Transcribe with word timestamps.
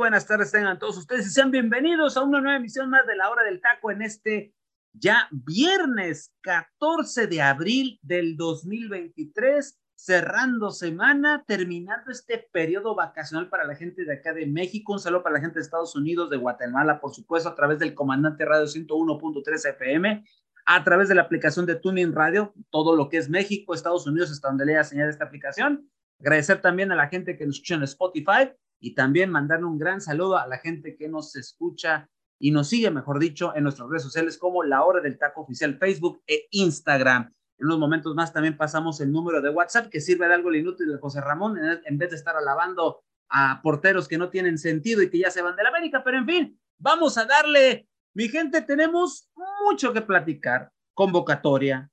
Buenas 0.00 0.26
tardes 0.26 0.50
tengan 0.50 0.78
todos 0.78 0.96
ustedes 0.96 1.26
y 1.26 1.28
sean 1.28 1.50
bienvenidos 1.50 2.16
a 2.16 2.22
una 2.22 2.40
nueva 2.40 2.56
emisión 2.56 2.88
más 2.88 3.06
de 3.06 3.16
la 3.16 3.28
hora 3.28 3.42
del 3.42 3.60
taco 3.60 3.90
en 3.90 4.00
este 4.00 4.54
ya 4.94 5.28
viernes 5.30 6.32
14 6.40 7.26
de 7.26 7.42
abril 7.42 7.98
del 8.00 8.34
2023, 8.38 9.78
cerrando 9.94 10.70
semana, 10.70 11.44
terminando 11.46 12.10
este 12.10 12.48
periodo 12.50 12.94
vacacional 12.94 13.50
para 13.50 13.66
la 13.66 13.74
gente 13.74 14.06
de 14.06 14.14
acá 14.14 14.32
de 14.32 14.46
México, 14.46 14.94
un 14.94 15.00
saludo 15.00 15.22
para 15.22 15.34
la 15.34 15.42
gente 15.42 15.56
de 15.56 15.64
Estados 15.64 15.94
Unidos, 15.94 16.30
de 16.30 16.38
Guatemala, 16.38 16.98
por 16.98 17.14
supuesto, 17.14 17.50
a 17.50 17.54
través 17.54 17.78
del 17.78 17.92
comandante 17.92 18.46
radio 18.46 18.64
101.3 18.64 19.68
FM, 19.68 20.24
a 20.64 20.82
través 20.82 21.10
de 21.10 21.14
la 21.14 21.22
aplicación 21.22 21.66
de 21.66 21.76
Tuning 21.76 22.14
Radio, 22.14 22.54
todo 22.70 22.96
lo 22.96 23.10
que 23.10 23.18
es 23.18 23.28
México, 23.28 23.74
Estados 23.74 24.06
Unidos, 24.06 24.30
hasta 24.30 24.48
donde 24.48 24.64
lea 24.64 24.82
señal 24.82 25.08
de 25.08 25.12
esta 25.12 25.26
aplicación. 25.26 25.90
Agradecer 26.20 26.62
también 26.62 26.90
a 26.90 26.96
la 26.96 27.08
gente 27.08 27.36
que 27.36 27.44
nos 27.44 27.56
escucha 27.56 27.74
en 27.74 27.82
Spotify 27.82 28.50
y 28.80 28.94
también 28.94 29.30
mandarle 29.30 29.66
un 29.66 29.78
gran 29.78 30.00
saludo 30.00 30.38
a 30.38 30.46
la 30.46 30.58
gente 30.58 30.96
que 30.96 31.08
nos 31.08 31.36
escucha 31.36 32.08
y 32.38 32.50
nos 32.50 32.68
sigue, 32.68 32.90
mejor 32.90 33.18
dicho, 33.18 33.54
en 33.54 33.64
nuestras 33.64 33.88
redes 33.88 34.02
sociales 34.02 34.38
como 34.38 34.64
La 34.64 34.82
Hora 34.82 35.00
del 35.00 35.18
Taco 35.18 35.42
Oficial, 35.42 35.76
Facebook 35.78 36.22
e 36.26 36.48
Instagram. 36.50 37.32
En 37.58 37.66
unos 37.66 37.78
momentos 37.78 38.14
más 38.14 38.32
también 38.32 38.56
pasamos 38.56 39.00
el 39.02 39.12
número 39.12 39.42
de 39.42 39.50
WhatsApp 39.50 39.90
que 39.90 40.00
sirve 40.00 40.26
de 40.26 40.34
algo 40.34 40.52
inútil 40.54 40.88
de 40.88 40.98
José 40.98 41.20
Ramón 41.20 41.58
en 41.84 41.98
vez 41.98 42.10
de 42.10 42.16
estar 42.16 42.34
alabando 42.34 43.02
a 43.28 43.60
porteros 43.62 44.08
que 44.08 44.18
no 44.18 44.30
tienen 44.30 44.56
sentido 44.56 45.02
y 45.02 45.10
que 45.10 45.18
ya 45.18 45.30
se 45.30 45.42
van 45.42 45.54
de 45.54 45.62
la 45.62 45.68
América, 45.68 46.02
pero 46.02 46.18
en 46.18 46.26
fin, 46.26 46.60
vamos 46.78 47.16
a 47.18 47.26
darle, 47.26 47.86
mi 48.14 48.28
gente, 48.28 48.62
tenemos 48.62 49.30
mucho 49.64 49.92
que 49.92 50.00
platicar, 50.00 50.72
convocatoria, 50.94 51.90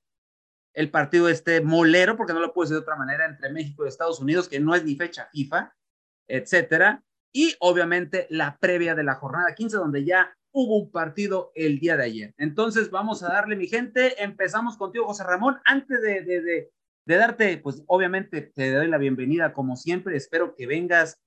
el 0.72 0.90
partido 0.90 1.28
este 1.28 1.60
molero, 1.60 2.16
porque 2.16 2.32
no 2.32 2.40
lo 2.40 2.52
puedo 2.52 2.64
decir 2.64 2.76
de 2.76 2.82
otra 2.82 2.96
manera, 2.96 3.26
entre 3.26 3.52
México 3.52 3.84
y 3.84 3.88
Estados 3.88 4.20
Unidos, 4.20 4.48
que 4.48 4.60
no 4.60 4.74
es 4.74 4.84
ni 4.84 4.96
fecha 4.96 5.28
FIFA, 5.32 5.72
etcétera. 6.28 7.02
Y 7.32 7.54
obviamente 7.60 8.26
la 8.30 8.56
previa 8.58 8.94
de 8.94 9.04
la 9.04 9.14
jornada 9.14 9.54
15, 9.54 9.76
donde 9.76 10.04
ya 10.04 10.32
hubo 10.52 10.78
un 10.78 10.90
partido 10.90 11.52
el 11.54 11.78
día 11.78 11.96
de 11.96 12.04
ayer. 12.04 12.34
Entonces 12.38 12.90
vamos 12.90 13.22
a 13.22 13.28
darle, 13.28 13.56
mi 13.56 13.66
gente, 13.66 14.22
empezamos 14.22 14.76
contigo, 14.76 15.06
José 15.06 15.24
Ramón. 15.24 15.58
Antes 15.64 16.00
de, 16.00 16.22
de, 16.22 16.40
de, 16.40 16.70
de 17.06 17.16
darte, 17.16 17.58
pues 17.58 17.82
obviamente 17.86 18.40
te 18.42 18.72
doy 18.72 18.88
la 18.88 18.98
bienvenida 18.98 19.52
como 19.52 19.76
siempre. 19.76 20.16
Espero 20.16 20.54
que 20.54 20.66
vengas 20.66 21.18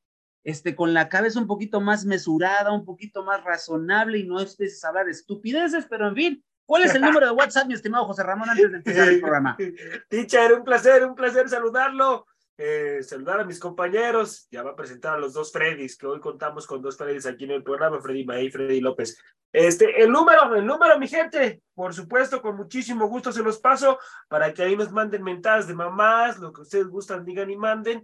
este, 0.44 0.76
con 0.76 0.94
la 0.94 1.10
cabeza 1.10 1.40
un 1.40 1.48
poquito 1.48 1.82
más 1.82 2.06
mesurada, 2.06 2.72
un 2.72 2.86
poquito 2.86 3.24
más 3.24 3.44
razonable 3.44 4.18
y 4.18 4.24
no 4.24 4.40
empieces 4.40 4.84
a 4.84 4.90
hablar 4.90 5.06
de 5.06 5.12
estupideces, 5.12 5.86
pero 5.90 6.08
en 6.08 6.16
fin, 6.16 6.44
¿Cuál 6.72 6.84
es 6.84 6.96
el 6.96 7.02
número 7.02 7.26
de 7.26 7.34
WhatsApp, 7.34 7.68
mi 7.68 7.74
estimado 7.74 8.06
José 8.06 8.24
Ramón, 8.24 8.50
antes 8.50 8.72
de 8.72 8.78
empezar 8.78 9.10
el 9.10 9.20
programa? 9.22 9.58
Teacher, 10.08 10.54
un 10.54 10.64
placer, 10.64 11.04
un 11.04 11.16
placer 11.16 11.50
saludarlo. 11.50 12.26
Eh, 12.58 13.02
saludar 13.02 13.40
a 13.40 13.46
mis 13.46 13.60
compañeros. 13.60 14.48
Ya 14.52 14.64
va 14.64 14.72
a 14.72 14.76
presentar 14.76 15.16
a 15.16 15.20
los 15.20 15.34
dos 15.34 15.52
Freddys, 15.52 15.98
que 15.98 16.08
hoy 16.08 16.20
contamos 16.20 16.68
con 16.68 16.81
dos 16.81 16.98
Freddys 16.98 17.25
aquí 17.25 17.46
en 17.46 17.52
el 17.52 17.64
programa, 17.64 18.00
Freddy 18.00 18.25
May 18.25 18.48
y 18.48 18.52
Freddy 18.52 18.81
López. 18.81 19.18
Este, 19.52 20.02
el 20.02 20.12
número, 20.12 20.56
el 20.56 20.66
número, 20.66 20.98
mi 20.98 21.08
gente, 21.08 21.62
por 21.74 21.94
supuesto, 21.94 22.42
con 22.42 22.56
muchísimo 22.56 23.08
gusto 23.08 23.34
se 23.34 23.44
los 23.44 23.59
paso 23.59 24.00
para 24.30 24.53
que 24.53 24.64
ahí 24.64 24.78
nos 24.78 24.92
manden 24.92 25.24
mentadas 25.24 25.68
de 25.68 25.74
mamás, 25.74 26.40
lo 26.40 26.53
que 26.53 26.62
ustedes 26.62 26.88
gustan, 26.88 27.25
digan 27.25 27.50
y 27.50 27.58
manden. 27.58 28.03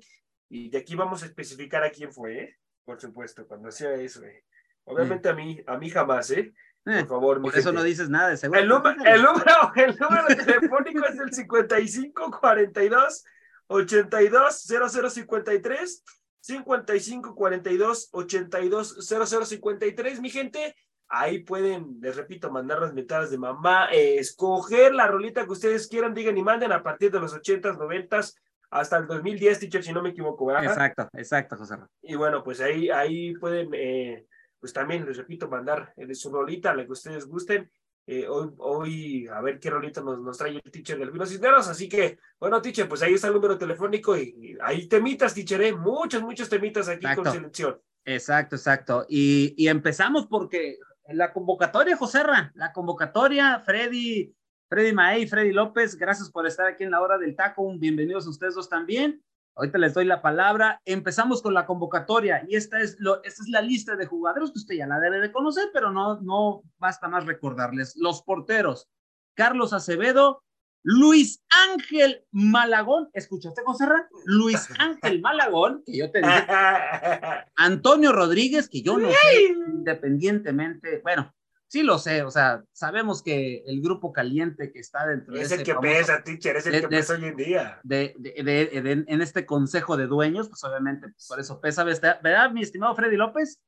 Y 0.49 0.69
de 0.69 0.79
aquí 0.79 0.95
vamos 0.95 1.23
a 1.23 1.25
especificar 1.27 1.83
a 1.83 1.91
quién 1.91 2.11
fue, 2.11 2.37
¿eh? 2.37 2.57
Por 2.83 2.99
supuesto, 2.99 3.47
cuando 3.47 3.71
sea 3.71 3.93
eso, 3.93 4.23
¿eh? 4.23 4.43
Obviamente 4.85 5.29
a 5.29 5.33
mí, 5.33 5.61
a 5.67 5.77
mí 5.77 5.89
jamás, 5.89 6.31
¿eh? 6.31 6.53
Por 6.83 6.93
eh, 6.93 7.05
favor, 7.05 7.41
Por 7.41 7.57
eso 7.57 7.73
no 7.73 7.83
dices 7.83 8.09
nada 8.09 8.35
seguro. 8.37 8.59
El, 8.59 8.65
el 8.65 9.21
número, 9.21 9.71
el 9.75 9.97
número 9.97 10.27
telefónico 10.27 11.05
es 11.05 11.19
el 11.19 11.33
5542 11.33 13.25
82 13.67 14.67
0053 14.67 16.03
55 16.39 17.35
42 17.35 18.09
82 18.11 19.07
0053 19.07 20.21
mi 20.21 20.29
gente 20.29 20.75
ahí 21.09 21.39
pueden 21.39 21.97
les 22.01 22.15
repito 22.15 22.51
mandar 22.51 22.81
las 22.81 22.93
metadas 22.93 23.31
de 23.31 23.37
mamá 23.37 23.89
eh, 23.91 24.17
escoger 24.17 24.93
la 24.93 25.07
rolita 25.07 25.45
que 25.45 25.51
ustedes 25.51 25.87
quieran 25.87 26.13
digan 26.13 26.37
y 26.37 26.43
manden 26.43 26.71
a 26.71 26.83
partir 26.83 27.11
de 27.11 27.19
los 27.19 27.33
80s 27.33 27.77
90s 27.77 28.35
hasta 28.69 28.97
el 28.97 29.07
2010 29.07 29.59
teacher 29.59 29.83
si 29.83 29.93
no 29.93 30.01
me 30.01 30.09
equivoco 30.09 30.45
¿verdad? 30.45 30.65
exacto 30.65 31.09
exacto 31.13 31.55
José 31.55 31.75
y 32.01 32.15
bueno 32.15 32.43
pues 32.43 32.59
ahí 32.61 32.89
ahí 32.89 33.33
pueden 33.35 33.69
eh, 33.73 34.25
pues 34.59 34.73
también 34.73 35.05
les 35.05 35.17
repito 35.17 35.47
mandar 35.47 35.93
eh, 35.95 36.13
su 36.13 36.31
rolita 36.31 36.73
la 36.73 36.85
que 36.85 36.91
ustedes 36.91 37.25
gusten 37.25 37.71
eh, 38.09 38.25
hoy, 38.25 38.53
hoy, 38.59 39.27
a 39.27 39.41
ver 39.41 39.59
qué 39.59 39.69
rolito 39.69 40.01
nos, 40.01 40.19
nos 40.21 40.37
trae 40.37 40.51
el 40.51 40.61
teacher 40.71 40.97
del 40.97 41.11
Vino 41.11 41.25
Cisneros. 41.25 41.67
Así 41.67 41.89
que, 41.89 42.17
bueno, 42.39 42.61
teacher, 42.61 42.87
pues 42.87 43.01
ahí 43.01 43.13
está 43.13 43.27
el 43.27 43.33
número 43.33 43.57
telefónico 43.57 44.17
y, 44.17 44.57
ahí 44.61 44.87
temitas, 44.87 45.33
teacher, 45.33 45.61
¿eh? 45.61 45.73
muchos, 45.73 46.21
muchos 46.21 46.47
temitas 46.47 46.87
aquí 46.87 47.05
con 47.13 47.29
selección. 47.29 47.81
Exacto, 48.05 48.55
exacto. 48.55 49.05
Y, 49.09 49.53
y 49.57 49.67
empezamos 49.67 50.25
porque 50.27 50.79
la 51.09 51.33
convocatoria, 51.33 51.97
Joserra, 51.97 52.53
la 52.55 52.71
convocatoria, 52.71 53.59
Freddy, 53.59 54.33
Freddy 54.69 54.93
Maey, 54.93 55.27
Freddy 55.27 55.51
López, 55.51 55.95
gracias 55.97 56.31
por 56.31 56.47
estar 56.47 56.67
aquí 56.67 56.85
en 56.85 56.91
la 56.91 57.01
hora 57.01 57.17
del 57.17 57.35
taco. 57.35 57.69
Bienvenidos 57.77 58.25
a 58.25 58.29
ustedes 58.29 58.55
dos 58.55 58.69
también. 58.69 59.21
Ahorita 59.57 59.79
les 59.79 59.95
doy 59.95 60.05
la 60.05 60.21
palabra. 60.21 60.81
Empezamos 60.85 61.41
con 61.41 61.53
la 61.53 61.65
convocatoria 61.65 62.45
y 62.47 62.55
esta 62.55 62.79
es, 62.79 62.95
lo, 62.99 63.23
esta 63.23 63.41
es 63.41 63.49
la 63.49 63.61
lista 63.61 63.95
de 63.95 64.05
jugadores 64.05 64.51
que 64.51 64.59
usted 64.59 64.75
ya 64.75 64.85
la 64.85 64.99
debe 64.99 65.19
de 65.19 65.31
conocer, 65.31 65.69
pero 65.73 65.91
no, 65.91 66.21
no 66.21 66.61
basta 66.77 67.07
más 67.07 67.25
recordarles. 67.25 67.95
Los 67.97 68.21
porteros, 68.21 68.87
Carlos 69.35 69.73
Acevedo, 69.73 70.43
Luis 70.83 71.43
Ángel 71.69 72.23
Malagón, 72.31 73.09
¿escuchaste, 73.13 73.63
José 73.65 73.85
Luis 74.25 74.69
Ángel 74.79 75.21
Malagón, 75.21 75.83
que 75.85 75.97
yo 75.97 76.11
te 76.11 76.19
dije, 76.19 76.45
Antonio 77.55 78.11
Rodríguez, 78.11 78.69
que 78.69 78.83
yo 78.83 78.97
no 78.97 79.09
sé, 79.09 79.55
independientemente, 79.67 80.99
bueno, 81.03 81.33
Sí 81.69 81.83
lo 81.83 81.99
sé, 81.99 82.23
o 82.23 82.31
sea, 82.31 82.63
sabemos 82.71 83.21
que 83.21 83.63
el 83.67 83.81
grupo 83.81 84.13
caliente 84.13 84.71
que 84.71 84.79
está 84.79 85.05
dentro 85.05 85.35
es 85.35 85.49
de 85.49 85.57
el 85.57 85.63
que 85.63 85.75
pesa, 85.75 86.23
teacher, 86.23 86.55
es 86.55 86.65
el 86.65 86.79
que 86.79 86.87
pesa 86.87 87.15
hoy 87.15 87.25
en 87.25 87.35
día. 87.35 87.81
De, 87.83 88.15
de, 88.17 89.05
en 89.05 89.21
este 89.21 89.45
consejo 89.45 89.97
de 89.97 90.07
dueños, 90.07 90.47
pues 90.47 90.63
obviamente 90.63 91.09
pues, 91.09 91.27
por 91.27 91.39
eso 91.41 91.59
pesa, 91.59 91.83
¿verdad, 91.83 92.51
mi 92.51 92.61
estimado 92.61 92.95
Freddy 92.95 93.17
López? 93.17 93.59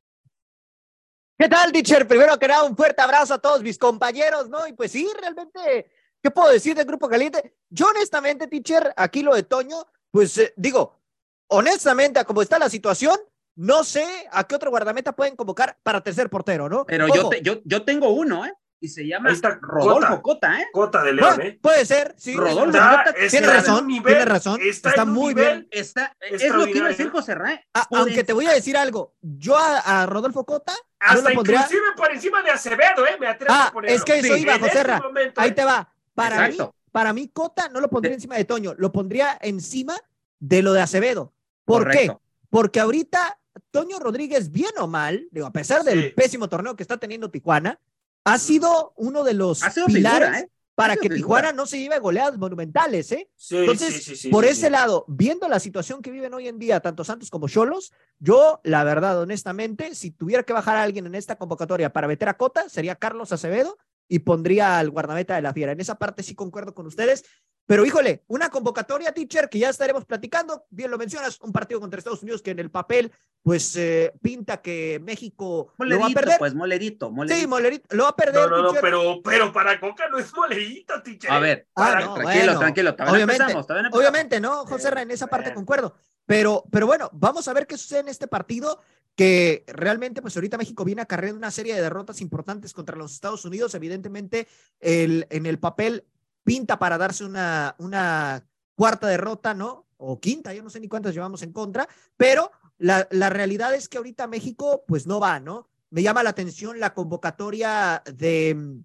¿Qué 1.38 1.48
tal, 1.48 1.72
teacher? 1.72 2.08
Primero 2.08 2.38
que 2.38 2.48
nada, 2.48 2.64
un 2.64 2.76
fuerte 2.76 3.02
abrazo 3.02 3.34
a 3.34 3.38
todos 3.38 3.62
mis 3.62 3.76
compañeros, 3.76 4.48
¿no? 4.48 4.66
Y 4.66 4.72
pues 4.72 4.92
sí, 4.92 5.06
realmente, 5.20 5.90
¿qué 6.22 6.30
puedo 6.30 6.50
decir 6.50 6.74
del 6.74 6.86
grupo 6.86 7.08
caliente? 7.08 7.54
Yo 7.68 7.86
honestamente, 7.86 8.46
teacher, 8.46 8.94
aquí 8.96 9.22
lo 9.22 9.34
de 9.34 9.42
Toño, 9.42 9.76
pues 10.10 10.36
eh, 10.38 10.54
digo, 10.56 11.00
honestamente, 11.48 12.24
como 12.24 12.40
está 12.40 12.58
la 12.58 12.68
situación, 12.70 13.18
no 13.60 13.84
sé 13.84 14.06
a 14.32 14.44
qué 14.44 14.54
otro 14.54 14.70
guardameta 14.70 15.12
pueden 15.12 15.36
convocar 15.36 15.76
para 15.82 16.00
tercer 16.00 16.30
portero, 16.30 16.70
¿no? 16.70 16.86
Pero 16.86 17.08
yo, 17.08 17.30
yo, 17.42 17.60
yo 17.62 17.82
tengo 17.82 18.08
uno, 18.08 18.46
¿eh? 18.46 18.54
Y 18.82 18.88
se 18.88 19.06
llama 19.06 19.28
Rodolfo 19.60 20.22
Cota, 20.22 20.58
¿eh? 20.58 20.68
Cota 20.72 21.02
de 21.02 21.12
León, 21.12 21.42
¿eh? 21.42 21.58
Puede 21.60 21.84
ser, 21.84 22.14
sí. 22.16 22.34
Rodolfo 22.34 22.78
Cota. 22.78 23.14
Tiene 23.28 23.46
razón, 23.46 23.86
tiene 23.86 24.24
razón. 24.24 24.60
Está, 24.62 25.04
muy 25.04 25.34
bien. 25.34 25.68
Está, 25.70 26.16
es 26.20 26.48
lo 26.48 26.64
que 26.64 26.70
iba 26.78 26.86
a 26.86 26.88
decir 26.88 27.10
José 27.10 27.34
Ray. 27.34 27.60
aunque 27.90 28.24
te 28.24 28.32
voy 28.32 28.46
a 28.46 28.52
decir 28.52 28.78
algo, 28.78 29.14
yo 29.20 29.58
a, 29.58 30.06
Rodolfo 30.06 30.46
Cota. 30.46 30.72
Hasta 30.98 31.28
lo 31.28 31.34
pondría... 31.34 31.60
inclusive 31.60 31.86
por 31.98 32.10
encima 32.10 32.42
de 32.42 32.50
Acevedo, 32.52 33.06
¿eh? 33.06 33.18
Me 33.20 33.26
atrevo 33.26 33.52
ah, 33.54 33.66
a 33.66 33.72
ponerlo. 33.72 33.94
Es 33.94 34.04
que 34.04 34.20
eso 34.20 34.36
iba, 34.36 34.58
José 34.58 34.80
este 34.80 35.32
Ahí 35.36 35.52
te 35.52 35.64
va. 35.66 35.92
Para 36.14 36.48
mí, 36.48 36.56
para 36.90 37.12
mí, 37.12 37.28
Cota 37.28 37.68
no 37.68 37.82
lo 37.82 37.90
pondría 37.90 38.14
encima 38.14 38.36
de 38.36 38.46
Toño, 38.46 38.74
lo 38.78 38.90
pondría 38.90 39.36
encima 39.42 39.98
de 40.38 40.62
lo 40.62 40.72
de 40.72 40.80
Acevedo. 40.80 41.34
¿Por 41.66 41.90
qué? 41.90 42.10
Porque 42.48 42.80
ahorita 42.80 43.39
Toño 43.70 43.98
Rodríguez, 43.98 44.50
bien 44.50 44.72
o 44.78 44.86
mal, 44.86 45.28
digo, 45.30 45.46
a 45.46 45.52
pesar 45.52 45.82
del 45.84 46.14
pésimo 46.14 46.48
torneo 46.48 46.76
que 46.76 46.82
está 46.82 46.98
teniendo 46.98 47.30
Tijuana, 47.30 47.80
ha 48.24 48.38
sido 48.38 48.92
uno 48.96 49.24
de 49.24 49.34
los 49.34 49.62
pilares 49.86 50.42
¿eh? 50.42 50.50
para 50.74 50.96
que 50.96 51.10
Tijuana 51.10 51.52
no 51.52 51.66
se 51.66 51.78
lleve 51.78 51.98
goleadas 51.98 52.38
monumentales, 52.38 53.12
¿eh? 53.12 53.28
Entonces, 53.50 54.28
por 54.30 54.44
ese 54.44 54.70
lado, 54.70 55.04
viendo 55.08 55.48
la 55.48 55.60
situación 55.60 56.00
que 56.00 56.10
viven 56.10 56.32
hoy 56.32 56.48
en 56.48 56.58
día 56.58 56.80
tanto 56.80 57.04
Santos 57.04 57.30
como 57.30 57.48
Cholos, 57.48 57.92
yo, 58.18 58.60
la 58.64 58.82
verdad, 58.84 59.20
honestamente, 59.20 59.94
si 59.94 60.10
tuviera 60.10 60.42
que 60.42 60.52
bajar 60.52 60.76
a 60.76 60.82
alguien 60.82 61.06
en 61.06 61.14
esta 61.14 61.36
convocatoria 61.36 61.92
para 61.92 62.08
meter 62.08 62.28
a 62.28 62.36
Cota, 62.36 62.68
sería 62.68 62.96
Carlos 62.96 63.32
Acevedo 63.32 63.76
y 64.08 64.20
pondría 64.20 64.78
al 64.78 64.90
guardameta 64.90 65.36
de 65.36 65.42
la 65.42 65.52
Fiera. 65.52 65.72
En 65.72 65.80
esa 65.80 65.96
parte 65.96 66.22
sí 66.22 66.34
concuerdo 66.34 66.74
con 66.74 66.86
ustedes. 66.86 67.24
Pero 67.66 67.86
híjole, 67.86 68.24
una 68.26 68.50
convocatoria, 68.50 69.12
teacher, 69.12 69.48
que 69.48 69.60
ya 69.60 69.70
estaremos 69.70 70.04
platicando, 70.04 70.66
bien 70.70 70.90
lo 70.90 70.98
mencionas, 70.98 71.40
un 71.40 71.52
partido 71.52 71.80
contra 71.80 71.98
Estados 71.98 72.22
Unidos 72.22 72.42
que 72.42 72.50
en 72.50 72.58
el 72.58 72.70
papel, 72.70 73.12
pues 73.42 73.76
eh, 73.76 74.12
pinta 74.20 74.60
que 74.60 75.00
México 75.02 75.72
lo 75.78 76.00
va 76.00 76.06
a 76.06 76.10
perder. 76.10 76.38
Pues 76.38 76.54
molerito, 76.54 77.10
molerito. 77.10 77.40
Sí, 77.40 77.46
molerito, 77.46 77.96
lo 77.96 78.04
va 78.04 78.08
a 78.10 78.16
perder. 78.16 78.50
No, 78.50 78.56
no, 78.56 78.72
no, 78.72 78.80
pero, 78.80 79.20
pero 79.22 79.52
para 79.52 79.78
Coca 79.78 80.08
no 80.08 80.18
es 80.18 80.34
molerito, 80.34 81.00
teacher. 81.02 81.30
A 81.30 81.38
ver, 81.38 81.68
ah, 81.76 82.12
tranquilo, 82.14 82.58
tranquilo, 82.58 82.96
obviamente, 83.08 83.54
obviamente, 83.92 84.40
¿no, 84.40 84.66
José 84.66 84.88
en 84.96 85.10
esa 85.10 85.28
parte 85.28 85.54
concuerdo. 85.54 85.94
Pero, 86.26 86.64
pero 86.70 86.86
bueno, 86.86 87.10
vamos 87.12 87.48
a 87.48 87.52
ver 87.52 87.66
qué 87.66 87.76
sucede 87.76 88.00
en 88.00 88.08
este 88.08 88.28
partido 88.28 88.80
que 89.16 89.64
realmente, 89.66 90.22
pues 90.22 90.36
ahorita 90.36 90.56
México 90.56 90.84
viene 90.84 91.02
acarreando 91.02 91.38
una 91.38 91.50
serie 91.50 91.74
de 91.74 91.82
derrotas 91.82 92.20
importantes 92.20 92.72
contra 92.72 92.96
los 92.96 93.12
Estados 93.12 93.44
Unidos. 93.44 93.74
Evidentemente, 93.74 94.48
el, 94.78 95.26
en 95.30 95.46
el 95.46 95.58
papel 95.58 96.04
pinta 96.44 96.78
para 96.78 96.98
darse 96.98 97.24
una, 97.24 97.74
una 97.78 98.46
cuarta 98.74 99.06
derrota, 99.06 99.54
¿no? 99.54 99.86
O 99.96 100.20
quinta, 100.20 100.54
yo 100.54 100.62
no 100.62 100.70
sé 100.70 100.80
ni 100.80 100.88
cuántas 100.88 101.14
llevamos 101.14 101.42
en 101.42 101.52
contra, 101.52 101.88
pero 102.16 102.50
la, 102.78 103.06
la 103.10 103.28
realidad 103.28 103.74
es 103.74 103.88
que 103.88 103.98
ahorita 103.98 104.26
México, 104.26 104.84
pues 104.86 105.06
no 105.06 105.20
va, 105.20 105.38
¿no? 105.40 105.68
Me 105.90 106.02
llama 106.02 106.22
la 106.22 106.30
atención 106.30 106.80
la 106.80 106.94
convocatoria 106.94 108.02
de, 108.14 108.80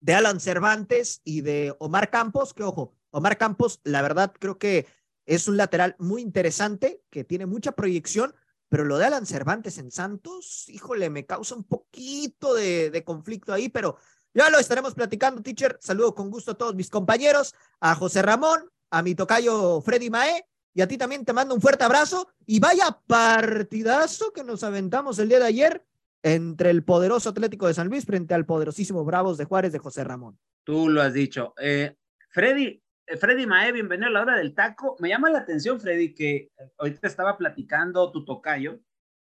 de 0.00 0.14
Alan 0.14 0.40
Cervantes 0.40 1.20
y 1.24 1.42
de 1.42 1.74
Omar 1.78 2.10
Campos, 2.10 2.52
que 2.54 2.64
ojo, 2.64 2.94
Omar 3.10 3.38
Campos, 3.38 3.80
la 3.84 4.02
verdad 4.02 4.32
creo 4.38 4.58
que 4.58 4.86
es 5.24 5.46
un 5.46 5.56
lateral 5.56 5.94
muy 5.98 6.22
interesante, 6.22 7.04
que 7.10 7.22
tiene 7.22 7.46
mucha 7.46 7.72
proyección, 7.72 8.34
pero 8.68 8.84
lo 8.84 8.98
de 8.98 9.04
Alan 9.04 9.26
Cervantes 9.26 9.78
en 9.78 9.90
Santos, 9.90 10.68
híjole, 10.68 11.10
me 11.10 11.26
causa 11.26 11.54
un 11.54 11.64
poquito 11.64 12.54
de, 12.54 12.90
de 12.90 13.04
conflicto 13.04 13.52
ahí, 13.52 13.68
pero 13.68 13.98
ya 14.34 14.50
lo 14.50 14.58
estaremos 14.58 14.94
platicando, 14.94 15.42
teacher. 15.42 15.78
Saludo 15.80 16.14
con 16.14 16.30
gusto 16.30 16.52
a 16.52 16.54
todos 16.54 16.74
mis 16.74 16.90
compañeros, 16.90 17.54
a 17.80 17.94
José 17.94 18.22
Ramón, 18.22 18.70
a 18.90 19.02
mi 19.02 19.14
tocayo 19.14 19.80
Freddy 19.80 20.10
Mae, 20.10 20.46
y 20.74 20.80
a 20.80 20.88
ti 20.88 20.96
también 20.96 21.24
te 21.24 21.32
mando 21.32 21.54
un 21.54 21.60
fuerte 21.60 21.84
abrazo. 21.84 22.28
Y 22.46 22.60
vaya 22.60 22.98
partidazo 23.06 24.32
que 24.32 24.44
nos 24.44 24.62
aventamos 24.64 25.18
el 25.18 25.28
día 25.28 25.38
de 25.38 25.46
ayer 25.46 25.84
entre 26.22 26.70
el 26.70 26.84
poderoso 26.84 27.30
Atlético 27.30 27.66
de 27.66 27.74
San 27.74 27.88
Luis 27.88 28.04
frente 28.04 28.34
al 28.34 28.46
poderosísimo 28.46 29.04
Bravos 29.04 29.36
de 29.38 29.44
Juárez 29.44 29.72
de 29.72 29.78
José 29.78 30.04
Ramón. 30.04 30.38
Tú 30.64 30.88
lo 30.88 31.02
has 31.02 31.12
dicho. 31.12 31.52
Eh, 31.60 31.96
Freddy, 32.30 32.82
eh, 33.06 33.16
Freddy 33.16 33.46
Mae, 33.46 33.72
bienvenido 33.72 34.08
a 34.08 34.12
la 34.12 34.22
hora 34.22 34.36
del 34.36 34.54
taco. 34.54 34.96
Me 35.00 35.08
llama 35.08 35.30
la 35.30 35.40
atención, 35.40 35.80
Freddy, 35.80 36.14
que 36.14 36.50
ahorita 36.78 37.08
estaba 37.08 37.36
platicando 37.36 38.10
tu 38.12 38.24
tocayo 38.24 38.78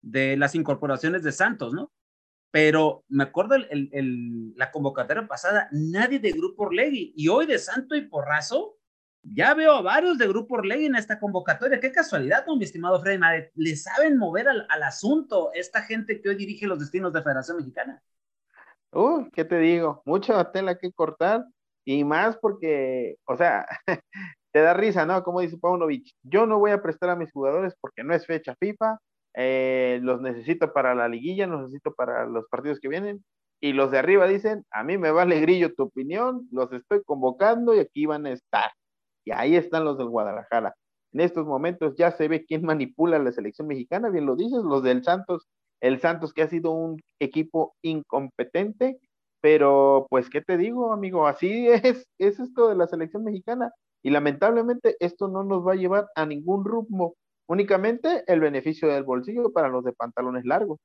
de 0.02 0.37
las 0.37 0.55
incorporaciones 0.55 1.23
de 1.23 1.32
Santos, 1.32 1.73
¿no? 1.73 1.90
Pero 2.54 3.02
me 3.08 3.24
acuerdo 3.24 3.56
el, 3.56 4.54
la 4.54 4.70
convocatoria 4.70 5.26
pasada, 5.26 5.68
nadie 5.72 6.20
de 6.20 6.30
Grupo 6.30 6.62
Orlegui, 6.62 7.12
y 7.16 7.26
hoy 7.26 7.46
de 7.46 7.58
Santo 7.58 7.96
y 7.96 8.02
Porrazo, 8.02 8.76
ya 9.24 9.54
veo 9.54 9.72
a 9.72 9.82
varios 9.82 10.18
de 10.18 10.28
Grupo 10.28 10.54
Orlegui 10.54 10.86
en 10.86 10.94
esta 10.94 11.18
convocatoria. 11.18 11.80
Qué 11.80 11.90
casualidad, 11.90 12.46
mi 12.46 12.62
estimado 12.62 13.00
Freddy 13.00 13.18
Madre. 13.18 13.50
Le 13.56 13.74
saben 13.74 14.16
mover 14.16 14.46
al, 14.48 14.82
asunto 14.84 15.50
esta 15.52 15.82
gente 15.82 16.20
que 16.20 16.28
hoy 16.28 16.36
dirige 16.36 16.68
los 16.68 16.78
destinos 16.78 17.12
de 17.12 17.24
Federación 17.24 17.56
Mexicana. 17.56 18.00
Uh, 18.92 19.28
¿qué 19.32 19.44
te 19.44 19.58
digo? 19.58 20.00
Mucha 20.04 20.52
tela 20.52 20.78
que 20.78 20.92
cortar 20.92 21.44
y 21.84 22.04
más 22.04 22.36
porque, 22.36 23.16
o 23.24 23.36
sea, 23.36 23.66
te 24.52 24.60
da 24.60 24.74
risa, 24.74 25.04
¿no? 25.04 25.24
Como 25.24 25.40
dice 25.40 25.58
Paunovic, 25.58 26.06
yo 26.22 26.46
no 26.46 26.60
voy 26.60 26.70
a 26.70 26.80
prestar 26.80 27.10
a 27.10 27.16
mis 27.16 27.32
jugadores 27.32 27.74
porque 27.80 28.04
no 28.04 28.14
es 28.14 28.24
fecha 28.24 28.54
FIFA, 28.60 28.96
eh, 29.34 30.00
los 30.02 30.20
necesito 30.20 30.72
para 30.72 30.94
la 30.94 31.08
liguilla, 31.08 31.46
los 31.46 31.62
necesito 31.62 31.92
para 31.94 32.26
los 32.26 32.46
partidos 32.48 32.81
que 32.81 32.88
vienen. 32.88 33.25
Y 33.60 33.72
los 33.72 33.90
de 33.90 33.98
arriba 33.98 34.26
dicen, 34.26 34.64
a 34.70 34.84
mí 34.84 34.98
me 34.98 35.10
vale 35.10 35.40
grillo 35.40 35.75
tu 35.75 35.84
opinión, 35.84 36.46
los 36.50 36.72
estoy 36.72 37.02
convocando 37.04 37.75
y 37.75 37.81
aquí 37.81 38.06
van 38.06 38.26
a 38.26 38.32
estar. 38.32 38.70
Y 39.25 39.32
ahí 39.32 39.56
están 39.56 39.84
los 39.84 39.98
del 39.98 40.08
Guadalajara. 40.08 40.75
En 41.12 41.20
estos 41.20 41.46
momentos 41.46 41.94
ya 41.96 42.10
se 42.10 42.28
ve 42.28 42.44
quién 42.44 42.64
manipula 42.64 43.19
la 43.19 43.32
selección 43.32 43.69
mexicana, 43.69 44.10
bien 44.10 44.26
lo 44.26 44.36
dices, 44.36 44.62
los 44.64 44.82
del 44.82 45.04
Santos, 45.04 45.46
el 45.80 46.00
Santos 46.00 46.32
que 46.32 46.42
ha 46.42 46.48
sido 46.48 46.72
un 46.72 47.00
equipo 47.20 47.75
incompetente, 47.82 48.98
pero 49.40 50.06
pues, 50.10 50.28
¿qué 50.30 50.40
te 50.42 50.56
digo, 50.56 50.92
amigo? 50.92 51.26
Así 51.26 51.69
es, 51.69 52.06
es 52.19 52.40
esto 52.40 52.69
de 52.69 52.76
la 52.76 52.87
selección 52.87 53.25
mexicana. 53.25 53.72
Y 54.02 54.10
lamentablemente 54.10 54.96
esto 55.00 55.28
no 55.28 55.44
nos 55.44 55.66
va 55.66 55.72
a 55.72 55.76
llevar 55.76 56.06
a 56.14 56.26
ningún 56.26 56.64
rumbo 56.64 57.16
únicamente 57.46 58.25
el 58.26 58.41
beneficio 58.41 58.88
del 58.88 59.05
bolsillo 59.05 59.52
para 59.52 59.69
los 59.69 59.85
de 59.85 59.93
pantalones 59.93 60.44
largos. 60.44 60.81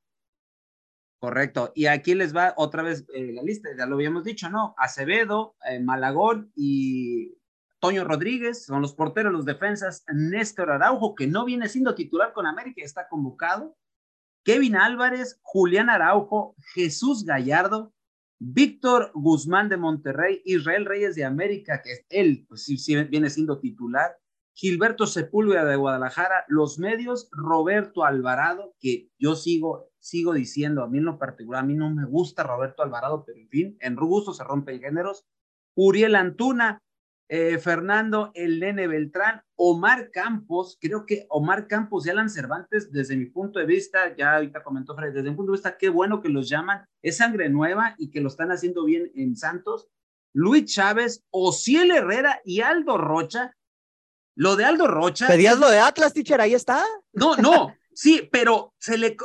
Correcto. 1.19 1.71
Y 1.75 1.87
aquí 1.87 2.15
les 2.15 2.33
va 2.33 2.53
otra 2.55 2.81
vez 2.81 3.05
eh, 3.13 3.33
la 3.33 3.43
lista, 3.43 3.69
ya 3.77 3.85
lo 3.85 3.95
habíamos 3.95 4.23
dicho, 4.23 4.49
¿no? 4.49 4.73
Acevedo, 4.77 5.55
eh, 5.69 5.79
Malagón 5.81 6.51
y 6.55 7.37
Toño 7.79 8.05
Rodríguez 8.05 8.65
son 8.65 8.81
los 8.81 8.93
porteros, 8.93 9.33
los 9.33 9.45
defensas. 9.45 10.05
Néstor 10.13 10.71
Araujo, 10.71 11.15
que 11.15 11.27
no 11.27 11.43
viene 11.43 11.67
siendo 11.67 11.93
titular 11.93 12.31
con 12.31 12.45
América, 12.45 12.81
está 12.83 13.09
convocado. 13.09 13.75
Kevin 14.45 14.77
Álvarez, 14.77 15.39
Julián 15.41 15.89
Araujo, 15.89 16.55
Jesús 16.73 17.25
Gallardo, 17.25 17.93
Víctor 18.39 19.11
Guzmán 19.13 19.67
de 19.67 19.75
Monterrey, 19.75 20.41
Israel 20.45 20.85
Reyes 20.85 21.15
de 21.15 21.25
América, 21.25 21.81
que 21.81 22.05
él, 22.09 22.45
pues 22.47 22.63
sí, 22.63 22.77
sí 22.77 22.95
viene 23.03 23.29
siendo 23.29 23.59
titular. 23.59 24.17
Gilberto 24.59 25.07
Sepúlveda 25.07 25.63
de 25.63 25.77
Guadalajara, 25.77 26.43
los 26.49 26.79
medios, 26.79 27.29
Roberto 27.31 28.03
Alvarado, 28.03 28.75
que 28.81 29.07
yo 29.17 29.37
sigo, 29.37 29.89
sigo 29.99 30.33
diciendo, 30.33 30.83
a 30.83 30.89
mí 30.89 30.97
en 30.97 31.05
lo 31.05 31.17
particular, 31.17 31.63
a 31.63 31.65
mí 31.65 31.75
no 31.75 31.89
me 31.89 32.03
gusta 32.03 32.43
Roberto 32.43 32.83
Alvarado, 32.83 33.23
pero 33.25 33.39
en 33.39 33.47
fin, 33.47 33.77
en 33.79 33.95
gusto 33.95 34.33
se 34.33 34.43
rompen 34.43 34.81
géneros. 34.81 35.25
Uriel 35.77 36.13
Antuna, 36.15 36.77
eh, 37.29 37.57
Fernando 37.57 38.31
El 38.33 38.59
Nene 38.59 38.87
Beltrán, 38.87 39.43
Omar 39.55 40.11
Campos, 40.11 40.77
creo 40.81 41.05
que 41.05 41.25
Omar 41.29 41.67
Campos 41.67 42.05
y 42.05 42.09
Alan 42.09 42.29
Cervantes, 42.29 42.91
desde 42.91 43.15
mi 43.15 43.27
punto 43.27 43.59
de 43.59 43.65
vista, 43.65 44.13
ya 44.17 44.35
ahorita 44.35 44.61
comentó 44.61 44.93
Fred, 44.93 45.13
desde 45.13 45.29
mi 45.29 45.37
punto 45.37 45.53
de 45.53 45.57
vista, 45.57 45.77
qué 45.77 45.87
bueno 45.87 46.21
que 46.21 46.27
los 46.27 46.49
llaman, 46.49 46.83
es 47.01 47.15
sangre 47.15 47.47
nueva 47.47 47.95
y 47.97 48.11
que 48.11 48.19
lo 48.19 48.27
están 48.27 48.51
haciendo 48.51 48.83
bien 48.83 49.09
en 49.15 49.37
Santos. 49.37 49.87
Luis 50.33 50.65
Chávez, 50.65 51.23
Ociel 51.31 51.91
Herrera 51.91 52.41
y 52.43 52.59
Aldo 52.59 52.97
Rocha, 52.97 53.53
lo 54.39 54.55
de 54.55 54.63
Aldo 54.63 54.87
Rocha. 54.87 55.27
¿Pedías 55.27 55.59
lo 55.59 55.69
de 55.69 55.79
Atlas, 55.79 56.13
teacher? 56.13 56.39
Ahí 56.39 56.53
está. 56.53 56.85
No, 57.11 57.35
no, 57.35 57.75
sí, 57.93 58.27
pero 58.31 58.73
se 58.79 58.97
le. 58.97 59.17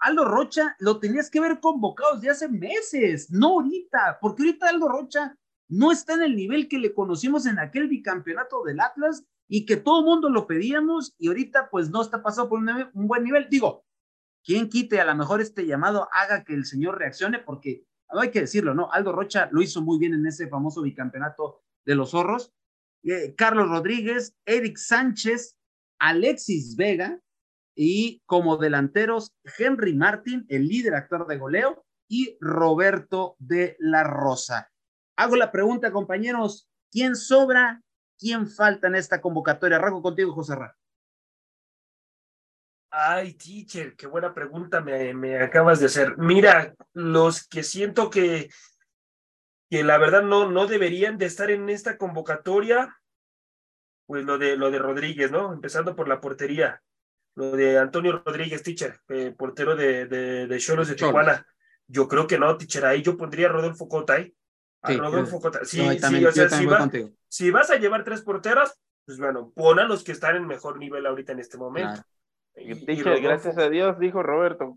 Aldo 0.00 0.24
Rocha 0.24 0.74
lo 0.80 0.98
tenías 0.98 1.30
que 1.30 1.38
ver 1.38 1.60
convocado 1.60 2.16
desde 2.16 2.30
hace 2.30 2.48
meses, 2.48 3.30
no 3.30 3.60
ahorita, 3.60 4.18
porque 4.20 4.42
ahorita 4.42 4.68
Aldo 4.68 4.88
Rocha 4.88 5.36
no 5.68 5.92
está 5.92 6.14
en 6.14 6.22
el 6.22 6.34
nivel 6.34 6.66
que 6.66 6.78
le 6.78 6.92
conocimos 6.92 7.46
en 7.46 7.60
aquel 7.60 7.86
bicampeonato 7.86 8.64
del 8.64 8.80
Atlas 8.80 9.24
y 9.46 9.66
que 9.66 9.76
todo 9.76 10.00
el 10.00 10.04
mundo 10.04 10.30
lo 10.30 10.48
pedíamos 10.48 11.14
y 11.16 11.28
ahorita 11.28 11.70
pues 11.70 11.88
no 11.90 12.02
está 12.02 12.20
pasando 12.20 12.48
por 12.48 12.58
un, 12.58 12.68
un 12.92 13.06
buen 13.06 13.22
nivel. 13.22 13.46
Digo, 13.48 13.84
quien 14.42 14.68
quite 14.68 15.00
a 15.00 15.04
lo 15.04 15.14
mejor 15.14 15.40
este 15.40 15.64
llamado 15.64 16.08
haga 16.10 16.42
que 16.42 16.54
el 16.54 16.64
señor 16.64 16.98
reaccione 16.98 17.38
porque 17.38 17.84
hay 18.08 18.32
que 18.32 18.40
decirlo, 18.40 18.74
¿no? 18.74 18.90
Aldo 18.90 19.12
Rocha 19.12 19.48
lo 19.52 19.62
hizo 19.62 19.80
muy 19.80 20.00
bien 20.00 20.12
en 20.12 20.26
ese 20.26 20.48
famoso 20.48 20.82
bicampeonato 20.82 21.62
de 21.84 21.94
los 21.94 22.10
zorros, 22.10 22.52
eh, 23.02 23.34
Carlos 23.36 23.68
Rodríguez, 23.68 24.34
Eric 24.44 24.76
Sánchez, 24.76 25.56
Alexis 25.98 26.76
Vega 26.76 27.20
y 27.74 28.22
como 28.26 28.56
delanteros 28.56 29.34
Henry 29.58 29.94
Martin, 29.94 30.46
el 30.48 30.66
líder 30.66 30.94
actor 30.94 31.26
de 31.26 31.38
goleo, 31.38 31.84
y 32.08 32.36
Roberto 32.40 33.36
de 33.38 33.76
la 33.78 34.04
Rosa. 34.04 34.70
Hago 35.16 35.36
la 35.36 35.50
pregunta, 35.50 35.92
compañeros, 35.92 36.68
¿quién 36.90 37.16
sobra? 37.16 37.82
¿Quién 38.18 38.48
falta 38.48 38.86
en 38.86 38.94
esta 38.94 39.20
convocatoria? 39.20 39.76
Arranco 39.76 40.02
contigo, 40.02 40.32
José 40.32 40.54
Ra. 40.54 40.76
Ay, 42.90 43.34
teacher, 43.34 43.94
qué 43.96 44.06
buena 44.06 44.32
pregunta 44.32 44.80
me, 44.80 45.12
me 45.12 45.38
acabas 45.42 45.80
de 45.80 45.86
hacer. 45.86 46.16
Mira, 46.16 46.74
los 46.94 47.46
que 47.46 47.62
siento 47.62 48.08
que 48.08 48.48
que 49.70 49.82
la 49.82 49.98
verdad 49.98 50.22
no, 50.22 50.50
no 50.50 50.66
deberían 50.66 51.18
de 51.18 51.26
estar 51.26 51.50
en 51.50 51.68
esta 51.68 51.96
convocatoria, 51.98 52.98
pues 54.06 54.24
lo 54.24 54.38
de, 54.38 54.56
lo 54.56 54.70
de 54.70 54.78
Rodríguez, 54.78 55.30
¿no? 55.30 55.52
Empezando 55.52 55.96
por 55.96 56.08
la 56.08 56.20
portería, 56.20 56.82
lo 57.34 57.52
de 57.52 57.78
Antonio 57.78 58.22
Rodríguez, 58.24 58.62
teacher, 58.62 59.00
eh, 59.08 59.34
portero 59.36 59.74
de, 59.74 60.06
de, 60.06 60.46
de 60.46 60.58
Cholos 60.58 60.88
de 60.88 60.94
Tijuana. 60.94 61.46
Yo 61.88 62.08
creo 62.08 62.26
que 62.26 62.38
no, 62.38 62.56
teacher, 62.56 62.86
ahí 62.86 63.02
yo 63.02 63.16
pondría 63.16 63.48
a 63.48 63.52
Rodolfo 63.52 63.88
Cota, 63.88 64.18
¿eh? 64.18 64.34
A 64.82 64.92
Rodolfo 64.92 65.40
Cota. 65.40 65.64
Sí, 65.64 65.78
sí, 65.78 66.24
o 66.24 66.32
sea, 66.32 66.48
si, 66.48 66.66
si, 67.28 67.50
vas 67.50 67.70
a 67.70 67.76
llevar 67.76 68.04
tres 68.04 68.22
porteros, 68.22 68.72
pues 69.04 69.18
bueno, 69.18 69.52
pon 69.54 69.80
a 69.80 69.84
los 69.84 70.04
que 70.04 70.12
están 70.12 70.36
en 70.36 70.46
mejor 70.46 70.78
nivel 70.78 71.06
ahorita 71.06 71.32
en 71.32 71.40
este 71.40 71.58
momento 71.58 72.02
gracias 73.22 73.58
a 73.58 73.68
Dios, 73.68 73.98
dijo 73.98 74.22
Roberto, 74.22 74.76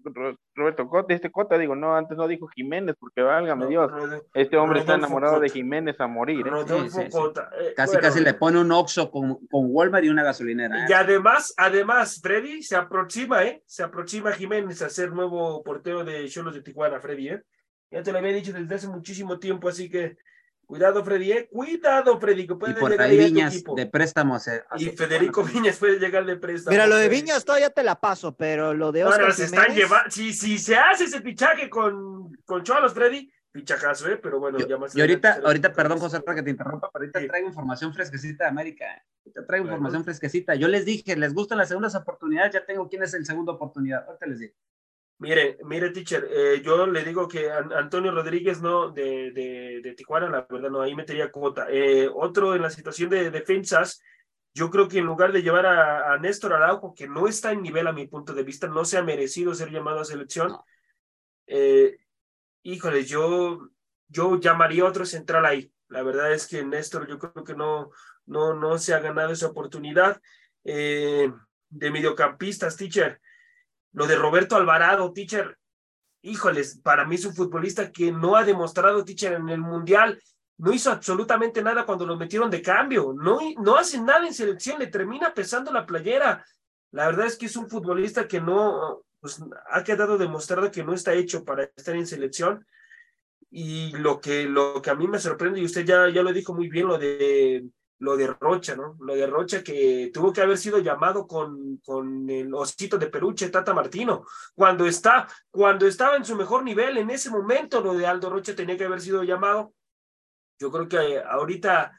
Roberto 0.56 0.88
Cota, 0.88 1.14
este 1.14 1.32
Cota, 1.32 1.58
digo, 1.58 1.76
no, 1.76 1.96
antes 1.96 2.18
no 2.18 2.28
dijo 2.28 2.48
Jiménez, 2.48 2.96
porque 3.00 3.22
válgame 3.22 3.68
Dios, 3.68 3.92
este 4.34 4.58
hombre 4.58 4.82
está 4.82 4.96
enamorado 4.96 5.40
de 5.40 5.50
Jiménez 5.50 6.00
a 6.00 6.08
morir. 6.08 6.48
¿eh? 6.48 6.52
Eh, 6.52 7.74
casi, 7.76 7.98
casi 7.98 8.20
le 8.20 8.34
pone 8.34 8.60
un 8.60 8.72
Oxxo 8.72 9.10
con, 9.10 9.36
con 9.48 9.68
Walmart 9.70 10.04
y 10.04 10.10
una 10.10 10.24
gasolinera. 10.24 10.84
¿eh? 10.84 10.88
Y 10.90 10.94
además, 10.94 11.54
además, 11.58 12.20
Freddy 12.22 12.62
se 12.64 12.76
aproxima, 12.76 13.44
¿eh? 13.44 13.64
Se 13.66 13.84
aproxima 13.84 14.32
Jiménez 14.34 14.82
a 14.82 14.90
ser 14.90 15.12
nuevo 15.12 15.64
portero 15.64 16.04
de 16.04 16.28
Cholos 16.28 16.54
de 16.54 16.62
Tijuana, 16.62 17.00
Freddy, 17.00 17.30
¿eh? 17.30 17.44
Ya 17.92 18.04
te 18.04 18.12
lo 18.12 18.20
había 18.20 18.34
dicho 18.34 18.54
desde 18.54 18.76
hace 18.76 18.88
muchísimo 18.88 19.40
tiempo, 19.40 19.68
así 19.70 19.90
que 19.90 20.18
Cuidado, 20.70 21.04
Freddy, 21.04 21.32
¿eh? 21.32 21.50
Cuidado, 21.52 22.20
Freddy, 22.20 22.46
que 22.46 22.54
puede 22.54 22.74
y 22.74 22.76
por 22.76 23.02
ahí 23.02 23.18
Viñas 23.18 23.64
de 23.76 23.88
préstamos. 23.88 24.48
Eh. 24.48 24.64
Y 24.78 24.86
Federico 24.90 25.44
Viñas 25.44 25.78
puede 25.78 25.98
llegar 25.98 26.28
de 26.28 26.36
préstamo. 26.36 26.72
Mira, 26.72 26.86
lo 26.86 26.96
de 26.96 27.10
Viñas 27.10 27.44
todavía 27.44 27.72
te 27.72 27.82
la 27.82 28.00
paso, 28.00 28.38
pero 28.38 28.76
lo 28.76 28.92
de 28.92 29.04
Oscar 29.04 29.34
se 29.34 29.46
están 29.46 29.74
llevando, 29.74 30.12
si, 30.12 30.32
si 30.32 30.60
se 30.60 30.76
hace 30.76 31.06
ese 31.06 31.22
pichaje 31.22 31.72
con, 31.72 32.38
con 32.46 32.62
Cholos, 32.62 32.94
Freddy, 32.94 33.32
pichajazo, 33.52 34.10
¿eh? 34.10 34.18
Pero 34.18 34.40
bueno, 34.40 34.60
ya 34.60 34.78
más. 34.78 34.96
Y 34.96 35.02
ahorita, 35.02 35.42
ahorita, 35.44 35.74
perdón, 35.74 35.98
José, 35.98 36.22
para 36.22 36.36
que 36.36 36.44
te 36.44 36.52
interrumpa, 36.52 36.88
pero 36.94 37.02
ahorita 37.02 37.28
traigo 37.28 37.48
información 37.48 37.92
fresquecita 37.92 38.44
de 38.44 38.50
América. 38.52 38.86
Ahorita 39.26 39.48
traigo 39.48 39.66
información 39.66 40.04
fresquecita. 40.04 40.54
Yo 40.54 40.68
les 40.68 40.86
dije, 40.86 41.16
les 41.16 41.34
gustan 41.34 41.58
las 41.58 41.70
segundas 41.70 41.96
oportunidades, 41.96 42.54
ya 42.54 42.64
tengo 42.64 42.88
quién 42.88 43.02
es 43.02 43.16
el 43.16 43.26
segundo 43.26 43.54
oportunidad. 43.54 44.06
Ahorita 44.06 44.28
les 44.28 44.38
digo. 44.38 44.54
Mire, 45.20 45.58
mire, 45.66 45.90
teacher, 45.90 46.26
eh, 46.32 46.62
yo 46.64 46.88
le 46.88 47.04
digo 47.04 47.28
que 47.28 47.52
Antonio 47.52 48.10
Rodríguez, 48.10 48.62
no, 48.62 48.90
de, 48.90 49.32
de, 49.32 49.94
Tijuana, 49.94 50.30
la 50.30 50.48
verdad, 50.50 50.70
no, 50.70 50.82
ahí 50.82 50.96
metería 50.96 51.30
cuota. 51.30 51.68
Eh, 51.70 52.10
otro 52.14 52.56
en 52.56 52.62
la 52.62 52.70
situación 52.70 53.10
de 53.10 53.30
defensas, 53.30 54.02
yo 54.54 54.70
creo 54.70 54.88
que 54.88 55.00
en 55.00 55.06
lugar 55.06 55.34
de 55.34 55.42
llevar 55.42 55.66
a, 55.66 56.18
Néstor 56.20 56.54
Araujo, 56.54 56.94
que 56.94 57.10
no 57.10 57.28
está 57.28 57.52
en 57.52 57.62
nivel 57.62 57.88
a 57.88 57.92
mi 57.92 58.08
punto 58.08 58.34
de 58.34 58.44
vista, 58.44 58.68
no 58.68 58.86
se 58.86 58.98
ha 58.98 59.04
merecido 59.04 59.54
ser 59.54 59.72
llamado 59.72 60.00
a 60.00 60.06
selección, 60.06 60.56
eh, 61.48 61.98
híjole, 62.64 63.04
yo, 63.04 63.72
yo 64.08 64.40
llamaría 64.40 64.86
otro 64.86 65.06
central 65.06 65.46
ahí. 65.46 65.70
La 65.90 66.02
verdad 66.02 66.32
es 66.32 66.48
que 66.48 66.64
Néstor, 66.64 67.10
yo 67.10 67.20
creo 67.20 67.44
que 67.44 67.56
no, 67.56 67.92
no, 68.26 68.54
no 68.54 68.78
se 68.78 68.94
ha 68.94 69.00
ganado 69.00 69.34
esa 69.34 69.48
oportunidad. 69.48 70.22
de 70.64 71.92
mediocampistas, 71.92 72.78
teacher, 72.78 73.20
lo 73.94 74.08
de 74.08 74.16
Roberto 74.16 74.56
Alvarado, 74.56 75.12
teacher, 75.14 75.58
híjoles, 76.22 76.80
para 76.84 77.06
mí 77.06 77.16
es 77.16 77.26
un 77.26 77.36
futbolista 77.36 77.92
que 77.92 78.12
no 78.12 78.36
ha 78.36 78.44
demostrado, 78.44 79.06
teacher, 79.06 79.34
en 79.34 79.50
el 79.50 79.62
Mundial. 79.62 80.22
No 80.58 80.74
hizo 80.74 80.92
absolutamente 80.92 81.62
nada 81.62 81.86
cuando 81.86 82.06
lo 82.06 82.18
metieron 82.18 82.50
de 82.50 82.62
cambio. 82.62 83.14
No, 83.14 83.40
no 83.58 83.78
hace 83.78 84.02
nada 84.02 84.28
en 84.28 84.34
selección, 84.34 84.80
le 84.80 84.88
termina 84.88 85.34
pesando 85.34 85.72
la 85.72 85.86
playera. 85.86 86.46
La 86.92 87.06
verdad 87.06 87.28
es 87.28 87.38
que 87.38 87.46
es 87.46 87.56
un 87.56 87.70
futbolista 87.70 88.28
que 88.28 88.42
no, 88.42 89.04
pues 89.20 89.42
ha 89.70 89.84
quedado 89.84 90.18
demostrado 90.18 90.72
que 90.72 90.84
no 90.84 90.94
está 90.94 91.14
hecho 91.14 91.46
para 91.46 91.64
estar 91.64 91.96
en 91.96 92.08
selección. 92.08 92.66
Y 93.52 93.92
lo 93.98 94.20
que, 94.20 94.44
lo 94.44 94.82
que 94.82 94.90
a 94.90 94.96
mí 94.96 95.08
me 95.08 95.20
sorprende, 95.20 95.60
y 95.60 95.66
usted 95.66 95.86
ya, 95.86 96.10
ya 96.10 96.22
lo 96.22 96.34
dijo 96.34 96.54
muy 96.54 96.70
bien, 96.70 96.88
lo 96.88 96.98
de 96.98 97.66
lo 98.00 98.16
de 98.16 98.28
Rocha, 98.28 98.76
¿no? 98.76 98.98
Lo 99.00 99.16
de 99.16 99.28
Rocha 99.28 99.64
que 99.64 100.10
tuvo 100.14 100.32
que 100.32 100.42
haber 100.42 100.58
sido 100.58 100.80
llamado 100.80 101.28
con, 101.28 101.78
con 101.78 102.30
el 102.30 102.54
osito 102.54 102.98
de 102.98 103.08
peluche, 103.08 103.50
Tata 103.50 103.74
Martino, 103.74 104.26
cuando 104.56 104.86
está, 104.86 105.28
cuando 105.52 105.86
estaba 105.86 106.16
en 106.16 106.26
su 106.26 106.36
mejor 106.36 106.64
nivel, 106.64 106.98
en 106.98 107.10
ese 107.10 107.30
momento 107.30 107.82
lo 107.82 107.94
de 107.94 108.08
Aldo 108.08 108.30
Rocha 108.30 108.56
tenía 108.56 108.78
que 108.78 108.86
haber 108.86 109.02
sido 109.02 109.24
llamado. 109.24 109.74
Yo 110.60 110.72
creo 110.72 110.88
que 110.88 111.20
ahorita 111.20 111.92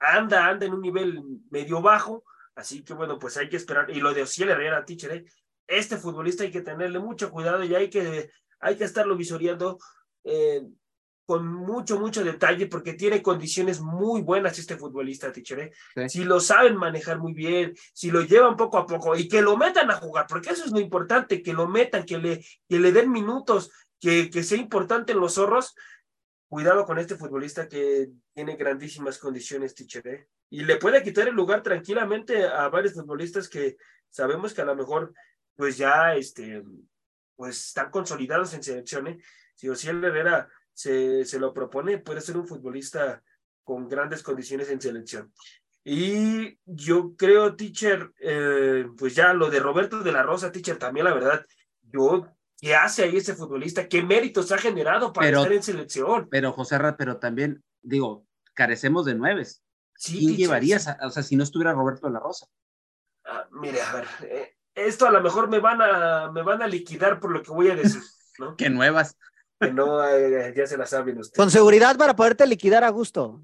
anda, 0.00 0.48
anda 0.48 0.66
en 0.66 0.74
un 0.74 0.80
nivel 0.80 1.22
medio 1.50 1.80
bajo, 1.80 2.24
así 2.56 2.82
que 2.82 2.94
bueno, 2.94 3.18
pues 3.18 3.36
hay 3.36 3.48
que 3.48 3.56
esperar. 3.56 3.90
Y 3.90 4.00
lo 4.00 4.12
de 4.12 4.22
Ociel 4.22 4.50
Herrera, 4.50 4.84
teacher, 4.84 5.12
¿eh? 5.12 5.24
este 5.68 5.96
futbolista 5.96 6.42
hay 6.42 6.50
que 6.50 6.62
tenerle 6.62 6.98
mucho 6.98 7.30
cuidado 7.30 7.62
y 7.62 7.74
hay 7.74 7.88
que, 7.88 8.30
hay 8.60 8.76
que 8.76 8.84
estarlo 8.84 9.16
visoreando. 9.16 9.78
Eh, 10.24 10.62
con 11.24 11.46
mucho, 11.46 11.98
mucho 11.98 12.24
detalle 12.24 12.66
porque 12.66 12.94
tiene 12.94 13.22
condiciones 13.22 13.80
muy 13.80 14.22
buenas 14.22 14.58
este 14.58 14.76
futbolista, 14.76 15.32
Tichere. 15.32 15.72
Si 16.08 16.24
lo 16.24 16.40
saben 16.40 16.76
manejar 16.76 17.18
muy 17.18 17.32
bien, 17.32 17.74
si 17.92 18.10
lo 18.10 18.22
llevan 18.22 18.56
poco 18.56 18.78
a 18.78 18.86
poco 18.86 19.16
y 19.16 19.28
que 19.28 19.42
lo 19.42 19.56
metan 19.56 19.90
a 19.90 19.96
jugar, 19.96 20.26
porque 20.28 20.50
eso 20.50 20.64
es 20.64 20.72
lo 20.72 20.80
importante, 20.80 21.42
que 21.42 21.52
lo 21.52 21.68
metan, 21.68 22.04
que 22.04 22.18
le, 22.18 22.44
que 22.68 22.78
le 22.78 22.92
den 22.92 23.10
minutos, 23.10 23.70
que, 24.00 24.30
que 24.30 24.42
sea 24.42 24.58
importante 24.58 25.12
en 25.12 25.20
los 25.20 25.34
zorros. 25.34 25.74
Cuidado 26.48 26.84
con 26.84 26.98
este 26.98 27.16
futbolista 27.16 27.66
que 27.68 28.10
tiene 28.34 28.56
grandísimas 28.56 29.18
condiciones, 29.18 29.74
Tichere. 29.74 30.28
Y 30.50 30.64
le 30.64 30.76
puede 30.76 31.02
quitar 31.02 31.28
el 31.28 31.34
lugar 31.34 31.62
tranquilamente 31.62 32.44
a 32.44 32.68
varios 32.68 32.92
futbolistas 32.92 33.48
que 33.48 33.76
sabemos 34.10 34.52
que 34.52 34.60
a 34.60 34.66
lo 34.66 34.76
mejor 34.76 35.14
pues 35.56 35.78
ya 35.78 36.14
este, 36.14 36.62
pues 37.36 37.68
están 37.68 37.90
consolidados 37.90 38.52
en 38.52 38.62
selecciones. 38.62 39.24
Si 39.54 39.68
Ociel 39.68 40.04
Herrera 40.04 40.48
se, 40.72 41.24
se 41.24 41.38
lo 41.38 41.52
propone, 41.52 41.98
puede 41.98 42.20
ser 42.20 42.36
un 42.36 42.46
futbolista 42.46 43.22
con 43.64 43.88
grandes 43.88 44.22
condiciones 44.22 44.70
en 44.70 44.80
selección. 44.80 45.32
Y 45.84 46.58
yo 46.64 47.16
creo, 47.16 47.56
teacher, 47.56 48.12
eh, 48.20 48.86
pues 48.96 49.14
ya 49.14 49.32
lo 49.34 49.50
de 49.50 49.58
Roberto 49.58 50.02
de 50.02 50.12
la 50.12 50.22
Rosa, 50.22 50.52
teacher, 50.52 50.78
también 50.78 51.04
la 51.04 51.14
verdad, 51.14 51.44
yo, 51.82 52.28
¿qué 52.60 52.74
hace 52.74 53.02
ahí 53.02 53.16
ese 53.16 53.34
futbolista? 53.34 53.88
¿Qué 53.88 54.02
méritos 54.02 54.52
ha 54.52 54.58
generado 54.58 55.12
para 55.12 55.28
estar 55.28 55.52
en 55.52 55.62
selección? 55.62 56.28
Pero, 56.30 56.52
José 56.52 56.78
Ra, 56.78 56.96
pero 56.96 57.18
también, 57.18 57.64
digo, 57.80 58.24
carecemos 58.54 59.06
de 59.06 59.14
nueves. 59.14 59.64
Sí, 59.96 60.18
¿Quién 60.18 60.36
llevarías, 60.36 60.88
o 61.02 61.10
sea, 61.10 61.22
si 61.22 61.36
no 61.36 61.42
estuviera 61.42 61.72
Roberto 61.72 62.06
de 62.06 62.12
la 62.12 62.20
Rosa? 62.20 62.46
Ah, 63.24 63.48
mire, 63.50 63.80
a 63.80 63.94
ver, 63.94 64.06
eh, 64.22 64.56
esto 64.74 65.06
a 65.06 65.10
lo 65.10 65.20
mejor 65.20 65.48
me 65.48 65.58
van 65.58 65.82
a, 65.82 66.30
me 66.30 66.42
van 66.42 66.62
a 66.62 66.66
liquidar 66.66 67.20
por 67.20 67.32
lo 67.32 67.42
que 67.42 67.50
voy 67.50 67.70
a 67.70 67.76
decir, 67.76 68.02
¿no? 68.38 68.56
¿Qué 68.56 68.70
nuevas 68.70 69.16
que 69.62 69.72
no, 69.72 70.04
eh, 70.06 70.52
ya 70.56 70.66
se 70.66 70.76
la 70.76 70.86
saben 70.86 71.18
ustedes. 71.18 71.36
Con 71.36 71.50
seguridad 71.50 71.96
para 71.96 72.14
poderte 72.14 72.46
liquidar 72.46 72.84
a 72.84 72.90
gusto. 72.90 73.40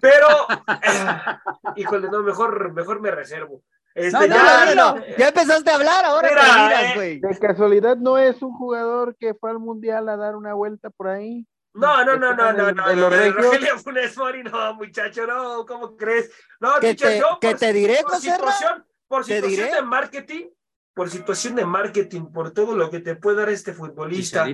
Pero, 0.00 0.26
híjole, 1.76 2.08
no, 2.10 2.22
mejor, 2.22 2.72
mejor 2.72 3.00
me 3.00 3.10
reservo. 3.10 3.62
Este, 3.94 4.28
ya, 4.28 4.74
no, 4.76 4.96
ya 5.16 5.28
empezaste 5.28 5.70
a 5.70 5.74
hablar, 5.74 6.04
ahora 6.04 6.28
mira, 6.28 7.04
eh, 7.04 7.20
De 7.20 7.38
casualidad 7.38 7.96
no 7.96 8.16
es 8.16 8.40
un 8.42 8.52
jugador 8.52 9.16
que 9.16 9.34
fue 9.34 9.50
al 9.50 9.58
mundial 9.58 10.08
a 10.08 10.16
dar 10.16 10.36
una 10.36 10.54
vuelta 10.54 10.88
por 10.90 11.08
ahí. 11.08 11.44
No, 11.74 12.04
no, 12.04 12.16
no, 12.16 12.34
no, 12.34 12.52
no, 12.52 12.72
no, 12.72 12.94
no, 12.94 13.30
Rogelio 13.30 13.78
Funes 13.78 14.16
Mori, 14.16 14.42
no, 14.44 14.74
muchacho, 14.74 15.26
no, 15.26 15.66
¿cómo 15.66 15.96
crees? 15.96 16.30
No, 16.60 16.78
que 16.80 16.94
te, 16.94 17.18
yo, 17.18 17.38
que 17.40 17.54
te 17.54 17.72
diré, 17.72 17.98
por 18.02 18.16
situación, 18.16 18.86
por 19.08 19.24
situación 19.24 19.70
de 19.70 19.82
marketing, 19.82 20.46
por 20.94 21.10
situación 21.10 21.54
de 21.56 21.64
marketing, 21.64 22.26
por 22.32 22.52
todo 22.52 22.76
lo 22.76 22.90
que 22.90 23.00
te 23.00 23.16
puede 23.16 23.38
dar 23.38 23.48
este 23.48 23.72
futbolista, 23.72 24.46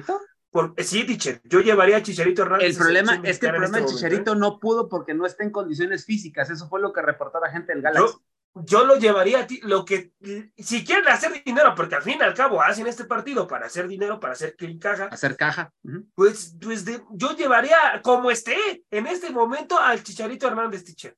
sí, 0.78 1.04
teacher, 1.04 1.40
yo 1.44 1.60
llevaría 1.60 1.96
a 1.96 2.02
Chicharito 2.02 2.42
Hernández. 2.42 2.70
El 2.70 2.76
problema 2.76 3.20
es 3.24 3.38
que 3.38 3.46
el 3.46 3.52
problema 3.52 3.78
de 3.78 3.84
este 3.84 3.94
Chicharito 3.94 4.32
¿eh? 4.32 4.36
no 4.36 4.60
pudo 4.60 4.88
porque 4.88 5.14
no 5.14 5.26
está 5.26 5.42
en 5.42 5.50
condiciones 5.50 6.04
físicas. 6.04 6.50
Eso 6.50 6.68
fue 6.68 6.80
lo 6.80 6.92
que 6.92 7.02
reportó 7.02 7.40
la 7.40 7.50
gente 7.50 7.72
del 7.72 7.82
Galaxy. 7.82 8.16
Yo, 8.56 8.84
lo 8.84 8.96
llevaría 8.96 9.40
a 9.40 9.46
ti, 9.48 9.58
lo 9.64 9.84
que, 9.84 10.12
si 10.56 10.84
quieren 10.84 11.08
hacer 11.08 11.42
dinero, 11.44 11.74
porque 11.74 11.96
al 11.96 12.02
fin 12.02 12.18
y 12.20 12.22
al 12.22 12.34
cabo 12.34 12.62
hacen 12.62 12.86
este 12.86 13.04
partido 13.04 13.48
para 13.48 13.66
hacer 13.66 13.88
dinero, 13.88 14.20
para 14.20 14.34
hacer 14.34 14.54
caja. 14.78 15.06
Hacer 15.06 15.36
caja. 15.36 15.72
Pues, 16.14 16.56
pues 16.62 16.84
yo 17.10 17.36
llevaría, 17.36 18.00
como 18.04 18.30
esté, 18.30 18.84
en 18.92 19.08
este 19.08 19.30
momento, 19.30 19.76
al 19.76 20.04
Chicharito 20.04 20.46
Hernández, 20.46 20.84
teacher. 20.84 21.16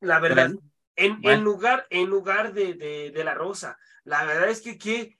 La 0.00 0.18
verdad. 0.18 0.50
En, 0.96 1.20
en, 1.22 1.44
lugar, 1.44 1.86
en 1.88 2.10
lugar 2.10 2.52
de, 2.52 2.74
de, 2.74 3.12
de 3.12 3.24
la 3.24 3.34
Rosa. 3.34 3.78
La 4.02 4.24
verdad 4.24 4.48
es 4.48 4.60
que, 4.60 4.76
que 4.76 5.19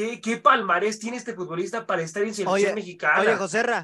¿Qué, 0.00 0.18
¿Qué, 0.18 0.38
palmarés 0.38 0.98
tiene 0.98 1.18
este 1.18 1.34
futbolista 1.34 1.86
para 1.86 2.00
estar 2.00 2.22
en 2.22 2.32
selección 2.32 2.74
mexicana? 2.74 3.20
Oye, 3.20 3.36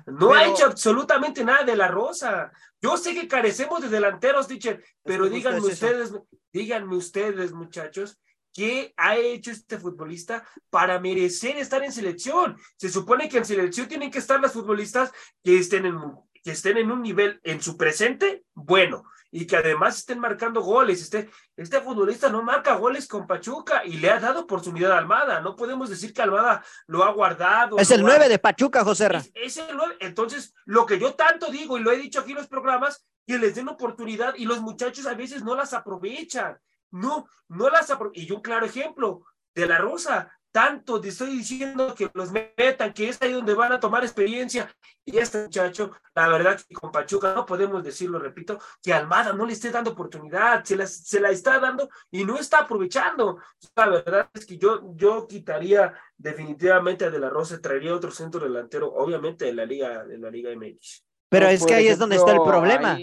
No 0.07 0.33
ha 0.33 0.47
hecho 0.47 0.65
absolutamente 0.65 1.45
nada 1.45 1.63
de 1.63 1.77
la 1.77 1.89
Rosa. 1.89 2.51
Yo 2.81 2.97
sé 2.97 3.13
que 3.13 3.29
carecemos 3.29 3.83
de 3.83 3.91
delanteros, 3.91 4.49
teacher, 4.49 4.83
pero 5.05 5.29
díganme 5.29 5.61
ustedes, 5.61 6.15
díganme 6.51 6.97
ustedes, 6.97 7.53
muchachos, 7.53 8.19
¿qué 8.55 8.95
ha 8.97 9.19
hecho 9.19 9.51
este 9.51 9.77
futbolista 9.77 10.43
para 10.71 10.99
merecer 11.01 11.59
estar 11.59 11.85
en 11.85 11.93
selección? 11.93 12.57
Se 12.79 12.89
supone 12.89 13.29
que 13.29 13.37
en 13.37 13.45
selección 13.45 13.87
tienen 13.87 14.11
que 14.11 14.21
estar 14.21 14.41
las 14.41 14.55
futbolistas 14.55 15.13
que 15.45 15.59
estén 15.59 15.85
en, 15.85 16.01
que 16.43 16.53
estén 16.53 16.79
en 16.79 16.91
un 16.91 17.03
nivel 17.03 17.41
en 17.45 17.61
su 17.61 17.77
presente 17.77 18.43
bueno 18.55 19.05
y 19.31 19.47
que 19.47 19.57
además 19.57 19.99
estén 19.99 20.19
marcando 20.19 20.61
goles. 20.61 21.03
Este, 21.03 21.31
este 21.57 21.81
futbolista 21.81 22.29
no 22.29 22.43
marca 22.43 22.75
goles 22.75 23.07
con 23.07 23.27
Pachuca 23.27 23.85
y 23.85 23.99
le 23.99 24.11
ha 24.11 24.21
dado 24.21 24.41
oportunidad 24.41 24.93
a 24.93 24.99
Almada. 24.99 25.41
No 25.41 25.57
podemos 25.57 25.91
decir 25.91 26.13
que 26.13 26.23
Almada 26.23 26.65
lo 26.87 27.05
ha 27.05 27.13
guardado. 27.13 27.79
Es 27.79 27.91
el 27.91 28.03
9 28.03 28.29
de 28.29 28.39
Pachuca, 28.39 28.85
José 28.85 29.09
Ra. 29.09 29.23
Es, 29.35 29.57
el 29.57 29.77
9. 29.77 29.97
Entonces, 30.01 30.55
lo 30.65 30.87
que 30.87 30.99
yo 30.99 31.15
tanto 31.15 31.51
digo 31.51 31.79
y 31.79 31.83
lo 31.83 31.91
he 31.91 31.97
dicho 31.97 32.21
aquí 32.21 32.33
en 32.33 32.39
los 32.39 32.49
programas, 32.49 33.05
que 33.27 33.39
les 33.39 33.55
den 33.55 33.69
oportunidad 33.69 34.35
y 34.37 34.45
los 34.45 34.61
muchachos 34.61 35.07
a 35.07 35.15
veces 35.15 35.43
no 35.43 35.55
las 35.55 35.73
aprovechan. 35.73 36.59
No, 36.91 37.29
no 37.49 37.69
las 37.69 37.91
aprovechan. 37.91 38.25
Y 38.25 38.33
un 38.33 38.41
claro 38.41 38.67
ejemplo, 38.67 39.25
de 39.57 39.67
la 39.67 39.79
Rosa, 39.79 40.31
tanto 40.57 40.99
te 41.03 41.09
estoy 41.09 41.37
diciendo 41.37 41.95
que 41.95 42.11
los 42.15 42.33
metan, 42.33 42.95
que 42.95 43.11
es 43.11 43.21
ahí 43.21 43.31
donde 43.31 43.53
van 43.53 43.73
a 43.73 43.79
tomar 43.79 44.03
experiencia. 44.03 44.75
Y 45.05 45.19
este 45.19 45.43
muchacho, 45.43 45.91
la 46.15 46.29
verdad 46.29 46.59
que 46.67 46.75
con 46.75 46.91
Pachuca 46.91 47.35
no 47.35 47.45
podemos 47.45 47.85
decirlo, 47.85 48.19
repito, 48.19 48.59
que 48.83 48.95
Almada 48.95 49.35
no 49.35 49.45
le 49.45 49.53
esté 49.53 49.71
dando 49.71 49.91
oportunidad, 49.91 50.65
se 50.65 50.75
la, 50.75 50.87
se 50.87 51.21
la 51.21 51.29
está 51.29 51.59
dando 51.59 51.91
y 52.11 52.25
no 52.25 52.39
está 52.39 52.61
aprovechando. 52.61 53.37
La 53.77 53.87
verdad 53.87 54.31
es 54.33 54.47
que 54.47 54.57
yo, 54.57 54.95
yo 54.95 55.27
quitaría 55.29 55.93
definitivamente 56.17 57.05
a 57.05 57.11
De 57.11 57.19
La 57.19 57.29
Rosa, 57.29 57.61
traería 57.61 57.95
otro 57.95 58.11
centro 58.11 58.41
delantero, 58.41 58.91
obviamente 58.95 59.45
de 59.45 59.53
la 59.53 59.67
Liga, 59.67 60.07
de 60.07 60.17
la 60.17 60.31
Liga 60.31 60.57
MX. 60.57 61.05
Pero 61.29 61.49
es 61.49 61.67
que 61.67 61.75
ahí 61.75 61.89
es 61.89 61.99
donde 61.99 62.17
está 62.17 62.33
el 62.33 62.43
problema 62.43 62.99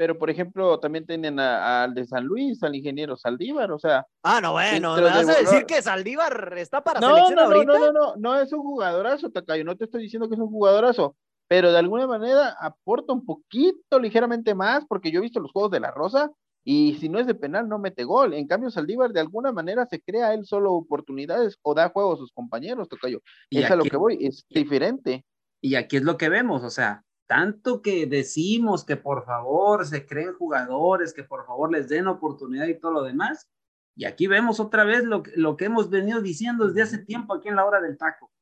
pero 0.00 0.16
por 0.16 0.30
ejemplo 0.30 0.80
también 0.80 1.04
tienen 1.04 1.38
al 1.38 1.92
de 1.92 2.06
San 2.06 2.24
Luis, 2.24 2.62
al 2.62 2.74
ingeniero 2.74 3.18
Saldívar, 3.18 3.70
o 3.70 3.78
sea. 3.78 4.06
Ah, 4.22 4.40
no, 4.40 4.52
bueno, 4.52 4.96
¿me 4.96 5.02
vas 5.02 5.28
a 5.28 5.38
decir 5.38 5.66
que 5.66 5.82
Saldívar 5.82 6.54
está 6.56 6.82
para 6.82 7.00
no, 7.00 7.08
selección 7.08 7.34
no, 7.34 7.42
ahorita? 7.42 7.64
No, 7.66 7.78
no, 7.78 7.92
no, 7.92 8.16
no, 8.16 8.40
es 8.40 8.50
un 8.50 8.62
jugadorazo, 8.62 9.28
Tacayo, 9.28 9.62
no 9.62 9.76
te 9.76 9.84
estoy 9.84 10.04
diciendo 10.04 10.26
que 10.26 10.36
es 10.36 10.40
un 10.40 10.48
jugadorazo, 10.48 11.16
pero 11.48 11.70
de 11.70 11.80
alguna 11.80 12.06
manera 12.06 12.56
aporta 12.58 13.12
un 13.12 13.26
poquito 13.26 13.98
ligeramente 13.98 14.54
más, 14.54 14.86
porque 14.86 15.10
yo 15.10 15.18
he 15.18 15.22
visto 15.22 15.38
los 15.38 15.52
juegos 15.52 15.70
de 15.70 15.80
la 15.80 15.90
Rosa 15.90 16.30
y 16.64 16.94
si 16.94 17.10
no 17.10 17.18
es 17.18 17.26
de 17.26 17.34
penal 17.34 17.68
no 17.68 17.78
mete 17.78 18.04
gol. 18.04 18.32
En 18.32 18.46
cambio, 18.46 18.70
Saldívar 18.70 19.12
de 19.12 19.20
alguna 19.20 19.52
manera 19.52 19.84
se 19.84 20.00
crea 20.00 20.32
él 20.32 20.46
solo 20.46 20.72
oportunidades 20.72 21.58
o 21.60 21.74
da 21.74 21.90
juego 21.90 22.14
a 22.14 22.16
sus 22.16 22.32
compañeros, 22.32 22.88
Tocayo. 22.88 23.20
Y 23.50 23.58
es 23.58 23.70
a 23.70 23.76
lo 23.76 23.84
que 23.84 23.98
voy, 23.98 24.16
es 24.18 24.46
diferente. 24.48 25.26
Y 25.60 25.74
aquí 25.74 25.98
es 25.98 26.04
lo 26.04 26.16
que 26.16 26.30
vemos, 26.30 26.64
o 26.64 26.70
sea, 26.70 27.04
tanto 27.30 27.80
que 27.80 28.06
decimos 28.06 28.84
que 28.84 28.96
por 28.96 29.24
favor 29.24 29.86
se 29.86 30.04
creen 30.04 30.34
jugadores, 30.34 31.14
que 31.14 31.22
por 31.22 31.46
favor 31.46 31.70
les 31.70 31.88
den 31.88 32.08
oportunidad 32.08 32.66
y 32.66 32.80
todo 32.80 32.90
lo 32.90 33.02
demás. 33.04 33.48
Y 33.94 34.04
aquí 34.04 34.26
vemos 34.26 34.58
otra 34.58 34.82
vez 34.82 35.04
lo, 35.04 35.22
lo 35.36 35.56
que 35.56 35.66
hemos 35.66 35.90
venido 35.90 36.20
diciendo 36.20 36.66
desde 36.66 36.82
hace 36.82 36.98
tiempo 36.98 37.32
aquí 37.32 37.48
en 37.48 37.54
la 37.54 37.64
hora 37.64 37.80
del 37.80 37.96
taco. 37.96 38.26
O 38.26 38.32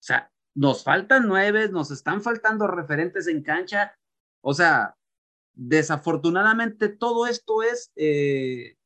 sea, 0.00 0.32
nos 0.54 0.82
faltan 0.84 1.28
nueve, 1.28 1.68
nos 1.68 1.90
están 1.90 2.22
faltando 2.22 2.66
referentes 2.66 3.26
en 3.26 3.42
cancha. 3.42 3.94
O 4.40 4.54
sea, 4.54 4.96
desafortunadamente 5.52 6.88
todo 6.88 7.26
esto 7.26 7.62
es 7.62 7.92
eh, 7.94 8.78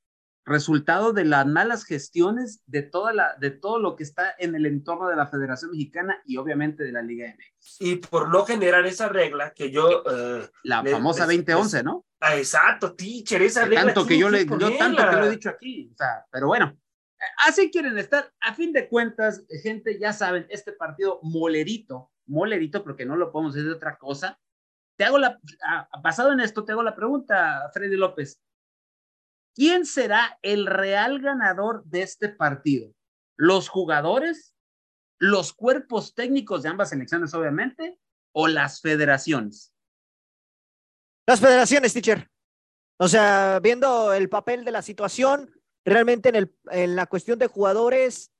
resultado 0.48 1.12
de 1.12 1.24
las 1.24 1.46
malas 1.46 1.84
gestiones 1.84 2.62
de, 2.66 2.82
toda 2.82 3.12
la, 3.12 3.36
de 3.38 3.50
todo 3.50 3.78
lo 3.78 3.96
que 3.96 4.02
está 4.02 4.34
en 4.38 4.54
el 4.54 4.66
entorno 4.66 5.08
de 5.08 5.16
la 5.16 5.26
Federación 5.26 5.70
Mexicana 5.70 6.20
y 6.24 6.36
obviamente 6.36 6.84
de 6.84 6.92
la 6.92 7.02
Liga 7.02 7.28
MX. 7.28 7.80
Y 7.80 7.96
por 7.96 8.28
no 8.28 8.44
generar 8.44 8.86
esa 8.86 9.08
regla 9.08 9.52
que 9.54 9.70
yo... 9.70 10.02
Eh, 10.10 10.48
la 10.64 10.84
famosa 10.84 11.26
2011, 11.26 11.82
¿no? 11.82 12.04
Ah, 12.20 12.36
exacto, 12.36 12.94
teacher, 12.94 13.42
esa 13.42 13.64
regla. 13.64 13.86
Tanto 13.86 14.06
que 14.06 14.18
yo, 14.18 14.28
le, 14.28 14.44
yo 14.44 14.76
tanto 14.76 15.08
que 15.08 15.16
lo 15.16 15.24
he 15.26 15.30
dicho 15.30 15.50
aquí, 15.50 15.90
o 15.92 15.96
sea, 15.96 16.26
pero 16.30 16.48
bueno, 16.48 16.76
así 17.46 17.70
quieren 17.70 17.96
estar. 17.98 18.32
A 18.40 18.54
fin 18.54 18.72
de 18.72 18.88
cuentas, 18.88 19.44
gente, 19.62 19.98
ya 19.98 20.12
saben, 20.12 20.46
este 20.50 20.72
partido 20.72 21.20
molerito, 21.22 22.10
molerito, 22.26 22.82
porque 22.82 23.06
no 23.06 23.16
lo 23.16 23.30
podemos 23.30 23.54
decir 23.54 23.68
de 23.68 23.76
otra 23.76 23.96
cosa. 23.96 24.38
Te 24.96 25.04
hago 25.04 25.18
la, 25.18 25.38
basado 26.02 26.32
en 26.32 26.40
esto, 26.40 26.64
te 26.64 26.72
hago 26.72 26.82
la 26.82 26.96
pregunta, 26.96 27.70
Freddy 27.72 27.96
López. 27.96 28.40
¿Quién 29.58 29.86
será 29.86 30.38
el 30.42 30.66
real 30.66 31.18
ganador 31.20 31.82
de 31.86 32.02
este 32.02 32.28
partido? 32.28 32.94
¿Los 33.36 33.68
jugadores? 33.68 34.54
¿Los 35.18 35.52
cuerpos 35.52 36.14
técnicos 36.14 36.62
de 36.62 36.68
ambas 36.68 36.90
selecciones, 36.90 37.34
obviamente? 37.34 37.98
¿O 38.30 38.46
las 38.46 38.80
federaciones? 38.80 39.74
Las 41.26 41.40
federaciones, 41.40 41.92
teacher. 41.92 42.30
O 43.00 43.08
sea, 43.08 43.58
viendo 43.60 44.12
el 44.12 44.28
papel 44.28 44.64
de 44.64 44.70
la 44.70 44.80
situación, 44.80 45.52
realmente 45.84 46.28
en, 46.28 46.36
el, 46.36 46.56
en 46.70 46.94
la 46.94 47.06
cuestión 47.06 47.40
de 47.40 47.48
jugadores, 47.48 48.30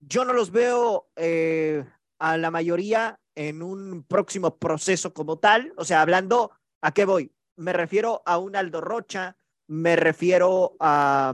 yo 0.00 0.24
no 0.24 0.32
los 0.32 0.50
veo 0.50 1.12
eh, 1.14 1.84
a 2.18 2.36
la 2.38 2.50
mayoría 2.50 3.20
en 3.36 3.62
un 3.62 4.02
próximo 4.02 4.58
proceso 4.58 5.14
como 5.14 5.38
tal. 5.38 5.72
O 5.76 5.84
sea, 5.84 6.02
hablando, 6.02 6.50
¿a 6.82 6.92
qué 6.92 7.04
voy? 7.04 7.32
Me 7.54 7.72
refiero 7.72 8.24
a 8.26 8.38
un 8.38 8.56
Aldo 8.56 8.80
Rocha, 8.80 9.36
me 9.70 9.94
refiero 9.94 10.74
a 10.80 11.32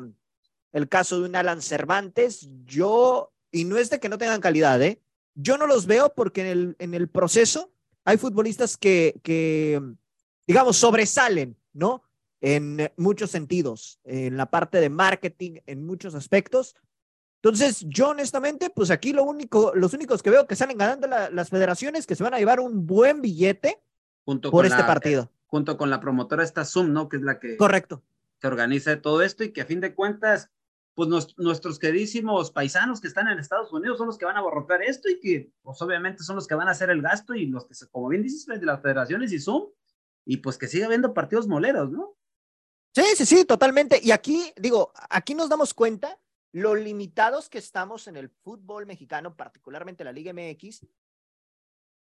el 0.72 0.90
caso 0.90 1.18
de 1.18 1.26
un 1.26 1.36
Alan 1.36 1.62
Cervantes. 1.62 2.50
Yo, 2.66 3.32
y 3.50 3.64
no 3.64 3.78
es 3.78 3.88
de 3.88 3.98
que 3.98 4.10
no 4.10 4.18
tengan 4.18 4.42
calidad, 4.42 4.80
¿eh? 4.82 5.00
Yo 5.34 5.56
no 5.56 5.66
los 5.66 5.86
veo 5.86 6.12
porque 6.14 6.42
en 6.42 6.46
el, 6.46 6.76
en 6.78 6.92
el 6.92 7.08
proceso 7.08 7.72
hay 8.04 8.18
futbolistas 8.18 8.76
que, 8.76 9.18
que, 9.22 9.80
digamos, 10.46 10.76
sobresalen, 10.76 11.56
¿no? 11.72 12.02
En 12.42 12.92
muchos 12.98 13.30
sentidos, 13.30 14.00
en 14.04 14.36
la 14.36 14.50
parte 14.50 14.80
de 14.80 14.90
marketing, 14.90 15.60
en 15.64 15.86
muchos 15.86 16.14
aspectos. 16.14 16.76
Entonces, 17.36 17.86
yo 17.88 18.10
honestamente, 18.10 18.68
pues 18.68 18.90
aquí 18.90 19.14
lo 19.14 19.24
único, 19.24 19.72
los 19.74 19.94
únicos 19.94 20.22
que 20.22 20.28
veo 20.28 20.46
que 20.46 20.56
salen 20.56 20.76
ganando 20.76 21.08
las 21.08 21.48
federaciones 21.48 22.06
que 22.06 22.14
se 22.14 22.22
van 22.22 22.34
a 22.34 22.38
llevar 22.38 22.60
un 22.60 22.86
buen 22.86 23.22
billete 23.22 23.80
por 24.24 24.66
este 24.66 24.84
partido. 24.84 25.30
junto 25.46 25.78
con 25.78 25.88
la 25.88 26.00
promotora 26.00 26.44
esta 26.44 26.66
Zoom, 26.66 26.92
¿no? 26.92 27.08
Que 27.08 27.16
es 27.16 27.22
la 27.22 27.40
que. 27.40 27.56
Correcto 27.56 28.02
que 28.38 28.46
organiza 28.46 29.00
todo 29.00 29.22
esto 29.22 29.44
y 29.44 29.52
que 29.52 29.62
a 29.62 29.66
fin 29.66 29.80
de 29.80 29.94
cuentas, 29.94 30.50
pues 30.94 31.08
nuestros 31.36 31.78
queridísimos 31.78 32.50
paisanos 32.50 33.00
que 33.00 33.08
están 33.08 33.28
en 33.28 33.38
Estados 33.38 33.72
Unidos 33.72 33.98
son 33.98 34.06
los 34.06 34.18
que 34.18 34.24
van 34.24 34.36
a 34.36 34.40
abarrotar 34.40 34.82
esto 34.82 35.08
y 35.08 35.20
que 35.20 35.52
pues 35.62 35.80
obviamente 35.82 36.22
son 36.22 36.36
los 36.36 36.46
que 36.46 36.54
van 36.54 36.68
a 36.68 36.72
hacer 36.72 36.90
el 36.90 37.02
gasto 37.02 37.34
y 37.34 37.46
los 37.46 37.66
que, 37.66 37.74
como 37.90 38.08
bien 38.08 38.22
dices, 38.22 38.46
de 38.46 38.66
las 38.66 38.80
federaciones 38.80 39.32
y 39.32 39.38
Zoom, 39.38 39.70
y 40.24 40.38
pues 40.38 40.58
que 40.58 40.68
siga 40.68 40.86
habiendo 40.86 41.14
partidos 41.14 41.46
moleros, 41.46 41.90
¿no? 41.90 42.16
Sí, 42.94 43.04
sí, 43.14 43.26
sí, 43.26 43.44
totalmente. 43.44 44.00
Y 44.02 44.10
aquí, 44.10 44.52
digo, 44.56 44.90
aquí 45.10 45.34
nos 45.34 45.50
damos 45.50 45.74
cuenta 45.74 46.18
lo 46.52 46.74
limitados 46.74 47.50
que 47.50 47.58
estamos 47.58 48.08
en 48.08 48.16
el 48.16 48.30
fútbol 48.30 48.86
mexicano, 48.86 49.36
particularmente 49.36 50.02
la 50.02 50.12
Liga 50.12 50.32
MX. 50.32 50.86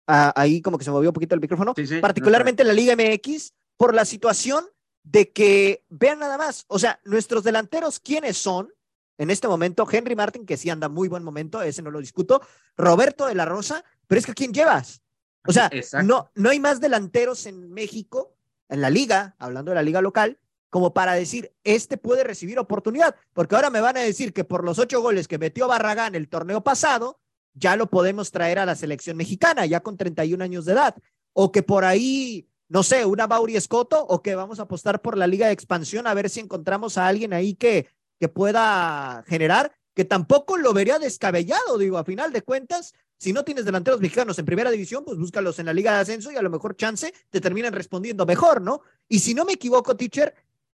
Ah, 0.08 0.32
ahí 0.34 0.60
como 0.60 0.76
que 0.76 0.84
se 0.84 0.90
movió 0.90 1.10
un 1.10 1.14
poquito 1.14 1.36
el 1.36 1.40
micrófono. 1.40 1.72
particularmente 2.00 2.64
la 2.64 2.72
Liga 2.72 2.96
MX, 2.96 3.54
por 3.76 3.94
la 3.94 4.04
situación 4.04 4.66
de 5.02 5.30
que 5.30 5.84
vean 5.88 6.18
nada 6.18 6.38
más, 6.38 6.64
o 6.68 6.78
sea, 6.78 7.00
nuestros 7.04 7.44
delanteros, 7.44 8.00
¿quiénes 8.00 8.36
son? 8.36 8.72
En 9.18 9.30
este 9.30 9.48
momento, 9.48 9.86
Henry 9.90 10.16
Martin, 10.16 10.46
que 10.46 10.56
sí 10.56 10.70
anda 10.70 10.88
muy 10.88 11.08
buen 11.08 11.22
momento, 11.22 11.60
ese 11.62 11.82
no 11.82 11.90
lo 11.90 12.00
discuto, 12.00 12.40
Roberto 12.76 13.26
de 13.26 13.34
la 13.34 13.44
Rosa, 13.44 13.84
pero 14.06 14.18
es 14.18 14.26
que 14.26 14.34
¿quién 14.34 14.52
llevas? 14.52 15.02
O 15.46 15.52
sea, 15.52 15.70
no, 16.04 16.30
no 16.34 16.50
hay 16.50 16.60
más 16.60 16.80
delanteros 16.80 17.46
en 17.46 17.70
México, 17.72 18.34
en 18.68 18.80
la 18.80 18.90
liga, 18.90 19.36
hablando 19.38 19.70
de 19.70 19.76
la 19.76 19.82
liga 19.82 20.00
local, 20.00 20.38
como 20.68 20.94
para 20.94 21.14
decir, 21.14 21.52
este 21.64 21.96
puede 21.96 22.24
recibir 22.24 22.58
oportunidad, 22.58 23.16
porque 23.32 23.56
ahora 23.56 23.70
me 23.70 23.80
van 23.80 23.96
a 23.96 24.00
decir 24.00 24.32
que 24.32 24.44
por 24.44 24.64
los 24.64 24.78
ocho 24.78 25.00
goles 25.00 25.28
que 25.28 25.38
metió 25.38 25.66
Barragán 25.66 26.14
el 26.14 26.28
torneo 26.28 26.62
pasado, 26.62 27.20
ya 27.54 27.76
lo 27.76 27.90
podemos 27.90 28.30
traer 28.30 28.58
a 28.58 28.66
la 28.66 28.76
selección 28.76 29.16
mexicana, 29.16 29.66
ya 29.66 29.80
con 29.80 29.96
31 29.96 30.42
años 30.44 30.64
de 30.64 30.72
edad, 30.72 30.94
o 31.32 31.50
que 31.50 31.62
por 31.62 31.84
ahí 31.84 32.48
no 32.70 32.84
sé, 32.84 33.04
una 33.04 33.26
Bauri 33.26 33.56
Escoto 33.56 34.00
o 34.00 34.22
que 34.22 34.36
vamos 34.36 34.60
a 34.60 34.62
apostar 34.62 35.02
por 35.02 35.18
la 35.18 35.26
liga 35.26 35.48
de 35.48 35.52
expansión 35.52 36.06
a 36.06 36.14
ver 36.14 36.30
si 36.30 36.38
encontramos 36.38 36.96
a 36.96 37.08
alguien 37.08 37.32
ahí 37.32 37.54
que, 37.54 37.88
que 38.20 38.28
pueda 38.28 39.24
generar, 39.26 39.72
que 39.92 40.04
tampoco 40.04 40.56
lo 40.56 40.72
vería 40.72 41.00
descabellado, 41.00 41.78
digo, 41.78 41.98
a 41.98 42.04
final 42.04 42.32
de 42.32 42.42
cuentas, 42.42 42.94
si 43.18 43.32
no 43.32 43.44
tienes 43.44 43.64
delanteros 43.64 44.00
mexicanos 44.00 44.38
en 44.38 44.46
primera 44.46 44.70
división, 44.70 45.04
pues 45.04 45.18
búscalos 45.18 45.58
en 45.58 45.66
la 45.66 45.72
liga 45.72 45.94
de 45.94 45.98
ascenso 45.98 46.30
y 46.30 46.36
a 46.36 46.42
lo 46.42 46.48
mejor 46.48 46.76
chance 46.76 47.12
te 47.28 47.40
terminan 47.40 47.72
respondiendo 47.72 48.24
mejor, 48.24 48.62
¿no? 48.62 48.82
Y 49.08 49.18
si 49.18 49.34
no 49.34 49.44
me 49.44 49.54
equivoco, 49.54 49.96
teacher, 49.96 50.32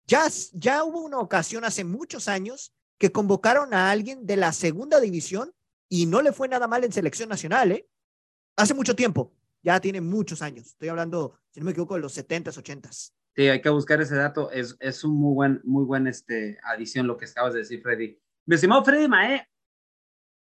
ya, 0.07 0.25
ya 0.55 0.85
hubo 0.85 1.03
una 1.03 1.19
ocasión 1.19 1.63
hace 1.67 1.85
muchos 1.85 2.27
años 2.27 2.73
que 2.97 3.13
convocaron 3.13 3.75
a 3.75 3.91
alguien 3.91 4.25
de 4.25 4.37
la 4.37 4.55
segunda 4.55 4.99
división 4.99 5.53
y 5.91 6.07
no 6.07 6.23
le 6.23 6.33
fue 6.33 6.49
nada 6.49 6.67
mal 6.67 6.85
en 6.85 6.93
selección 6.93 7.29
nacional, 7.29 7.71
¿eh? 7.73 7.87
Hace 8.57 8.73
mucho 8.73 8.97
tiempo 8.97 9.31
ya 9.63 9.81
tiene 9.81 10.01
muchos 10.01 10.43
años. 10.43 10.69
Estoy 10.69 10.89
hablando, 10.89 11.39
si 11.53 11.61
no 11.61 11.67
me 11.67 11.73
equivoco, 11.73 11.95
de 11.95 12.01
los 12.01 12.17
70s, 12.17 12.57
80s. 12.57 13.13
Sí, 13.37 13.49
hay 13.49 13.61
que 13.61 13.69
buscar 13.69 14.01
ese 14.01 14.17
dato. 14.17 14.51
Es, 14.51 14.77
es 14.81 15.05
un 15.05 15.15
muy 15.15 15.35
buen, 15.35 15.61
muy 15.65 15.85
buen 15.85 16.07
este, 16.07 16.59
adición 16.65 17.07
lo 17.07 17.17
que 17.17 17.27
acabas 17.27 17.53
de 17.53 17.61
decir, 17.61 17.83
Freddy. 17.83 18.19
Mi 18.47 18.55
estimado 18.55 18.85
Freddy 18.85 19.07
Mae, 19.07 19.47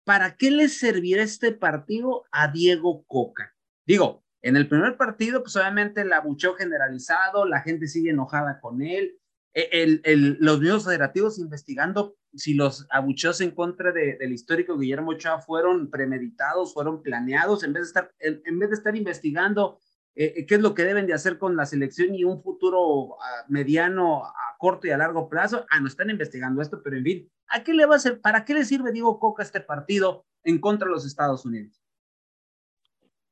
¿para 0.05 0.35
qué 0.35 0.49
le 0.49 0.69
servirá 0.69 1.21
este 1.21 1.51
partido 1.51 2.23
a 2.31 2.47
Diego 2.47 3.03
Coca? 3.05 3.53
Digo, 3.85 4.23
en 4.41 4.55
el 4.55 4.67
primer 4.67 4.97
partido, 4.97 5.43
pues 5.43 5.55
obviamente 5.55 6.01
el 6.01 6.13
abucheo 6.13 6.55
generalizado, 6.55 7.45
la 7.45 7.61
gente 7.61 7.87
sigue 7.87 8.11
enojada 8.11 8.59
con 8.59 8.81
él, 8.81 9.17
e, 9.53 9.69
el, 9.71 10.01
el, 10.05 10.37
los 10.39 10.59
medios 10.59 10.85
federativos 10.85 11.37
investigando 11.37 12.17
si 12.35 12.53
los 12.53 12.87
abucheos 12.89 13.41
en 13.41 13.51
contra 13.51 13.91
de, 13.91 14.17
del 14.17 14.33
histórico 14.33 14.77
Guillermo 14.77 15.11
Ochoa 15.11 15.39
fueron 15.39 15.89
premeditados, 15.89 16.73
fueron 16.73 17.03
planeados, 17.03 17.63
en 17.63 17.73
vez 17.73 17.83
de 17.83 17.87
estar, 17.87 18.11
en, 18.19 18.59
vez 18.59 18.69
de 18.69 18.75
estar 18.75 18.95
investigando 18.95 19.77
eh, 20.15 20.33
eh, 20.37 20.45
qué 20.45 20.55
es 20.55 20.61
lo 20.61 20.75
que 20.75 20.83
deben 20.83 21.07
de 21.07 21.13
hacer 21.13 21.39
con 21.39 21.55
la 21.55 21.65
selección 21.65 22.13
y 22.13 22.23
un 22.23 22.41
futuro 22.43 23.17
ah, 23.21 23.45
mediano, 23.47 24.25
a 24.25 24.55
corto 24.59 24.87
y 24.87 24.91
a 24.91 24.97
largo 24.97 25.27
plazo, 25.27 25.65
ah, 25.69 25.79
no 25.79 25.87
están 25.87 26.09
investigando 26.09 26.61
esto, 26.61 26.81
pero 26.83 26.97
en 26.97 27.03
fin, 27.03 27.31
¿a 27.47 27.63
qué 27.63 27.73
le 27.73 27.85
va 27.85 27.95
a 27.95 27.99
ser, 27.99 28.21
para 28.21 28.45
qué 28.45 28.53
le 28.53 28.65
sirve 28.65 28.91
Diego 28.91 29.19
Coca 29.19 29.41
este 29.41 29.61
partido 29.61 30.25
en 30.43 30.59
contra 30.59 30.87
de 30.87 30.93
los 30.93 31.05
Estados 31.05 31.45
Unidos? 31.45 31.81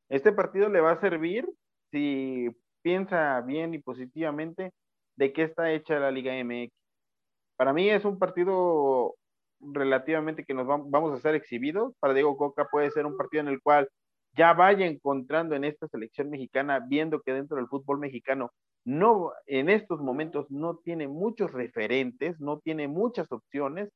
Este 0.10 0.32
partido 0.32 0.70
le 0.70 0.82
va 0.82 0.92
a 0.92 1.00
servir 1.00 1.48
si 1.92 2.50
piensa 2.82 3.40
bien 3.42 3.74
y 3.74 3.80
positivamente 3.80 4.74
de 5.16 5.34
qué 5.34 5.44
está 5.44 5.72
hecha 5.72 6.00
la 6.00 6.12
Liga 6.12 6.34
MX. 6.44 6.74
Para 7.58 7.74
mí 7.74 7.90
es 7.90 8.04
un 8.06 8.18
partido 8.18 9.16
relativamente 9.60 10.44
que 10.44 10.54
nos 10.54 10.66
vamos 10.66 11.14
a 11.14 11.22
ser 11.22 11.36
exhibidos. 11.36 11.94
Para 12.00 12.14
Diego 12.14 12.36
Coca 12.36 12.68
puede 12.70 12.90
ser 12.90 13.06
un 13.06 13.16
partido 13.16 13.42
en 13.42 13.50
el 13.50 13.62
cual 13.62 13.88
ya 14.34 14.54
vaya 14.54 14.86
encontrando 14.86 15.56
en 15.56 15.64
esta 15.64 15.88
selección 15.88 16.30
mexicana, 16.30 16.80
viendo 16.80 17.22
que 17.22 17.34
dentro 17.34 17.58
del 17.58 17.68
fútbol 17.68 18.00
mexicano 18.00 18.52
no, 18.86 19.32
en 19.46 19.70
estos 19.70 20.00
momentos 20.02 20.50
no 20.50 20.78
tiene 20.78 21.08
muchos 21.08 21.52
referentes, 21.52 22.40
no 22.40 22.60
tiene 22.60 22.88
muchas 22.88 23.32
opciones 23.32 23.90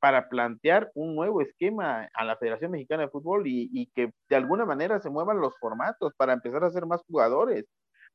para 0.00 0.28
plantear 0.28 0.90
un 0.94 1.14
nuevo 1.14 1.40
esquema 1.40 2.08
a 2.12 2.24
la 2.24 2.36
Federación 2.36 2.72
Mexicana 2.72 3.04
de 3.04 3.08
Fútbol 3.08 3.44
y, 3.46 3.90
que 3.94 4.10
de 4.28 4.36
alguna 4.36 4.66
manera 4.66 5.00
se 5.00 5.08
muevan 5.08 5.40
los 5.40 5.56
formatos 5.58 6.12
para 6.16 6.34
empezar 6.34 6.62
a 6.64 6.66
hacer 6.66 6.84
más 6.84 7.02
jugadores, 7.06 7.64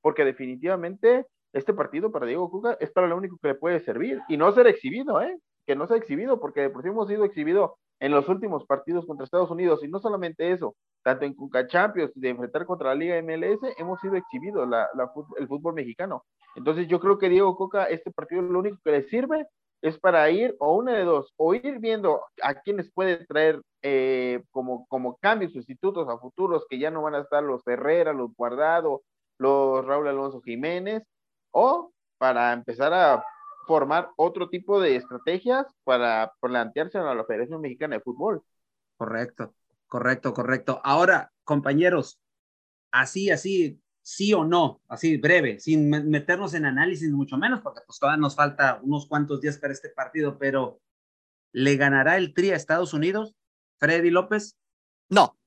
porque 0.02 0.26
definitivamente 0.26 1.26
este 1.54 1.74
partido 1.74 2.12
para 2.12 2.28
Diego 2.28 2.52
Cuca 2.52 2.78
es 2.80 2.92
para 2.92 3.08
lo 3.08 3.18
único 3.18 3.38
que 3.42 3.50
le 3.50 3.56
puede 3.56 3.80
servir 3.80 4.22
y 4.28 4.38
no 4.38 4.52
ser 4.52 4.68
exhibido, 4.68 5.22
¿eh? 5.22 5.36
Que 5.66 5.76
no 5.76 5.88
sea 5.88 5.98
exhibido, 5.98 6.40
porque 6.40 6.62
de 6.62 6.70
por 6.70 6.84
sí 6.84 6.90
hemos 6.90 7.08
sido 7.08 7.26
exhibido 7.26 7.78
en 8.00 8.12
los 8.12 8.30
últimos 8.30 8.66
partidos 8.66 9.08
contra 9.08 9.26
Estados 9.26 9.50
Unidos 9.50 9.84
y 9.84 9.88
no 9.88 10.00
solamente 10.00 10.52
eso, 10.52 10.76
tanto 11.04 11.26
en 11.26 11.34
Cuca 11.34 11.68
Champions, 11.68 12.12
de 12.16 12.30
enfrentar 12.30 12.66
contra 12.66 12.90
la 12.90 12.96
Liga 12.96 13.22
MLS, 13.22 13.60
hemos 13.78 14.00
sido 14.02 14.16
exhibidos 14.16 14.68
el 15.38 15.48
fútbol 15.48 15.74
mexicano. 15.74 16.24
Entonces 16.56 16.88
yo 16.88 17.00
creo 17.00 17.18
que 17.18 17.30
Diego 17.30 17.56
Coca, 17.56 17.86
este 17.86 18.12
partido 18.12 18.42
lo 18.42 18.60
único 18.60 18.78
que 18.84 18.92
le 18.92 19.04
sirve 19.04 19.48
es 19.82 19.98
para 19.98 20.30
ir, 20.30 20.56
o 20.60 20.76
una 20.76 20.94
de 20.94 21.06
dos, 21.06 21.34
o 21.38 21.54
ir 21.54 21.80
viendo 21.80 22.22
a 22.44 22.56
quienes 22.56 22.92
puede 22.92 23.26
traer 23.26 23.62
eh, 23.82 24.44
como, 24.52 24.86
como 24.88 25.18
cambios, 25.18 25.54
sustitutos 25.54 26.10
a 26.10 26.18
futuros, 26.18 26.66
que 26.70 26.80
ya 26.80 26.92
no 26.92 27.02
van 27.02 27.16
a 27.16 27.20
estar 27.22 27.44
los 27.44 27.66
Herrera, 27.66 28.12
los 28.12 28.34
Guardado, 28.36 29.04
los 29.38 29.86
Raúl 29.86 30.10
Alonso 30.10 30.42
Jiménez, 30.42 31.04
o 31.52 31.92
para 32.18 32.52
empezar 32.52 32.94
a 32.94 33.24
formar 33.68 34.10
otro 34.18 34.50
tipo 34.50 34.82
de 34.82 34.96
estrategias 34.98 35.66
para 35.84 36.34
plantearse 36.42 36.98
a 36.98 37.14
la 37.14 37.24
Federación 37.24 37.62
Mexicana 37.62 37.96
de 37.96 38.02
Fútbol. 38.02 38.44
Correcto, 38.98 39.54
correcto, 39.90 40.34
correcto. 40.34 40.80
Ahora, 40.86 41.34
compañeros, 41.44 42.22
así, 42.92 43.30
así, 43.30 43.82
sí 44.02 44.34
o 44.34 44.46
no, 44.46 44.82
así 44.88 45.18
breve, 45.18 45.60
sin 45.60 45.90
meternos 45.90 46.54
en 46.54 46.66
análisis 46.66 47.12
mucho 47.12 47.38
menos, 47.38 47.62
porque 47.62 47.82
pues 47.86 48.00
todavía 48.00 48.22
nos 48.22 48.36
falta 48.36 48.80
unos 48.82 49.08
cuantos 49.08 49.42
días 49.42 49.58
para 49.58 49.74
este 49.74 49.90
partido, 49.90 50.38
pero 50.38 50.80
¿le 51.52 51.76
ganará 51.76 52.16
el 52.16 52.34
Tri 52.34 52.52
a 52.52 52.56
Estados 52.56 52.94
Unidos? 52.94 53.36
¿Freddy 53.80 54.10
López? 54.10 54.58
No. 55.10 55.38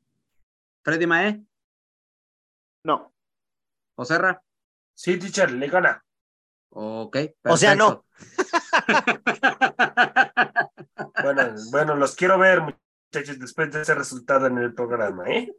¿Freddy 0.82 1.06
Mae? 1.06 1.42
No. 2.84 3.14
¿Joserra? 3.94 4.42
Sí, 4.94 5.18
teacher, 5.18 5.52
le 5.52 5.68
gana. 5.68 6.04
Ok. 6.70 7.16
O 7.44 7.56
sea, 7.56 7.74
no. 7.74 8.04
bueno, 11.22 11.54
bueno, 11.70 11.96
los 11.96 12.16
quiero 12.16 12.38
ver, 12.38 12.76
muchachos, 13.12 13.38
después 13.38 13.70
de 13.70 13.82
ese 13.82 13.94
resultado 13.94 14.46
en 14.46 14.58
el 14.58 14.74
programa, 14.74 15.28
¿eh? 15.28 15.54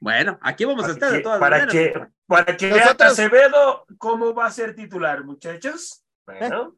Bueno, 0.00 0.38
aquí 0.42 0.64
vamos 0.64 0.84
a 0.84 0.92
estar 0.92 1.10
de 1.10 1.20
todas 1.20 1.40
para 1.40 1.66
Que, 1.66 1.92
para 2.26 2.56
que 2.56 2.70
Nosotros... 2.70 3.12
Acevedo 3.12 3.84
cómo 3.98 4.32
va 4.32 4.46
a 4.46 4.52
ser 4.52 4.76
titular, 4.76 5.24
muchachos. 5.24 6.04
Bueno. 6.24 6.76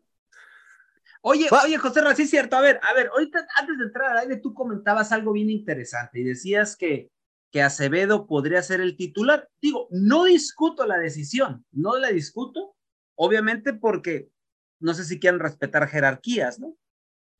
Oye, 1.20 1.48
oye, 1.64 1.76
José 1.76 2.00
sí 2.16 2.22
es 2.22 2.30
cierto. 2.30 2.56
A 2.56 2.62
ver, 2.62 2.80
a 2.82 2.94
ver, 2.94 3.08
ahorita 3.08 3.46
antes 3.58 3.76
de 3.76 3.84
entrar 3.84 4.12
al 4.12 4.18
aire, 4.20 4.36
tú 4.38 4.54
comentabas 4.54 5.12
algo 5.12 5.32
bien 5.32 5.50
interesante 5.50 6.20
y 6.20 6.24
decías 6.24 6.76
que, 6.76 7.10
que 7.50 7.62
Acevedo 7.62 8.26
podría 8.26 8.62
ser 8.62 8.80
el 8.80 8.96
titular. 8.96 9.50
Digo, 9.60 9.86
no 9.90 10.24
discuto 10.24 10.86
la 10.86 10.96
decisión, 10.96 11.66
no 11.72 11.98
la 11.98 12.08
discuto, 12.08 12.74
obviamente 13.16 13.74
porque 13.74 14.30
no 14.78 14.94
sé 14.94 15.04
si 15.04 15.20
quieren 15.20 15.40
respetar 15.40 15.86
jerarquías, 15.88 16.58
¿no? 16.58 16.74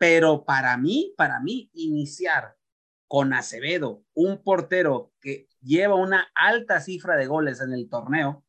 Pero 0.01 0.47
para 0.47 0.79
mí, 0.79 1.13
para 1.15 1.41
mí, 1.41 1.69
iniciar 1.75 2.57
con 3.07 3.35
Acevedo, 3.35 4.03
un 4.15 4.43
portero 4.43 5.13
que 5.21 5.47
lleva 5.61 5.95
una 5.95 6.27
alta 6.35 6.81
cifra 6.81 7.17
de 7.19 7.27
goles 7.27 7.61
en 7.61 7.75
el 7.75 7.87
torneo, 7.91 8.43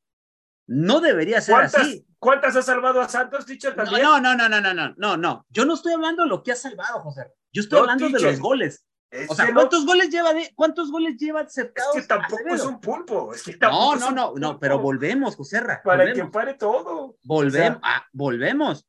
no 0.65 1.01
debería 1.01 1.41
ser 1.41 1.55
así. 1.55 2.07
¿Cuántas 2.19 2.55
ha 2.55 2.61
salvado 2.61 3.01
a 3.01 3.09
Santos, 3.09 3.45
dicho 3.45 3.75
también? 3.75 4.01
No, 4.01 4.21
no, 4.21 4.33
no, 4.33 4.47
no, 4.47 4.61
no, 4.61 4.73
no, 4.73 4.93
no, 4.95 5.17
no. 5.17 5.45
Yo 5.49 5.65
no 5.65 5.73
estoy 5.73 5.91
hablando 5.91 6.23
de 6.23 6.29
lo 6.29 6.41
que 6.41 6.53
ha 6.53 6.55
salvado, 6.55 7.01
José. 7.01 7.33
Yo 7.51 7.63
estoy 7.63 7.79
hablando 7.79 8.07
de 8.07 8.21
los 8.21 8.39
goles. 8.39 8.85
o 9.27 9.35
sea, 9.35 9.53
¿cuántos 9.53 9.85
goles 9.85 10.09
lleva 10.09 10.33
de, 10.33 10.53
cuántos 10.55 10.89
goles 10.89 11.17
lleva 11.17 11.41
acercados? 11.41 11.97
Es 11.97 12.03
que 12.03 12.07
tampoco 12.07 12.47
es 12.47 12.63
un 12.63 12.79
pulpo. 12.79 13.33
no, 13.59 13.97
no, 13.97 14.11
no, 14.11 14.33
no, 14.37 14.57
pero 14.57 14.79
volvemos, 14.79 15.35
José 15.35 15.61
Para 15.83 16.13
que 16.13 16.23
pare 16.25 16.53
todo. 16.53 17.17
Volvemos, 17.23 17.79
ah, 17.83 18.05
volvemos. 18.13 18.87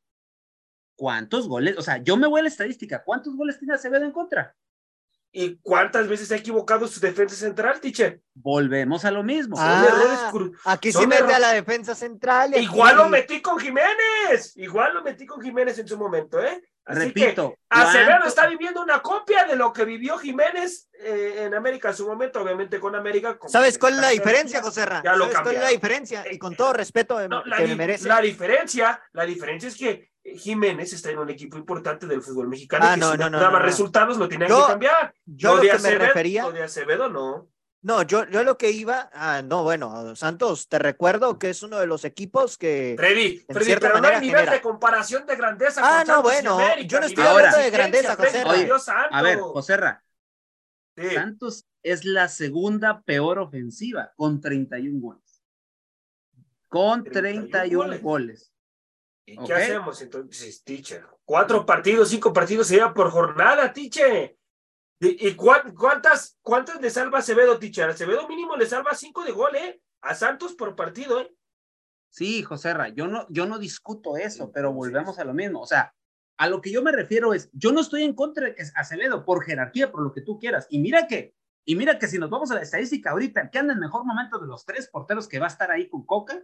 ¿Cuántos 1.03 1.49
goles? 1.49 1.77
O 1.77 1.81
sea, 1.81 1.97
yo 1.97 2.15
me 2.15 2.27
voy 2.27 2.39
a 2.39 2.43
la 2.43 2.47
estadística. 2.47 3.03
¿Cuántos 3.03 3.35
goles 3.35 3.59
tiene 3.59 3.73
Acevedo 3.73 4.05
en 4.05 4.13
contra? 4.13 4.55
¿Y 5.33 5.57
cuántas 5.57 6.07
veces 6.07 6.31
ha 6.31 6.37
equivocado 6.37 6.87
su 6.87 7.01
defensa 7.01 7.35
central, 7.35 7.81
teacher? 7.81 8.21
Volvemos 8.33 9.03
a 9.03 9.11
lo 9.11 9.21
mismo. 9.21 9.57
Ah, 9.59 10.31
aquí 10.63 10.93
se 10.93 11.05
mete 11.05 11.33
a 11.33 11.39
la 11.39 11.51
defensa 11.51 11.93
central. 11.93 12.55
Igual 12.55 12.95
lo 12.95 13.09
metí 13.09 13.41
con 13.41 13.59
Jiménez. 13.59 14.55
Igual 14.55 14.93
lo 14.93 15.03
metí 15.03 15.25
con 15.25 15.41
Jiménez 15.41 15.77
en 15.77 15.89
su 15.89 15.97
momento, 15.97 16.41
¿eh? 16.41 16.63
Repito. 16.85 17.53
Acevedo 17.67 18.25
está 18.25 18.47
viviendo 18.47 18.81
una 18.81 19.01
copia 19.01 19.43
de 19.43 19.57
lo 19.57 19.73
que 19.73 19.83
vivió 19.83 20.17
Jiménez 20.17 20.87
eh, 20.93 21.43
en 21.47 21.53
América 21.53 21.89
en 21.89 21.95
su 21.97 22.07
momento, 22.07 22.41
obviamente 22.41 22.79
con 22.79 22.95
América. 22.95 23.37
¿Sabes 23.47 23.77
cuál 23.77 23.95
es 23.95 23.99
la 23.99 24.09
diferencia, 24.11 24.61
José 24.61 24.85
Ra? 24.85 25.01
¿Sabes 25.03 25.37
cuál 25.41 25.55
es 25.55 25.61
la 25.63 25.69
diferencia? 25.69 26.23
Y 26.31 26.39
con 26.39 26.55
todo 26.55 26.71
respeto 26.71 27.17
que 27.17 27.67
me 27.67 27.75
merece. 27.75 28.07
La 28.07 28.21
diferencia, 28.21 29.03
la 29.11 29.25
diferencia 29.25 29.67
es 29.67 29.75
que 29.75 30.12
Jiménez 30.23 30.93
está 30.93 31.11
en 31.11 31.19
un 31.19 31.29
equipo 31.29 31.57
importante 31.57 32.07
del 32.07 32.21
fútbol 32.21 32.47
mexicano 32.47 32.85
ah, 32.87 32.95
no, 32.95 33.15
no, 33.17 33.29
no, 33.29 33.39
daba 33.39 33.59
resultados, 33.59 34.17
lo 34.17 34.29
tenían 34.29 34.49
que 34.49 34.67
cambiar. 34.67 35.13
Yo 35.25 35.55
lo, 35.55 35.61
que 35.61 35.77
me 35.79 35.95
refería. 35.95 36.49
de 36.49 36.63
Acevedo, 36.63 37.09
no. 37.09 37.49
No, 37.81 38.01
yo, 38.03 38.25
yo 38.29 38.45
lo 38.45 38.57
que 38.57 38.71
iba, 38.71 39.09
ah, 39.13 39.41
no, 39.43 39.63
bueno, 39.63 40.15
Santos, 40.15 40.69
te 40.69 40.79
recuerdo 40.79 41.37
que 41.37 41.49
es 41.49 41.63
uno 41.63 41.79
de 41.79 41.85
los 41.85 42.05
equipos 42.05 42.57
que. 42.57 42.95
Freddy, 42.97 43.39
Freddy 43.49 43.75
pero 43.75 43.99
no 43.99 44.07
hay 44.07 44.21
nivel 44.21 44.49
de 44.49 44.61
comparación 44.61 45.25
de 45.25 45.35
grandeza. 45.35 45.81
Ah, 45.83 46.05
no, 46.07 46.21
bueno, 46.21 46.57
yo 46.85 47.01
no 47.01 47.05
estoy 47.05 47.25
hablando 47.25 47.57
de 47.57 47.69
grandeza, 47.69 48.15
José 48.15 48.43
A 49.11 49.21
ver, 49.21 49.39
José 49.39 49.77
Santos 51.13 51.65
es 51.81 52.05
la 52.05 52.29
segunda 52.29 53.01
peor 53.01 53.39
ofensiva 53.39 54.13
con 54.15 54.39
31 54.39 55.01
goles. 55.01 55.43
Con 56.69 57.03
31, 57.03 57.99
goles. 57.99 58.52
¿Y 59.25 59.37
qué 59.45 59.53
hacemos 59.53 60.01
entonces, 60.01 60.63
teacher? 60.63 61.05
Cuatro 61.25 61.65
partidos, 61.65 62.09
cinco 62.09 62.33
partidos 62.33 62.67
se 62.67 62.75
lleva 62.75 62.93
por 62.93 63.09
jornada, 63.09 63.71
teacher. 63.71 64.37
¿Y 64.99 65.35
cuántas, 65.35 66.37
cuántas 66.41 66.81
le 66.81 66.89
salva 66.89 67.19
Acevedo, 67.19 67.59
teacher? 67.59 67.89
Acevedo 67.89 68.27
mínimo 68.27 68.55
le 68.55 68.65
salva 68.65 68.93
cinco 68.95 69.23
de 69.23 69.31
gol, 69.31 69.55
¿eh? 69.55 69.81
A 70.01 70.15
Santos 70.15 70.53
por 70.53 70.75
partido, 70.75 71.19
¿eh? 71.21 71.33
Sí, 72.09 72.43
José 72.43 72.73
Ra, 72.73 72.89
yo 72.89 73.07
no, 73.07 73.25
yo 73.29 73.45
no 73.45 73.57
discuto 73.57 74.17
eso, 74.17 74.51
pero 74.51 74.71
volvemos 74.71 75.17
a 75.19 75.25
lo 75.25 75.33
mismo. 75.33 75.61
O 75.61 75.65
sea, 75.65 75.93
a 76.37 76.47
lo 76.47 76.61
que 76.61 76.71
yo 76.71 76.83
me 76.83 76.91
refiero 76.91 77.33
es, 77.33 77.49
yo 77.53 77.71
no 77.71 77.81
estoy 77.81 78.03
en 78.03 78.13
contra 78.13 78.45
de 78.45 78.55
que 78.55 78.63
Acevedo, 78.75 79.25
por 79.25 79.43
jerarquía, 79.43 79.91
por 79.91 80.03
lo 80.03 80.13
que 80.13 80.21
tú 80.21 80.37
quieras. 80.37 80.67
Y 80.69 80.79
mira 80.79 81.07
que, 81.07 81.33
y 81.65 81.75
mira 81.75 81.97
que 81.97 82.07
si 82.07 82.19
nos 82.19 82.29
vamos 82.29 82.51
a 82.51 82.55
la 82.55 82.61
estadística 82.61 83.11
ahorita, 83.11 83.49
que 83.49 83.59
anda 83.59 83.73
en 83.73 83.77
el 83.77 83.85
mejor 83.85 84.05
momento 84.05 84.37
de 84.37 84.47
los 84.47 84.65
tres 84.65 84.89
porteros 84.89 85.27
que 85.27 85.39
va 85.39 85.45
a 85.45 85.49
estar 85.49 85.71
ahí 85.71 85.89
con 85.89 86.05
Coca. 86.05 86.39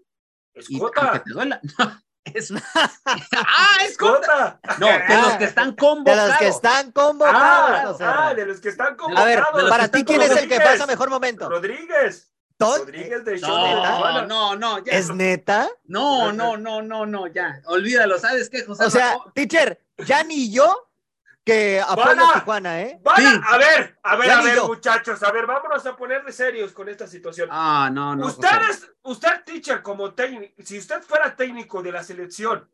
Es 0.53 0.67
te 0.67 1.33
duela. 1.33 1.61
Es... 2.25 2.51
¡Ah, 3.05 3.77
es 3.83 3.97
Cota! 3.97 4.59
No, 4.79 4.87
de 4.87 5.21
los 5.21 5.33
que 5.33 5.45
están 5.45 5.75
convocados. 5.75 6.21
De 6.21 6.27
los 6.27 6.37
que 6.37 6.47
están 6.47 6.91
convocados. 6.91 7.97
Ah, 8.01 8.33
de 8.35 8.45
los 8.45 8.59
que 8.59 8.69
están 8.69 8.95
convocados. 8.95 9.31
A 9.31 9.55
ver, 9.55 9.69
para 9.69 9.87
ti, 9.87 10.03
¿quién 10.03 10.21
es 10.21 10.31
el 10.31 10.47
que 10.47 10.59
pasa 10.59 10.85
mejor 10.85 11.09
momento? 11.09 11.49
Rodríguez. 11.49 12.31
Rodríguez 12.59 13.23
de 13.23 13.39
No, 13.39 14.25
no, 14.25 14.55
no, 14.55 14.83
ya. 14.83 14.91
¿Es 14.91 15.09
neta? 15.13 15.69
No, 15.85 16.33
no, 16.33 16.57
no, 16.57 16.81
no, 16.81 17.05
no, 17.05 17.27
ya. 17.27 17.61
Olvídalo, 17.65 18.19
¿sabes 18.19 18.49
qué, 18.49 18.63
José? 18.65 18.83
O 18.83 18.89
sea, 18.89 19.17
teacher, 19.33 19.81
ya 19.97 20.23
ni 20.23 20.51
yo 20.51 20.88
que 21.49 21.79
a 21.79 22.33
Tijuana, 22.33 22.81
¿eh? 22.81 23.01
a 23.03 23.17
ver, 23.57 23.97
a 24.03 24.15
ver, 24.15 24.31
a 24.31 24.41
ver, 24.41 24.61
muchachos, 24.63 25.21
a 25.23 25.31
ver, 25.31 25.45
vámonos 25.45 25.85
a 25.85 25.95
ponerle 25.95 26.31
serios 26.31 26.71
con 26.71 26.89
esta 26.89 27.07
situación. 27.07 27.49
Ah, 27.51 27.89
no, 27.91 28.15
no. 28.15 28.25
Ustedes, 28.25 28.91
usted, 29.03 29.43
teacher, 29.45 29.81
como 29.81 30.13
técnico, 30.13 30.53
si 30.63 30.77
usted 30.77 31.01
fuera 31.01 31.35
técnico 31.35 31.81
de 31.81 31.91
la 31.91 32.03
selección, 32.03 32.69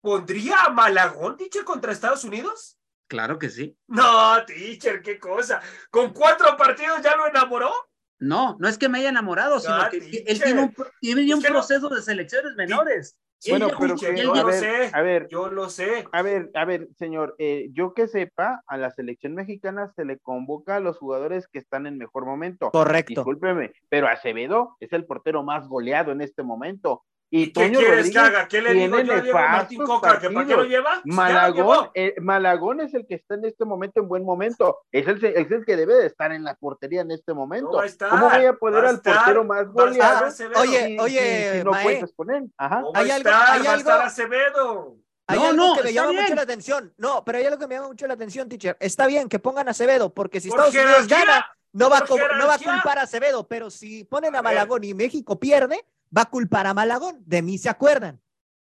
¿pondría 0.00 0.64
a 0.64 0.70
Malagón, 0.70 1.36
teacher, 1.36 1.64
contra 1.64 1.92
Estados 1.92 2.24
Unidos? 2.24 2.78
Claro 3.08 3.38
que 3.38 3.50
sí. 3.50 3.76
No, 3.88 4.44
teacher, 4.44 5.02
qué 5.02 5.18
cosa. 5.18 5.60
¿Con 5.90 6.12
cuatro 6.12 6.56
partidos 6.56 7.02
ya 7.02 7.16
lo 7.16 7.26
enamoró? 7.26 7.72
No, 8.20 8.56
no 8.60 8.68
es 8.68 8.78
que 8.78 8.88
me 8.88 8.98
haya 8.98 9.08
enamorado, 9.08 9.58
sino 9.58 9.88
que 9.90 9.96
él 10.26 10.40
tiene 10.40 10.62
un, 10.62 10.74
tiene 11.00 11.34
un 11.34 11.42
proceso 11.42 11.88
de 11.88 12.02
selecciones 12.02 12.54
menores. 12.54 13.16
Bueno, 13.48 13.68
pero 13.78 13.96
yo 13.96 14.34
lo 14.34 14.52
sé, 14.52 14.90
a 14.92 15.00
ver, 15.00 15.28
yo 15.28 15.48
lo 15.50 15.70
sé. 15.70 16.06
A 16.12 16.22
ver, 16.22 16.50
a 16.54 16.64
ver, 16.64 16.88
señor, 16.98 17.34
eh, 17.38 17.68
yo 17.72 17.94
que 17.94 18.06
sepa, 18.06 18.62
a 18.66 18.76
la 18.76 18.90
selección 18.90 19.34
mexicana 19.34 19.92
se 19.96 20.04
le 20.04 20.18
convoca 20.18 20.76
a 20.76 20.80
los 20.80 20.98
jugadores 20.98 21.48
que 21.48 21.58
están 21.58 21.86
en 21.86 21.96
mejor 21.96 22.26
momento. 22.26 22.70
Correcto. 22.70 23.14
Discúlpeme, 23.20 23.72
pero 23.88 24.08
Acevedo 24.08 24.76
es 24.80 24.92
el 24.92 25.06
portero 25.06 25.42
más 25.42 25.68
goleado 25.68 26.12
en 26.12 26.20
este 26.20 26.42
momento. 26.42 27.02
Y 27.32 27.52
¿Qué 27.52 27.70
quieres 27.70 28.10
que 28.10 28.18
haga? 28.18 28.48
¿Qué 28.48 28.60
le 28.60 28.74
digo 28.74 28.98
yo 28.98 29.38
a 29.38 29.48
Martín 29.48 29.84
Coca? 29.84 30.18
¿Que 30.18 30.30
¿Para 30.30 30.46
qué 30.46 30.56
lo 30.56 30.64
lleva? 30.64 31.00
Malagón, 31.04 31.90
eh, 31.94 32.16
Malagón 32.20 32.80
es 32.80 32.92
el 32.92 33.06
que 33.06 33.14
está 33.14 33.34
en 33.34 33.44
este 33.44 33.64
momento 33.64 34.00
en 34.00 34.08
buen 34.08 34.24
momento. 34.24 34.80
Es 34.90 35.06
el, 35.06 35.24
es 35.24 35.50
el 35.50 35.64
que 35.64 35.76
debe 35.76 35.94
de 35.94 36.06
estar 36.06 36.32
en 36.32 36.42
la 36.42 36.56
portería 36.56 37.02
en 37.02 37.12
este 37.12 37.32
momento. 37.32 37.80
¿Cómo 38.10 38.30
voy 38.30 38.44
a 38.44 38.52
poner 38.54 38.84
al 38.84 39.00
portero 39.00 39.44
más 39.44 39.68
goleado? 39.68 40.26
oye, 40.56 40.96
oye, 41.00 41.58
si, 41.58 41.64
no 41.64 41.70
cuentas 41.70 42.12
con 42.16 42.30
él. 42.30 42.50
Ajá. 42.56 42.82
Hay 42.94 43.10
algo, 43.10 43.30
hay 43.30 43.66
algo... 43.66 43.90
Acevedo. 43.90 44.96
Hay 45.28 45.38
no, 45.38 45.44
algo 45.46 45.56
no, 45.56 45.76
que 45.76 45.82
me 45.84 45.92
llama 45.92 46.12
mucho 46.12 46.34
la 46.34 46.42
atención. 46.42 46.92
No, 46.98 47.24
pero 47.24 47.38
hay 47.38 47.44
algo 47.44 47.58
que 47.60 47.68
me 47.68 47.76
llama 47.76 47.88
mucho 47.88 48.08
la 48.08 48.14
atención, 48.14 48.48
teacher. 48.48 48.76
Está 48.80 49.06
bien 49.06 49.28
que 49.28 49.38
pongan 49.38 49.68
a 49.68 49.70
Acevedo, 49.70 50.12
porque 50.12 50.40
si 50.40 50.48
Estados 50.48 50.74
Unidos 50.74 51.06
gana, 51.06 51.46
no 51.72 51.88
va, 51.88 52.04
no 52.36 52.48
va 52.48 52.54
a 52.54 52.58
culpar 52.58 52.98
a 52.98 53.02
Acevedo, 53.02 53.46
pero 53.46 53.70
si 53.70 54.02
ponen 54.02 54.34
a 54.34 54.42
Malagón 54.42 54.82
y 54.82 54.94
México 54.94 55.38
pierde, 55.38 55.84
va 56.16 56.22
a 56.22 56.30
culpar 56.30 56.66
a 56.66 56.74
Malagón. 56.74 57.22
De 57.24 57.42
mí 57.42 57.58
se 57.58 57.68
acuerdan. 57.68 58.20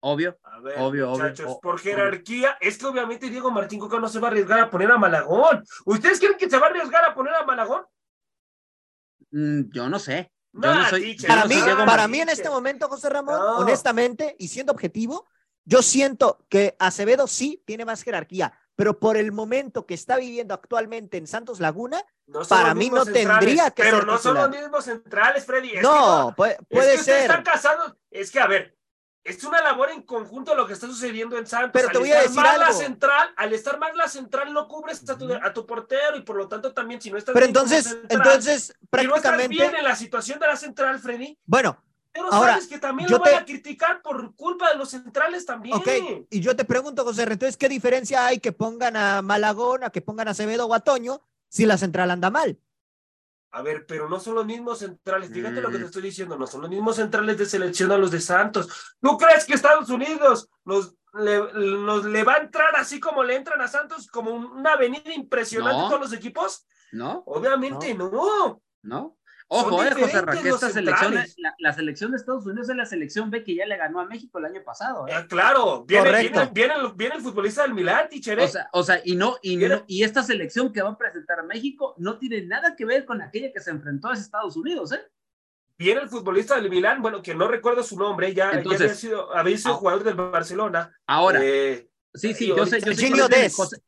Obvio. 0.02 0.38
obvio, 0.78 1.12
obvio. 1.12 1.60
por 1.62 1.80
jerarquía, 1.80 2.58
es 2.62 2.78
que 2.78 2.86
obviamente 2.86 3.30
Diego 3.30 3.52
Martín 3.52 3.80
Coca 3.80 4.00
no 4.00 4.08
se 4.08 4.20
va 4.20 4.30
a 4.30 4.32
arriesgar 4.32 4.60
a 4.60 4.70
poner 4.70 4.90
a 4.92 4.98
Malagón. 4.98 5.64
¿Ustedes 5.86 6.20
creen 6.20 6.38
que 6.38 6.50
se 6.50 6.58
va 6.58 6.68
a 6.68 6.70
arriesgar 6.70 7.04
a 7.04 7.14
poner 7.14 7.34
a 7.34 7.44
Malagón? 7.44 7.84
Mm, 9.32 9.72
yo 9.72 9.90
no 9.90 10.00
sé. 10.00 10.32
para, 10.54 11.46
mí, 11.46 11.56
para 11.86 12.08
mí 12.08 12.22
en 12.22 12.30
este 12.30 12.50
momento, 12.50 12.88
José 12.88 13.10
Ramón, 13.10 13.40
honestamente, 13.58 14.36
y 14.40 14.48
siendo 14.48 14.72
objetivo, 14.72 15.28
yo 15.66 15.82
siento 15.82 16.46
que 16.50 16.76
Acevedo 16.80 17.28
sí 17.28 17.62
tiene 17.66 17.86
más 17.86 18.02
jerarquía, 18.04 18.54
pero 18.80 18.98
por 18.98 19.18
el 19.18 19.34
momento 19.34 19.86
que 19.86 19.94
está 19.94 20.16
viviendo 20.16 20.54
actualmente 20.54 21.18
en 21.18 21.28
Santos 21.28 21.60
Laguna, 21.60 22.02
para 22.48 22.74
mí 22.74 22.90
no 22.90 23.04
tendría 23.04 23.72
que 23.72 23.84
pero 23.84 23.98
ser. 23.98 24.06
Pero 24.06 24.14
no 24.14 24.18
son 24.18 24.36
los 24.36 24.50
mismos 24.50 24.86
centrales, 24.86 25.46
Freddy. 25.46 25.82
no, 25.82 26.34
puede, 26.38 26.58
puede 26.70 26.94
es 26.94 27.00
que 27.00 27.04
ser. 27.04 27.22
Están 27.24 27.44
casados. 27.44 27.98
Es 28.10 28.32
que, 28.32 28.40
a 28.40 28.48
ver, 28.48 28.78
es 29.26 29.44
una 29.44 29.62
labor 29.62 29.90
en 29.90 30.04
conjunto 30.04 30.56
lo 30.56 30.66
que 30.66 30.72
está 30.72 30.88
sucediendo 30.88 31.38
en 31.38 31.46
Santos. 31.46 31.72
Pero 31.74 31.90
te 31.90 31.98
voy 31.98 32.14
a 32.14 32.22
decir 32.22 32.40
algo. 32.40 32.64
La 32.64 32.72
central, 32.72 33.34
al 33.36 33.52
estar 33.52 33.78
más 33.80 33.94
la 33.98 34.08
central, 34.08 34.54
no 34.54 34.70
cubres 34.70 35.04
a 35.10 35.18
tu, 35.18 35.34
a 35.34 35.54
tu, 35.54 35.66
portero 35.66 36.16
y 36.16 36.22
por 36.22 36.38
lo 36.38 36.48
tanto 36.48 36.74
también, 36.74 37.02
si 37.02 37.12
no 37.12 37.18
estás 37.18 37.34
Pero 37.34 37.48
entonces, 37.48 37.98
entonces, 38.08 38.74
prácticamente. 38.90 39.30
Si 39.30 39.30
no 39.30 39.42
estás 39.42 39.50
bien 39.50 39.76
en 39.76 39.84
la 39.84 39.98
situación 39.98 40.40
de 40.40 40.48
la 40.48 40.56
central, 40.56 41.00
Freddy. 41.00 41.38
Bueno, 41.46 41.84
pero 42.12 42.32
Ahora, 42.34 42.54
sabes 42.54 42.68
que 42.68 42.80
también 42.80 43.10
lo 43.10 43.20
van 43.20 43.36
a 43.36 43.46
criticar 43.46 44.02
por 44.02 44.36
culpa 44.36 44.72
de 44.72 44.78
los 44.78 44.90
centrales 44.90 45.46
también. 45.46 45.76
Ok, 45.76 45.88
y 46.30 46.40
yo 46.40 46.56
te 46.56 46.66
pregunto, 46.66 47.04
José, 47.04 47.24
entonces, 47.24 47.58
¿qué 47.58 47.70
diferencia 47.70 48.26
hay 48.26 48.40
que 48.40 48.52
pongan 48.52 48.96
a 48.96 49.22
Malagón, 49.22 49.84
a 49.84 49.90
que 49.90 50.02
pongan 50.02 50.28
a 50.28 50.32
Acevedo 50.32 50.66
o 50.66 50.74
a 50.74 50.80
Toño 50.80 51.22
si 51.48 51.66
la 51.66 51.78
central 51.78 52.12
anda 52.12 52.30
mal? 52.30 52.60
A 53.52 53.62
ver, 53.62 53.86
pero 53.88 54.08
no 54.08 54.20
son 54.20 54.36
los 54.36 54.46
mismos 54.46 54.80
centrales. 54.80 55.32
Fíjate 55.32 55.62
lo 55.62 55.70
que 55.70 55.78
te 55.78 55.84
mm. 55.84 55.88
estoy 55.88 56.02
diciendo, 56.04 56.38
no 56.38 56.46
son 56.46 56.62
los 56.62 56.70
mismos 56.70 56.98
centrales 56.98 57.38
de 57.38 57.46
selección 57.46 57.92
a 57.92 57.98
los 57.98 58.12
de 58.12 58.22
Santos. 58.22 58.96
¿Tú 59.02 59.18
crees 59.18 59.46
que 59.46 59.54
Estados 59.54 59.90
Unidos 59.90 60.50
nos 60.66 60.96
le, 61.14 62.24
va 62.24 62.34
a 62.36 62.40
entrar 62.40 62.76
así 62.76 63.00
como 63.00 63.24
le 63.24 63.36
entran 63.36 63.60
a 63.62 63.68
Santos, 63.68 64.08
como 64.08 64.32
una 64.32 64.74
avenida 64.74 65.14
impresionante 65.14 65.92
con 65.92 66.02
los 66.02 66.14
equipos? 66.14 66.68
No. 66.92 67.24
Obviamente 67.26 67.94
no. 67.96 68.62
No. 68.82 69.18
Ojo, 69.52 69.84
eh, 69.84 69.92
José 70.00 70.22
Raquel, 70.22 70.48
esta 70.54 70.70
selección, 70.70 71.16
la, 71.58 71.74
selección 71.74 72.12
de 72.12 72.18
Estados 72.18 72.46
Unidos 72.46 72.70
es 72.70 72.76
la 72.76 72.86
selección 72.86 73.32
B 73.32 73.44
que 73.44 73.56
ya 73.56 73.66
le 73.66 73.78
ganó 73.78 74.00
a 74.00 74.06
México 74.06 74.38
el 74.38 74.46
año 74.46 74.62
pasado. 74.64 75.08
¿eh? 75.08 75.12
Ah, 75.12 75.26
claro, 75.28 75.84
viene, 75.86 76.12
viene, 76.54 76.76
viene, 76.96 77.16
el 77.16 77.22
futbolista 77.22 77.64
del 77.64 77.74
Milán, 77.74 78.10
Tichere. 78.10 78.44
O 78.44 78.48
sea, 78.48 78.70
o 78.72 78.84
sea, 78.84 79.02
y 79.04 79.16
no, 79.16 79.38
y 79.42 79.58
no, 79.58 79.84
y 79.88 80.04
esta 80.04 80.22
selección 80.22 80.72
que 80.72 80.84
va 80.84 80.90
a 80.90 80.98
presentar 80.98 81.40
a 81.40 81.44
México 81.44 81.96
no 81.98 82.20
tiene 82.20 82.44
nada 82.44 82.76
que 82.76 82.86
ver 82.86 83.06
con 83.06 83.24
aquella 83.24 83.52
que 83.52 83.60
se 83.60 83.72
enfrentó 83.72 84.10
a 84.10 84.14
Estados 84.14 84.56
Unidos, 84.56 84.92
¿eh? 84.92 85.02
Viene 85.80 86.02
el 86.02 86.10
futbolista 86.10 86.56
del 86.56 86.70
Milán, 86.70 87.02
bueno, 87.02 87.24
que 87.24 87.34
no 87.34 87.48
recuerdo 87.48 87.82
su 87.82 87.98
nombre, 87.98 88.32
ya, 88.36 88.52
Entonces, 88.52 88.82
había 88.82 88.96
sido, 88.96 89.36
había 89.36 89.58
sido 89.58 89.74
ah, 89.74 89.78
jugador 89.78 90.04
del 90.04 90.16
Barcelona. 90.16 90.94
Ahora. 91.08 91.40
Eh, 91.42 91.90
sí, 92.14 92.36
sí, 92.36 92.50
yo 92.50 92.68
sé, 92.68 92.82
yo 92.82 92.94
sé. 92.94 92.96
Serginho. 92.96 93.26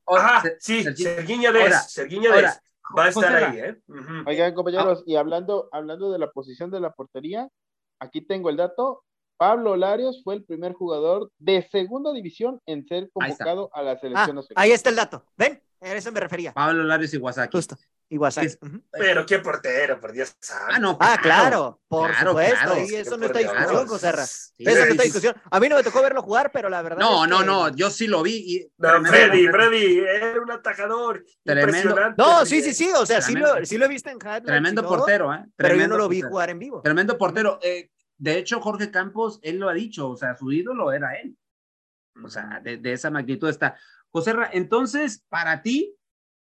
Ajá, 0.07 0.43
sí, 0.57 0.83
Serginho 0.95 1.53
Des. 1.53 1.91
Serginho 1.91 2.31
Des. 2.31 2.59
Va 2.97 3.05
a 3.05 3.09
estar 3.09 3.35
ahí, 3.35 3.59
¿eh? 3.59 3.81
Oigan, 4.25 4.53
compañeros, 4.53 5.03
y 5.05 5.15
hablando, 5.15 5.69
hablando 5.71 6.11
de 6.11 6.19
la 6.19 6.31
posición 6.31 6.71
de 6.71 6.79
la 6.79 6.91
portería, 6.91 7.47
aquí 7.99 8.21
tengo 8.21 8.49
el 8.49 8.57
dato. 8.57 9.03
Pablo 9.37 9.75
Larios 9.75 10.21
fue 10.23 10.35
el 10.35 10.43
primer 10.43 10.73
jugador 10.73 11.31
de 11.39 11.67
segunda 11.71 12.13
división 12.13 12.61
en 12.67 12.85
ser 12.85 13.09
convocado 13.11 13.71
a 13.73 13.81
la 13.81 13.99
selección 13.99 14.37
ah, 14.37 14.43
Ahí 14.55 14.71
está 14.71 14.91
el 14.91 14.95
dato. 14.95 15.25
¿Ven? 15.35 15.61
A 15.81 15.93
eso 15.93 16.11
me 16.11 16.19
refería. 16.19 16.53
Pablo 16.53 16.83
Larios 16.83 17.11
Iguazaki. 18.11 18.55
Pero 18.91 19.25
qué 19.25 19.39
portero, 19.39 19.97
por 19.99 20.11
Dios 20.11 20.35
Ah, 20.69 20.79
no, 20.79 20.97
ah, 20.99 21.17
claro, 21.21 21.81
por 21.87 22.13
supuesto. 22.13 22.77
y 22.77 22.95
eso 22.95 23.17
no 23.17 23.27
está 23.27 23.39
discusión, 23.39 23.87
José 23.87 24.09
eso 24.09 24.85
no 24.85 24.91
está 24.91 25.03
discusión. 25.03 25.35
A 25.49 25.59
mí 25.61 25.69
no 25.69 25.77
me 25.77 25.83
tocó 25.83 26.01
verlo 26.01 26.21
jugar, 26.21 26.51
pero 26.51 26.69
la 26.69 26.81
verdad. 26.81 26.99
No, 26.99 27.25
no, 27.25 27.43
no, 27.43 27.73
yo 27.73 27.89
sí 27.89 28.07
lo 28.07 28.21
vi. 28.21 28.35
Y... 28.35 28.71
No, 28.77 29.03
Freddy, 29.05 29.47
Freddy, 29.47 29.99
era 29.99 30.41
un 30.41 30.51
atajador. 30.51 31.23
Tremendo. 31.43 31.95
No, 32.17 32.45
sí, 32.45 32.61
sí, 32.61 32.73
sí, 32.73 32.91
o 32.93 33.05
sea, 33.05 33.21
sí 33.21 33.33
lo, 33.33 33.65
sí 33.65 33.77
lo 33.77 33.85
he 33.85 33.87
visto 33.87 34.09
en 34.09 34.17
Highlights. 34.17 34.45
Tremendo 34.45 34.85
portero, 34.85 35.33
¿eh? 35.33 35.45
pero 35.55 35.75
yo 35.75 35.87
no 35.87 35.97
lo 35.97 36.09
vi 36.09 36.21
jugar 36.21 36.49
en 36.49 36.59
vivo. 36.59 36.81
Tremendo 36.81 37.17
portero. 37.17 37.59
Eh, 37.63 37.89
de 38.17 38.37
hecho, 38.37 38.59
Jorge 38.59 38.91
Campos, 38.91 39.39
él 39.41 39.57
lo 39.57 39.69
ha 39.69 39.73
dicho, 39.73 40.09
o 40.09 40.17
sea, 40.17 40.35
su 40.35 40.51
ídolo 40.51 40.91
era 40.91 41.13
él. 41.15 41.37
O 42.21 42.27
sea, 42.29 42.59
de, 42.61 42.75
de 42.75 42.91
esa 42.91 43.09
magnitud 43.09 43.47
está. 43.47 43.77
José, 44.11 44.33
entonces, 44.51 45.23
para 45.29 45.61
ti, 45.61 45.95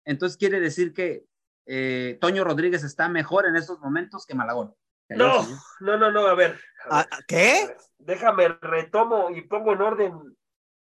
entonces 0.06 0.38
quiere 0.38 0.60
decir 0.60 0.94
que 0.94 1.24
eh, 1.66 2.18
Toño 2.20 2.44
Rodríguez 2.44 2.84
está 2.84 3.10
mejor 3.10 3.46
en 3.46 3.56
estos 3.56 3.80
momentos 3.80 4.26
que 4.26 4.36
Malagón. 4.36 4.76
No, 5.10 5.46
no, 5.80 5.98
no, 5.98 6.12
no, 6.12 6.28
a 6.28 6.34
ver. 6.34 6.60
Ah, 6.90 7.08
¿Qué? 7.28 7.76
déjame, 8.06 8.48
retomo 8.62 9.30
y 9.30 9.42
pongo 9.42 9.74
en 9.74 9.82
orden. 9.82 10.38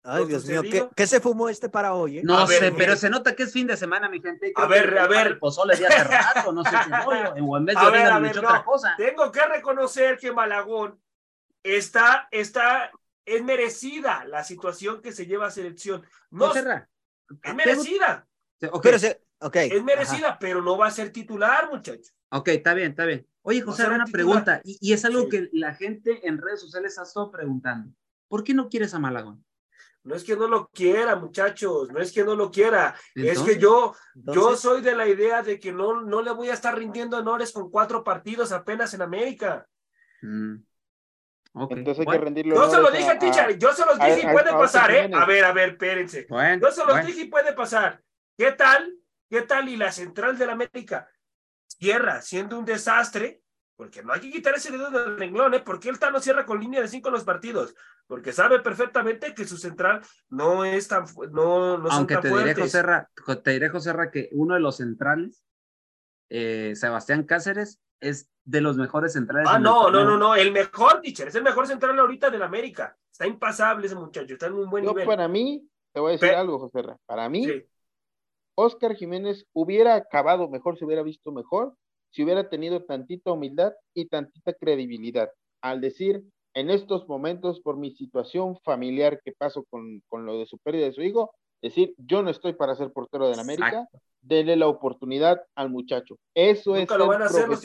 Ay, 0.05 0.25
Dios 0.27 0.45
mío, 0.47 0.63
¿qué, 0.97 1.07
se 1.07 1.21
fumó 1.21 1.49
este 1.49 1.69
para 1.69 1.95
hoy? 1.95 2.19
Eh? 2.19 2.23
No 2.25 2.45
sé, 2.49 2.73
pero 2.77 2.97
se 2.97 3.09
nota 3.09 3.37
que 3.37 3.45
es 3.45 3.53
fin 3.53 3.69
de 3.69 3.77
semana, 3.77 4.09
mi 4.09 4.21
gente. 4.21 4.53
a 4.57 4.67
ver, 4.67 4.99
a 4.99 5.07
ver. 5.07 5.39
Pozole 5.39 5.77
de 5.77 5.87
hace 5.87 6.05
rato, 6.05 6.53
no 6.53 6.65
sé 6.65 6.71
qué 6.71 7.39
en 7.39 7.65
vez 7.65 7.77
de 7.77 7.81
a 7.81 8.19
ver, 8.19 8.39
otra 8.39 8.65
cosa. 8.65 8.95
Tengo 8.97 9.31
que 9.31 9.47
reconocer 9.47 10.19
que 10.19 10.33
Malagón 10.33 11.01
está, 11.63 12.27
está, 12.33 12.91
es 13.25 13.45
merecida 13.45 14.25
la 14.25 14.43
situación 14.43 15.01
que 15.01 15.13
se 15.13 15.27
lleva 15.27 15.47
a 15.47 15.51
selección. 15.53 16.05
No, 16.31 16.53
es 16.53 17.55
merecida. 17.55 18.27
Pero 18.83 18.99
se, 18.99 19.23
es 19.55 19.85
merecida, 19.85 20.39
pero 20.39 20.63
no 20.63 20.77
va 20.77 20.87
a 20.87 20.91
ser 20.91 21.11
titular, 21.11 21.71
muchachos. 21.71 22.15
Ok, 22.31 22.49
está 22.49 22.75
bien, 22.75 22.91
está 22.91 23.05
bien. 23.05 23.27
Oye, 23.43 23.61
José, 23.61 23.87
una 23.87 24.07
pregunta, 24.07 24.61
y, 24.65 24.93
es 24.93 25.05
algo 25.05 25.29
que 25.29 25.49
la 25.53 25.75
gente 25.75 26.27
en 26.27 26.39
redes 26.39 26.61
sociales 26.61 26.99
ha 26.99 27.03
estado 27.03 27.31
preguntando. 27.31 27.93
¿Por 28.29 28.45
qué 28.45 28.55
no 28.55 28.69
quieres 28.69 28.95
a 28.95 28.99
Malagón? 28.99 29.45
No 30.05 30.15
es 30.15 30.25
que 30.25 30.37
no 30.37 30.49
lo 30.49 30.69
quiera, 30.69 31.17
muchachos, 31.17 31.91
no 31.93 32.01
es 32.01 32.13
que 32.13 32.25
no 32.25 32.35
lo 32.35 32.51
quiera, 32.51 32.95
es 33.15 33.39
que 33.41 33.59
yo, 33.59 33.95
yo 34.15 34.57
soy 34.57 34.81
de 34.81 34.97
la 34.97 35.07
idea 35.07 35.43
de 35.43 35.61
que 35.61 35.73
no, 35.73 36.03
no 36.03 36.23
le 36.23 36.33
voy 36.33 36.49
a 36.49 36.55
estar 36.55 36.77
rindiendo 36.77 37.19
honores 37.19 37.53
con 37.53 37.71
cuatro 37.71 38.03
partidos 38.03 38.51
apenas 38.51 38.95
en 38.95 39.03
América. 39.03 39.67
Mm. 40.23 40.57
Entonces 41.55 42.07
hay 42.07 42.19
que 42.19 42.25
rendirlo. 42.25 42.55
Yo 42.57 42.71
se 42.71 42.81
lo 42.81 42.91
dije 42.91 43.11
a, 43.11 43.19
Tichar, 43.19 43.59
yo 43.59 43.73
se 43.73 43.85
los 43.85 43.99
dije 43.99 44.21
y 44.23 44.33
puede 44.33 44.51
pasar, 44.53 44.91
¿eh? 44.91 45.11
A 45.13 45.27
ver, 45.27 45.45
a 45.45 45.53
ver, 45.53 45.71
espérense. 45.71 46.27
yo 46.29 46.73
se 46.73 46.85
los 46.85 47.07
dije 47.07 47.23
y 47.23 47.27
puede 47.27 47.53
pasar. 47.53 48.03
¿Qué 48.37 48.53
tal 48.53 49.02
¿Qué 49.33 49.41
tal? 49.41 49.67
Y 49.71 49.79
la 49.79 49.91
central 49.91 50.37
del 50.37 50.51
América 50.51 51.09
cierra 51.67 52.21
siendo 52.21 52.59
un 52.59 52.67
desastre, 52.67 53.41
porque 53.77 54.03
no 54.03 54.13
hay 54.13 54.21
que 54.21 54.31
quitar 54.31 54.55
ese 54.55 54.71
dedo 54.71 54.91
del 54.91 55.17
renglón, 55.17 55.55
¿eh? 55.55 55.61
¿Por 55.61 55.81
qué 55.81 55.89
el 55.89 55.99
Tano 55.99 56.21
cierra 56.21 56.45
con 56.45 56.61
línea 56.61 56.83
de 56.83 56.89
cinco 56.89 57.09
los 57.09 57.25
partidos? 57.25 57.75
Porque 58.07 58.35
sabe 58.35 58.61
perfectamente 58.61 59.35
que 59.35 59.47
su 59.47 59.57
central 59.57 60.03
no 60.29 60.67
es 60.67 60.87
tan, 60.87 61.07
no, 61.31 61.79
no 61.79 61.91
Aunque 61.91 62.13
son 62.13 62.23
te 62.25 62.29
diré, 62.29 62.55
José 62.55 62.83
te 63.43 63.51
diré, 63.53 63.71
José 63.71 63.95
que 64.13 64.29
uno 64.33 64.53
de 64.53 64.61
los 64.61 64.77
centrales, 64.77 65.43
eh, 66.29 66.75
Sebastián 66.77 67.25
Cáceres, 67.25 67.81
es 68.01 68.29
de 68.45 68.61
los 68.61 68.77
mejores 68.77 69.15
centrales. 69.15 69.49
Ah, 69.51 69.59
no, 69.59 69.91
no, 69.91 70.05
no, 70.05 70.19
no, 70.19 70.35
el 70.35 70.53
mejor, 70.53 71.01
teacher, 71.01 71.29
es 71.29 71.35
el 71.37 71.43
mejor 71.43 71.67
central 71.67 71.99
ahorita 71.99 72.29
del 72.29 72.43
América. 72.43 72.99
Está 73.11 73.27
impasable 73.27 73.87
ese 73.87 73.95
muchacho, 73.95 74.35
está 74.35 74.49
en 74.49 74.53
un 74.53 74.69
buen 74.69 74.85
nivel. 74.85 75.07
Para 75.07 75.27
mí, 75.27 75.67
te 75.91 76.01
voy 76.01 76.11
a 76.11 76.13
decir 76.19 76.35
algo, 76.35 76.59
José 76.59 76.83
Para 77.07 77.31
mí, 77.31 77.47
Oscar 78.63 78.95
Jiménez 78.95 79.47
hubiera 79.53 79.95
acabado 79.95 80.49
mejor, 80.49 80.79
se 80.79 80.85
hubiera 80.85 81.03
visto 81.03 81.33
mejor, 81.33 81.75
si 82.13 82.23
hubiera 82.23 82.49
tenido 82.49 82.85
tantita 82.85 83.33
humildad 83.33 83.73
y 83.95 84.07
tantita 84.07 84.53
credibilidad. 84.53 85.31
Al 85.63 85.81
decir, 85.81 86.23
en 86.55 86.71
estos 86.71 87.09
momentos, 87.09 87.61
por 87.61 87.77
mi 87.77 87.93
situación 87.93 88.59
familiar 88.63 89.21
que 89.25 89.33
paso 89.33 89.65
con, 89.71 90.03
lo 90.27 90.39
de 90.39 90.47
su 90.47 90.59
pérdida 90.59 90.87
de 90.87 90.93
su 90.93 91.03
hijo, 91.03 91.35
decir, 91.63 91.95
yo 91.97 92.23
no 92.23 92.31
estoy 92.31 92.53
para 92.53 92.75
ser 92.75 92.93
portero 92.93 93.29
de 93.29 93.37
la 93.37 93.43
América, 93.43 93.89
denle 94.21 94.57
la 94.57 94.69
oportunidad 94.69 95.43
al 95.55 95.71
muchacho. 95.71 96.17
Eso 96.35 96.77
es 96.77 96.89
lo 96.91 97.07
van 97.07 97.23
a 97.23 97.27
hacer 97.27 97.49
los 97.49 97.61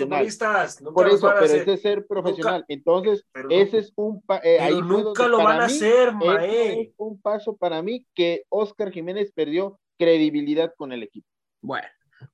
Por 0.94 1.08
eso, 1.10 1.30
pero 1.40 1.54
es 1.54 1.66
de 1.66 1.78
ser 1.78 2.08
profesional. 2.08 2.64
Entonces, 2.68 3.26
ese 3.50 3.80
es 3.80 3.92
un 3.96 4.24
eh, 4.44 4.60
ahí 4.60 4.82
nunca 4.82 5.28
lo 5.28 5.38
van 5.38 5.62
a 5.62 5.66
hacer, 5.66 6.14
Es 6.42 6.94
un 6.98 7.20
paso 7.22 7.56
para 7.58 7.82
mí 7.82 8.06
que 8.16 8.46
Oscar 8.50 8.92
Jiménez 8.92 9.32
perdió 9.34 9.80
credibilidad 9.98 10.74
con 10.78 10.92
el 10.92 11.04
equipo. 11.04 11.28
Bueno, 11.62 11.88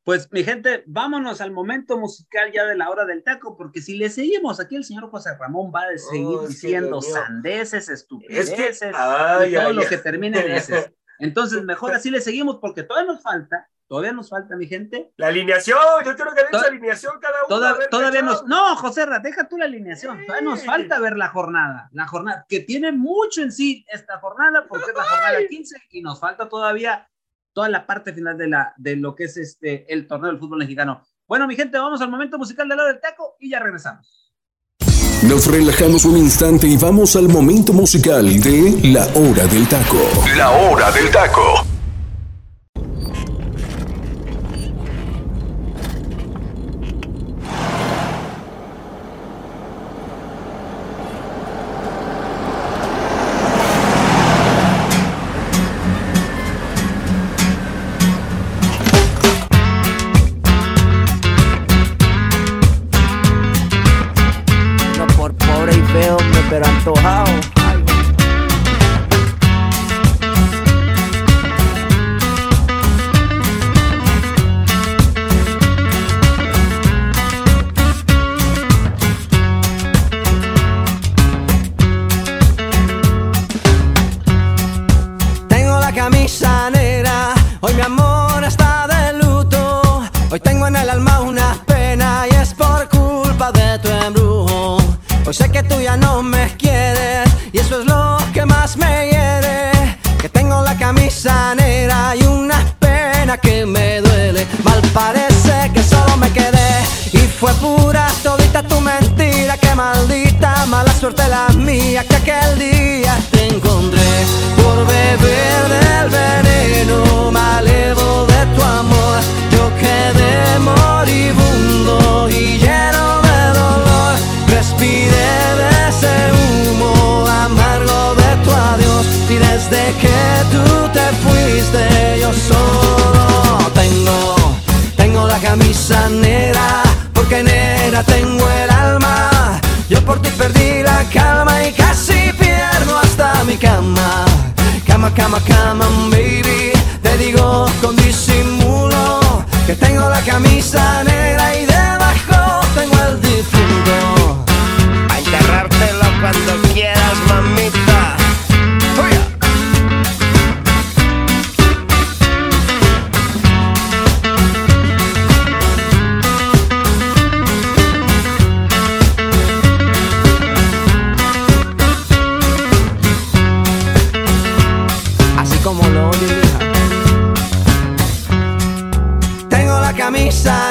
pues 0.04 0.32
mi 0.32 0.44
gente, 0.44 0.84
vámonos 0.86 1.42
al 1.42 1.52
momento 1.52 1.98
musical 1.98 2.52
ya 2.52 2.66
de 2.66 2.76
la 2.76 2.90
hora 2.90 3.06
del 3.06 3.24
taco, 3.24 3.58
porque 3.58 3.82
si 3.82 3.98
le 3.98 4.10
seguimos 4.10 4.60
aquí, 4.60 4.76
el 4.76 4.84
señor 4.84 5.10
José 5.10 5.36
Ramón 5.38 5.72
va 5.74 5.82
a 5.84 5.98
seguir 5.98 6.40
diciendo 6.48 7.02
sandeces, 7.02 7.90
estupideces, 7.90 8.82
y 8.82 9.54
todo 9.54 9.74
lo 9.74 9.86
que 9.88 9.98
termine 9.98 10.40
en 10.40 10.52
ese. 10.52 10.94
Entonces, 11.20 11.64
mejor 11.64 11.94
así 11.94 12.10
le 12.10 12.22
seguimos, 12.22 12.58
porque 12.58 12.84
todavía 12.84 13.14
nos 13.14 13.22
falta, 13.22 13.70
todavía 13.88 14.12
nos 14.12 14.30
falta, 14.30 14.56
mi 14.56 14.68
gente. 14.68 15.14
La 15.16 15.28
alineación, 15.28 15.78
yo 16.04 16.16
quiero 16.16 16.34
que 16.34 16.44
den 16.44 16.56
esa 16.56 16.68
alineación 16.68 17.14
cada 17.22 17.46
uno. 17.48 17.88
todavía 17.90 18.22
nos, 18.22 18.46
no, 18.46 18.76
José, 18.76 19.06
deja 19.22 19.48
tú 19.48 19.58
la 19.58 19.66
alineación, 19.66 20.26
todavía 20.26 20.50
nos 20.50 20.66
falta 20.66 21.00
ver 21.00 21.16
la 21.16 21.30
jornada, 21.30 21.90
la 21.94 22.08
jornada, 22.08 22.46
que 22.50 22.62
tiene 22.62 22.92
mucho 22.92 23.42
en 23.42 23.52
sí 23.52 23.86
esta 23.88 24.20
jornada, 24.20 24.66
porque 24.68 24.92
es 24.92 24.98
la 24.98 25.04
jornada 25.04 25.40
15, 25.48 25.78
y 25.92 26.02
nos 26.02 26.20
falta 26.20 26.50
todavía 26.50 27.08
toda 27.54 27.70
la 27.70 27.86
parte 27.86 28.14
final 28.14 28.38
de, 28.38 28.48
la, 28.48 28.74
de 28.78 28.96
lo 28.96 29.16
que 29.16 29.26
es 29.26 29.38
este, 29.38 29.92
el 29.92 30.08
torneo 30.08 30.32
del 30.32 30.40
fútbol 30.40 30.60
mexicano. 30.60 31.02
Bueno, 31.28 31.48
mi 31.48 31.56
gente, 31.56 31.78
vamos 31.78 32.02
al 32.02 32.10
momento 32.10 32.38
musical 32.38 32.68
de 32.68 32.76
lado 32.76 32.90
del 32.90 33.00
taco 33.00 33.36
y 33.40 33.50
ya 33.52 33.60
regresamos. 33.60 34.32
Nos 35.28 35.48
relajamos 35.48 36.04
un 36.04 36.18
instante 36.18 36.68
y 36.68 36.76
vamos 36.76 37.16
al 37.16 37.30
momento 37.30 37.72
musical 37.72 38.42
de 38.42 38.78
La 38.92 39.06
Hora 39.16 39.48
del 39.48 39.68
Taco. 39.70 39.98
La 40.36 40.52
Hora 40.52 40.92
del 40.92 41.10
Taco. 41.12 41.73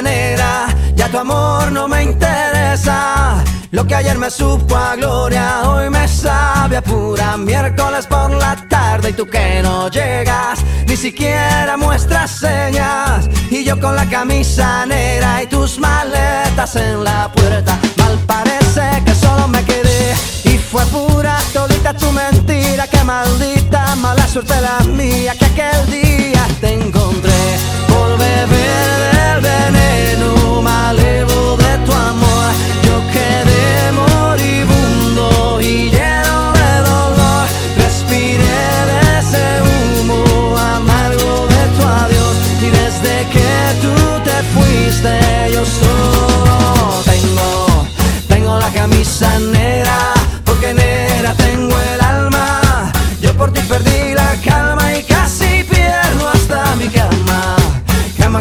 Negra, 0.02 0.66
ya 0.94 1.08
tu 1.08 1.18
amor 1.18 1.72
no 1.72 1.88
me 1.88 2.02
interesa. 2.02 3.42
Lo 3.70 3.86
que 3.86 3.94
ayer 3.94 4.18
me 4.18 4.30
supo 4.30 4.76
a 4.76 4.96
gloria, 4.96 5.62
hoy 5.66 5.88
me 5.88 6.06
sabe 6.06 6.76
a 6.76 6.82
pura 6.82 7.38
miércoles 7.38 8.06
por 8.06 8.30
la 8.30 8.54
tarde. 8.68 9.10
Y 9.10 9.12
tú 9.14 9.26
que 9.26 9.62
no 9.62 9.88
llegas, 9.88 10.58
ni 10.86 10.96
siquiera 10.96 11.76
muestras 11.78 12.30
señas. 12.32 13.28
Y 13.50 13.64
yo 13.64 13.80
con 13.80 13.96
la 13.96 14.06
camisa 14.10 14.84
negra 14.84 15.42
y 15.42 15.46
tus 15.46 15.78
maletas 15.78 16.76
en 16.76 17.02
la 17.02 17.32
puerta, 17.32 17.78
mal 17.96 18.18
parece 18.26 19.02
que 19.06 19.14
solo 19.14 19.48
me 19.48 19.64
quedé. 19.64 20.14
Y 20.44 20.58
fue 20.58 20.84
pura 20.86 21.38
todita 21.54 21.94
tu 21.94 22.12
mentira, 22.12 22.86
que 22.86 23.02
maldita 23.04 23.96
mala 23.96 24.26
suerte 24.28 24.54
la 24.60 24.84
mía, 24.84 25.34
que 25.38 25.46
aquel 25.46 25.90
día 25.90 26.46
te 26.60 26.74
encontré 26.74 27.71
por 28.02 28.18
beber 28.18 28.88
del 29.16 29.40
veneno 29.50 30.60
malevo 30.62 31.56
de 31.64 31.72
tu 31.86 31.92
amor. 31.92 32.48
Yo 32.86 32.96
quedé 33.16 33.66
moribundo 34.02 35.60
y 35.60 35.90
lleno 35.96 36.38
de 36.60 36.72
dolor, 36.90 37.44
respiré 37.84 38.64
de 38.90 39.00
ese 39.20 39.44
humo 39.68 40.18
amargo 40.58 41.32
de 41.54 41.62
tu 41.76 41.82
adiós. 42.02 42.34
Y 42.66 42.68
desde 42.80 43.14
que 43.34 43.50
tú 43.82 43.94
te 44.28 44.36
fuiste 44.54 45.12
yo 45.54 45.64
solo 45.80 47.02
tengo, 47.12 47.86
tengo 48.28 48.58
la 48.58 48.70
camisa 48.80 49.38
negra 49.38 50.21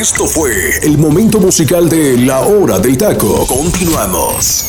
Esto 0.00 0.24
fue 0.24 0.78
el 0.82 0.96
momento 0.96 1.38
musical 1.38 1.86
de 1.90 2.16
La 2.16 2.40
Hora 2.40 2.78
del 2.78 2.96
Taco. 2.96 3.46
Continuamos. 3.46 4.66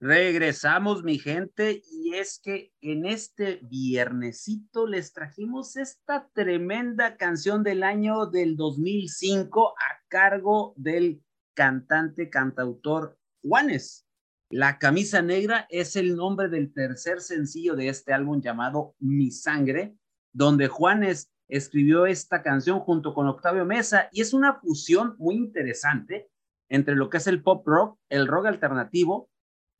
Regresamos, 0.00 1.04
mi 1.04 1.18
gente, 1.18 1.82
y 1.92 2.14
es 2.14 2.40
que 2.42 2.72
en 2.80 3.04
este 3.04 3.60
viernesito 3.64 4.86
les 4.86 5.12
trajimos 5.12 5.76
esta 5.76 6.26
tremenda 6.32 7.18
canción 7.18 7.62
del 7.62 7.82
año 7.82 8.24
del 8.24 8.56
2005 8.56 9.74
a 9.76 10.00
cargo 10.08 10.72
del 10.78 11.22
cantante, 11.52 12.30
cantautor 12.30 13.18
Juanes. 13.42 14.06
La 14.48 14.78
camisa 14.78 15.20
negra 15.20 15.66
es 15.68 15.96
el 15.96 16.16
nombre 16.16 16.48
del 16.48 16.72
tercer 16.72 17.20
sencillo 17.20 17.76
de 17.76 17.88
este 17.88 18.14
álbum 18.14 18.40
llamado 18.40 18.94
Mi 19.00 19.30
Sangre, 19.30 19.94
donde 20.32 20.68
Juanes 20.68 21.28
escribió 21.48 22.06
esta 22.06 22.42
canción 22.42 22.80
junto 22.80 23.14
con 23.14 23.26
Octavio 23.26 23.64
Mesa 23.64 24.08
y 24.12 24.20
es 24.20 24.32
una 24.32 24.54
fusión 24.54 25.14
muy 25.18 25.34
interesante 25.34 26.30
entre 26.68 26.96
lo 26.96 27.10
que 27.10 27.18
es 27.18 27.26
el 27.26 27.42
pop 27.42 27.66
rock, 27.66 27.98
el 28.08 28.26
rock 28.26 28.46
alternativo 28.46 29.30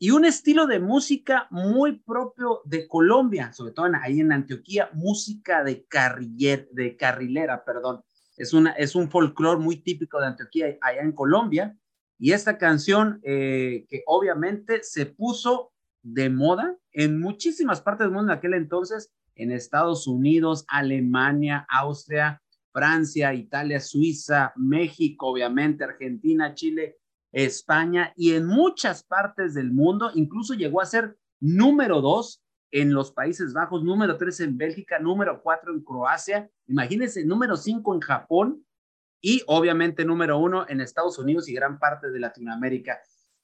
y 0.02 0.10
un 0.10 0.24
estilo 0.24 0.66
de 0.66 0.80
música 0.80 1.46
muy 1.50 2.00
propio 2.00 2.60
de 2.64 2.88
Colombia, 2.88 3.52
sobre 3.52 3.72
todo 3.72 3.86
en, 3.86 3.94
ahí 3.94 4.18
en 4.18 4.32
Antioquía, 4.32 4.90
música 4.94 5.62
de, 5.62 5.86
carriller, 5.86 6.68
de 6.72 6.96
carrilera, 6.96 7.64
perdón. 7.64 8.02
Es, 8.36 8.52
una, 8.52 8.72
es 8.72 8.96
un 8.96 9.08
folclore 9.08 9.60
muy 9.60 9.76
típico 9.76 10.18
de 10.18 10.26
Antioquía 10.26 10.76
allá 10.80 11.02
en 11.02 11.12
Colombia. 11.12 11.76
Y 12.18 12.32
esta 12.32 12.58
canción 12.58 13.20
eh, 13.22 13.86
que 13.88 14.02
obviamente 14.06 14.82
se 14.82 15.06
puso 15.06 15.72
de 16.02 16.30
moda 16.30 16.76
en 16.90 17.20
muchísimas 17.20 17.80
partes 17.80 18.06
del 18.06 18.12
mundo 18.12 18.32
en 18.32 18.38
aquel 18.38 18.54
entonces, 18.54 19.12
en 19.34 19.52
Estados 19.52 20.06
Unidos, 20.06 20.64
Alemania, 20.68 21.66
Austria, 21.68 22.42
Francia, 22.72 23.34
Italia, 23.34 23.80
Suiza, 23.80 24.52
México, 24.56 25.28
obviamente, 25.28 25.84
Argentina, 25.84 26.54
Chile, 26.54 26.96
España 27.32 28.12
y 28.16 28.32
en 28.32 28.46
muchas 28.46 29.04
partes 29.04 29.54
del 29.54 29.72
mundo, 29.72 30.10
incluso 30.14 30.54
llegó 30.54 30.80
a 30.80 30.86
ser 30.86 31.16
número 31.40 32.00
dos 32.00 32.42
en 32.70 32.94
los 32.94 33.12
Países 33.12 33.52
Bajos, 33.52 33.82
número 33.84 34.16
tres 34.16 34.40
en 34.40 34.56
Bélgica, 34.56 34.98
número 34.98 35.42
cuatro 35.42 35.72
en 35.74 35.82
Croacia, 35.82 36.50
imagínense, 36.66 37.24
número 37.24 37.56
cinco 37.56 37.94
en 37.94 38.00
Japón 38.00 38.64
y 39.20 39.42
obviamente 39.46 40.04
número 40.04 40.38
uno 40.38 40.66
en 40.68 40.80
Estados 40.80 41.18
Unidos 41.18 41.48
y 41.48 41.54
gran 41.54 41.78
parte 41.78 42.10
de 42.10 42.20
Latinoamérica. 42.20 43.00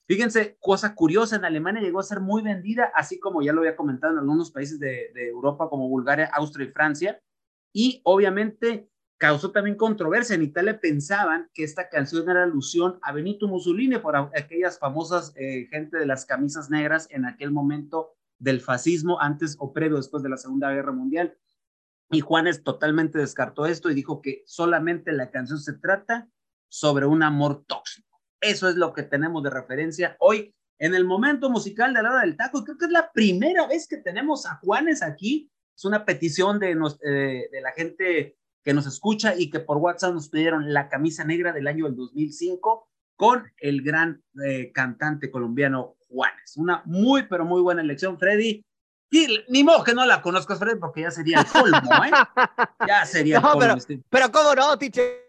Fíjense, 0.09 0.57
cosa 0.59 0.95
curiosa, 0.95 1.37
en 1.37 1.45
Alemania 1.45 1.83
llegó 1.83 2.01
a 2.01 2.03
ser 2.03 2.21
muy 2.21 2.43
vendida, 2.43 2.91
así 2.95 3.21
como 3.21 3.43
ya 3.43 3.53
lo 3.53 3.61
había 3.61 3.77
comentado 3.77 4.15
en 4.15 4.21
algunos 4.21 4.51
países 4.51 4.81
de, 4.81 5.13
Europa 5.15 5.69
como 5.69 5.87
Bulgaria, 5.87 6.31
Austria 6.33 6.67
y 6.67 6.73
Francia. 6.73 7.21
Y 7.75 8.01
obviamente 8.05 8.89
causó 9.19 9.51
también 9.51 9.77
controversia. 9.77 10.35
En 10.35 10.43
Italia 10.43 10.81
pensaban 10.81 11.51
que 11.53 11.63
esta 11.63 11.91
canción 11.91 12.31
era 12.31 12.45
alusión 12.45 12.99
a 13.03 13.13
Benito 13.13 13.49
Mussolini 13.49 13.99
por 13.99 14.17
aquellas 14.17 14.79
famosas 14.79 15.35
eh, 15.37 15.67
gente 15.71 15.99
de 15.99 16.07
las 16.07 16.25
camisas 16.25 16.71
negras 16.71 17.07
en 17.11 17.27
aquel 17.27 17.51
momento 17.51 18.15
del 18.39 18.63
fascismo, 18.63 19.21
antes 19.21 19.57
o 19.59 19.75
previo 19.75 19.99
después 19.99 20.23
de 20.23 20.31
la 20.31 20.39
Segunda 20.39 20.73
Guerra 20.73 20.93
Mundial. 20.93 21.37
Y 22.11 22.21
Juanes 22.21 22.63
totalmente 22.65 23.19
descartó 23.19 23.67
esto 23.67 23.91
y 23.91 23.95
dijo 23.95 24.23
que 24.23 24.43
solamente 24.47 25.13
la 25.13 25.31
canción 25.31 25.59
se 25.61 25.75
trata 25.75 26.31
sobre 26.69 27.05
un 27.05 27.23
amor 27.23 27.65
tóxico. 27.67 28.08
Eso 28.41 28.69
es 28.69 28.77
lo 28.77 28.93
que 28.93 29.03
tenemos 29.03 29.43
de 29.43 29.51
referencia 29.51 30.17
hoy 30.21 30.55
en 30.79 30.95
el 30.95 31.05
momento 31.05 31.51
musical 31.51 31.93
de 31.93 32.03
la 32.03 32.11
hora 32.11 32.21
del 32.21 32.37
taco. 32.37 32.65
Creo 32.65 32.79
que 32.79 32.87
es 32.87 32.93
la 32.93 33.11
primera 33.13 33.67
vez 33.67 33.89
que 33.89 33.97
tenemos 33.97 34.47
a 34.47 34.57
Juanes 34.57 35.03
aquí 35.03 35.51
es 35.79 35.85
una 35.85 36.05
petición 36.05 36.59
de, 36.59 36.73
eh, 36.73 37.49
de 37.53 37.61
la 37.61 37.71
gente 37.71 38.37
que 38.65 38.75
nos 38.75 38.87
escucha 38.87 39.37
y 39.37 39.49
que 39.49 39.61
por 39.61 39.77
WhatsApp 39.77 40.13
nos 40.13 40.29
pidieron 40.29 40.73
la 40.73 40.89
camisa 40.89 41.23
negra 41.23 41.53
del 41.53 41.69
año 41.69 41.85
del 41.85 41.95
2005 41.95 42.89
con 43.15 43.45
el 43.59 43.83
gran 43.83 44.21
eh, 44.45 44.73
cantante 44.73 45.31
colombiano 45.31 45.97
Juanes. 46.09 46.57
Una 46.57 46.83
muy, 46.85 47.29
pero 47.29 47.45
muy 47.45 47.63
buena 47.63 47.81
elección, 47.81 48.19
Freddy. 48.19 48.65
Y 49.11 49.45
ni 49.49 49.63
modo 49.63 49.85
que 49.85 49.95
no 49.95 50.05
la 50.05 50.21
conozcas, 50.21 50.59
Freddy, 50.59 50.81
porque 50.81 51.03
ya 51.03 51.13
sería 51.13 51.41
el 51.41 51.47
colmo, 51.47 52.05
¿eh? 52.05 52.11
Ya 52.89 53.07
sería 53.07 53.37
el 53.37 53.43
colmo. 53.43 53.77
Pero, 53.87 54.03
pero 54.11 54.33
cómo 54.33 54.55
no, 54.57 54.77
Tiche. 54.77 55.28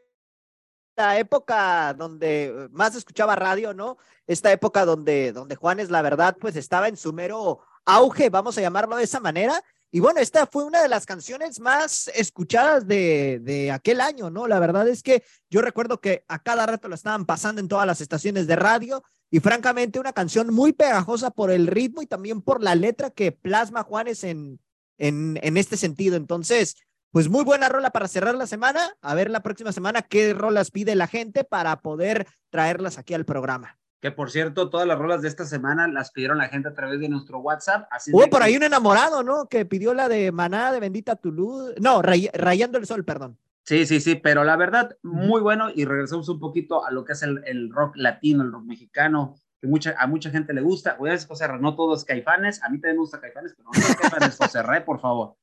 La 0.99 1.17
época 1.17 1.93
donde 1.93 2.67
más 2.73 2.93
escuchaba 2.93 3.33
radio, 3.33 3.73
¿no? 3.73 3.97
Esta 4.27 4.51
época 4.51 4.83
donde, 4.83 5.31
donde 5.31 5.55
Juanes, 5.55 5.89
la 5.89 6.01
verdad, 6.01 6.35
pues 6.37 6.57
estaba 6.57 6.89
en 6.89 6.97
su 6.97 7.13
mero 7.13 7.61
auge, 7.85 8.29
vamos 8.29 8.57
a 8.57 8.61
llamarlo 8.61 8.97
de 8.97 9.05
esa 9.05 9.21
manera, 9.21 9.63
y 9.91 10.01
bueno, 10.01 10.19
esta 10.19 10.45
fue 10.45 10.65
una 10.65 10.81
de 10.81 10.89
las 10.89 11.05
canciones 11.05 11.61
más 11.61 12.11
escuchadas 12.13 12.85
de, 12.85 13.39
de, 13.41 13.71
aquel 13.71 14.01
año, 14.01 14.29
¿no? 14.29 14.45
La 14.45 14.59
verdad 14.59 14.89
es 14.89 15.01
que 15.01 15.23
yo 15.49 15.61
recuerdo 15.61 16.01
que 16.01 16.25
a 16.27 16.39
cada 16.39 16.65
rato 16.65 16.89
lo 16.89 16.95
estaban 16.95 17.25
pasando 17.25 17.61
en 17.61 17.69
todas 17.69 17.87
las 17.87 18.01
estaciones 18.01 18.45
de 18.45 18.57
radio 18.57 19.01
y 19.31 19.39
francamente 19.39 20.01
una 20.01 20.11
canción 20.11 20.53
muy 20.53 20.73
pegajosa 20.73 21.31
por 21.31 21.49
el 21.49 21.65
ritmo 21.65 22.01
y 22.01 22.07
también 22.07 22.41
por 22.41 22.61
la 22.61 22.75
letra 22.75 23.09
que 23.09 23.31
plasma 23.31 23.83
Juanes 23.83 24.25
en, 24.25 24.59
en, 24.97 25.39
en 25.41 25.55
este 25.55 25.77
sentido. 25.77 26.17
Entonces, 26.17 26.75
pues 27.11 27.29
muy 27.29 27.43
buena 27.43 27.69
rola 27.69 27.91
para 27.91 28.07
cerrar 28.07 28.35
la 28.35 28.47
semana. 28.47 28.81
A 29.01 29.15
ver 29.15 29.29
la 29.29 29.41
próxima 29.41 29.71
semana 29.71 30.01
qué 30.01 30.33
rolas 30.33 30.71
pide 30.71 30.95
la 30.95 31.07
gente 31.07 31.43
para 31.43 31.81
poder 31.81 32.27
traerlas 32.49 32.97
aquí 32.97 33.13
al 33.13 33.25
programa 33.25 33.79
que 34.01 34.11
por 34.11 34.31
cierto, 34.31 34.69
todas 34.69 34.87
las 34.87 34.97
rolas 34.97 35.21
de 35.21 35.27
esta 35.27 35.45
semana 35.45 35.87
las 35.87 36.11
pidieron 36.11 36.37
la 36.37 36.47
gente 36.47 36.69
a 36.69 36.73
través 36.73 36.99
de 36.99 37.09
nuestro 37.09 37.39
WhatsApp. 37.39 37.87
Así 37.91 38.11
Hubo 38.13 38.27
por 38.29 38.41
ahí 38.41 38.55
un 38.55 38.63
enamorado, 38.63 39.23
¿no? 39.23 39.47
Que 39.47 39.65
pidió 39.65 39.93
la 39.93 40.07
de 40.07 40.31
Maná, 40.31 40.71
de 40.71 40.79
Bendita 40.79 41.15
tu 41.15 41.31
luz. 41.31 41.73
No, 41.79 42.01
Rayando 42.01 42.77
el 42.77 42.85
Sol, 42.85 43.03
perdón. 43.03 43.37
Sí, 43.65 43.85
sí, 43.85 43.99
sí, 43.99 44.15
pero 44.15 44.43
la 44.43 44.55
verdad, 44.55 44.97
muy 45.03 45.41
bueno. 45.41 45.69
Y 45.73 45.85
regresamos 45.85 46.29
un 46.29 46.39
poquito 46.39 46.85
a 46.85 46.91
lo 46.91 47.03
que 47.03 47.13
es 47.13 47.23
el, 47.23 47.69
rock 47.71 47.95
latino, 47.97 48.43
el 48.43 48.51
rock 48.51 48.63
mexicano, 48.63 49.35
que 49.59 49.67
mucha, 49.67 49.95
a 49.97 50.07
mucha 50.07 50.29
gente 50.29 50.53
le 50.53 50.61
gusta. 50.61 50.95
Voy 50.97 51.09
a 51.09 51.13
decir, 51.13 51.27
José 51.27 51.47
no 51.59 51.75
todos 51.75 52.05
caifanes. 52.05 52.63
A 52.63 52.69
mí 52.69 52.79
también 52.79 52.95
me 52.95 53.01
gusta 53.01 53.19
caifanes, 53.19 53.53
pero 53.55 53.69
no 53.69 53.95
caifanes, 53.99 54.37
José 54.37 54.63
Re, 54.63 54.81
por 54.81 55.01
favor. 55.01 55.35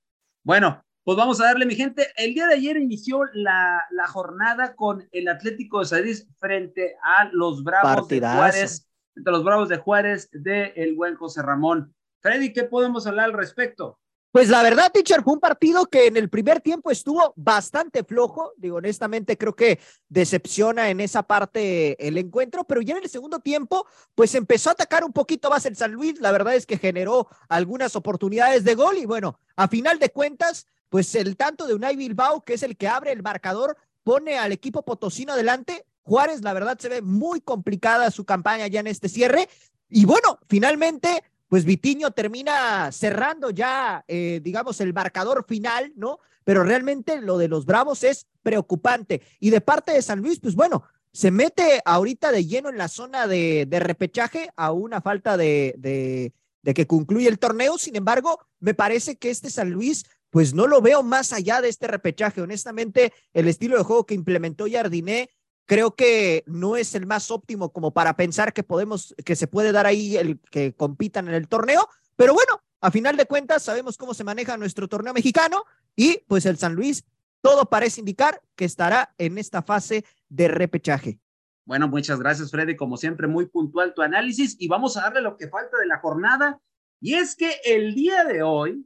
Bueno, 0.42 0.82
pues 1.06 1.16
vamos 1.16 1.40
a 1.40 1.44
darle, 1.44 1.66
mi 1.66 1.76
gente. 1.76 2.08
El 2.16 2.34
día 2.34 2.48
de 2.48 2.54
ayer 2.54 2.76
inició 2.76 3.26
la, 3.32 3.80
la 3.92 4.08
jornada 4.08 4.74
con 4.74 5.08
el 5.12 5.28
Atlético 5.28 5.78
de 5.78 5.84
Sadís 5.84 6.26
frente 6.40 6.96
a 7.00 7.30
los 7.30 7.62
Bravos 7.62 8.08
de 8.08 8.18
Juárez, 8.18 8.88
entre 9.14 9.32
los 9.32 9.44
Bravos 9.44 9.68
de 9.68 9.76
Juárez 9.76 10.28
de 10.32 10.72
el 10.74 10.96
buen 10.96 11.14
José 11.14 11.42
Ramón. 11.42 11.94
Freddy, 12.18 12.52
¿qué 12.52 12.64
podemos 12.64 13.06
hablar 13.06 13.26
al 13.26 13.34
respecto? 13.34 14.00
Pues 14.32 14.48
la 14.48 14.64
verdad, 14.64 14.90
teacher, 14.92 15.22
fue 15.22 15.34
un 15.34 15.40
partido 15.40 15.86
que 15.86 16.08
en 16.08 16.16
el 16.16 16.28
primer 16.28 16.60
tiempo 16.60 16.90
estuvo 16.90 17.32
bastante 17.36 18.02
flojo. 18.02 18.52
Digo, 18.56 18.78
honestamente, 18.78 19.38
creo 19.38 19.54
que 19.54 19.78
decepciona 20.08 20.90
en 20.90 20.98
esa 20.98 21.22
parte 21.22 22.04
el 22.04 22.18
encuentro, 22.18 22.64
pero 22.64 22.82
ya 22.82 22.96
en 22.96 23.04
el 23.04 23.08
segundo 23.08 23.38
tiempo, 23.38 23.86
pues 24.16 24.34
empezó 24.34 24.70
a 24.70 24.72
atacar 24.72 25.04
un 25.04 25.12
poquito 25.12 25.50
más 25.50 25.64
el 25.66 25.76
San 25.76 25.92
Luis. 25.92 26.20
La 26.20 26.32
verdad 26.32 26.56
es 26.56 26.66
que 26.66 26.78
generó 26.78 27.28
algunas 27.48 27.94
oportunidades 27.94 28.64
de 28.64 28.74
gol 28.74 28.98
y 28.98 29.06
bueno, 29.06 29.38
a 29.54 29.68
final 29.68 30.00
de 30.00 30.10
cuentas, 30.10 30.66
pues 30.88 31.14
el 31.14 31.36
tanto 31.36 31.66
de 31.66 31.74
Unai 31.74 31.96
Bilbao, 31.96 32.42
que 32.42 32.54
es 32.54 32.62
el 32.62 32.76
que 32.76 32.88
abre 32.88 33.12
el 33.12 33.22
marcador, 33.22 33.76
pone 34.02 34.38
al 34.38 34.52
equipo 34.52 34.84
potosino 34.84 35.32
adelante. 35.32 35.84
Juárez, 36.02 36.42
la 36.42 36.52
verdad, 36.52 36.78
se 36.78 36.88
ve 36.88 37.02
muy 37.02 37.40
complicada 37.40 38.10
su 38.10 38.24
campaña 38.24 38.68
ya 38.68 38.80
en 38.80 38.86
este 38.86 39.08
cierre. 39.08 39.48
Y 39.88 40.04
bueno, 40.04 40.38
finalmente, 40.48 41.24
pues 41.48 41.64
Vitiño 41.64 42.10
termina 42.12 42.90
cerrando 42.92 43.50
ya, 43.50 44.04
eh, 44.06 44.40
digamos, 44.42 44.80
el 44.80 44.92
marcador 44.92 45.44
final, 45.46 45.92
¿no? 45.96 46.20
Pero 46.44 46.62
realmente 46.62 47.20
lo 47.20 47.38
de 47.38 47.48
los 47.48 47.66
Bravos 47.66 48.04
es 48.04 48.26
preocupante. 48.42 49.22
Y 49.40 49.50
de 49.50 49.60
parte 49.60 49.92
de 49.92 50.02
San 50.02 50.20
Luis, 50.20 50.38
pues 50.38 50.54
bueno, 50.54 50.84
se 51.12 51.30
mete 51.30 51.80
ahorita 51.84 52.30
de 52.30 52.46
lleno 52.46 52.68
en 52.68 52.78
la 52.78 52.88
zona 52.88 53.26
de, 53.26 53.66
repechaje 53.70 54.50
a 54.54 54.70
una 54.70 55.00
falta 55.00 55.36
de, 55.36 55.74
de, 55.78 56.32
de 56.62 56.74
que 56.74 56.86
concluye 56.86 57.28
el 57.28 57.38
torneo. 57.38 57.78
Sin 57.78 57.96
embargo, 57.96 58.38
me 58.60 58.74
parece 58.74 59.16
que 59.16 59.30
este 59.30 59.50
San 59.50 59.70
Luis 59.70 60.04
pues 60.36 60.52
no 60.52 60.66
lo 60.66 60.82
veo 60.82 61.02
más 61.02 61.32
allá 61.32 61.62
de 61.62 61.70
este 61.70 61.86
repechaje. 61.86 62.42
Honestamente, 62.42 63.14
el 63.32 63.48
estilo 63.48 63.78
de 63.78 63.84
juego 63.84 64.04
que 64.04 64.12
implementó 64.12 64.66
Jardiné 64.70 65.30
creo 65.64 65.94
que 65.94 66.44
no 66.46 66.76
es 66.76 66.94
el 66.94 67.06
más 67.06 67.30
óptimo 67.30 67.72
como 67.72 67.94
para 67.94 68.16
pensar 68.18 68.52
que 68.52 68.62
podemos, 68.62 69.14
que 69.24 69.34
se 69.34 69.46
puede 69.46 69.72
dar 69.72 69.86
ahí 69.86 70.18
el 70.18 70.38
que 70.50 70.74
compitan 70.74 71.26
en 71.28 71.32
el 71.32 71.48
torneo. 71.48 71.88
Pero 72.16 72.34
bueno, 72.34 72.60
a 72.82 72.90
final 72.90 73.16
de 73.16 73.24
cuentas 73.24 73.62
sabemos 73.62 73.96
cómo 73.96 74.12
se 74.12 74.24
maneja 74.24 74.58
nuestro 74.58 74.88
torneo 74.88 75.14
mexicano 75.14 75.64
y 75.96 76.18
pues 76.28 76.44
el 76.44 76.58
San 76.58 76.74
Luis, 76.74 77.06
todo 77.40 77.70
parece 77.70 78.00
indicar 78.00 78.42
que 78.56 78.66
estará 78.66 79.14
en 79.16 79.38
esta 79.38 79.62
fase 79.62 80.04
de 80.28 80.48
repechaje. 80.48 81.18
Bueno, 81.64 81.88
muchas 81.88 82.18
gracias, 82.18 82.50
Freddy. 82.50 82.76
Como 82.76 82.98
siempre, 82.98 83.26
muy 83.26 83.46
puntual 83.46 83.94
tu 83.94 84.02
análisis 84.02 84.54
y 84.58 84.68
vamos 84.68 84.98
a 84.98 85.00
darle 85.00 85.22
lo 85.22 85.38
que 85.38 85.48
falta 85.48 85.78
de 85.78 85.86
la 85.86 85.98
jornada. 86.00 86.60
Y 87.00 87.14
es 87.14 87.36
que 87.36 87.54
el 87.64 87.94
día 87.94 88.22
de 88.24 88.42
hoy, 88.42 88.84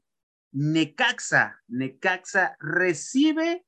Necaxa, 0.53 1.61
Necaxa 1.69 2.57
recibe 2.59 3.65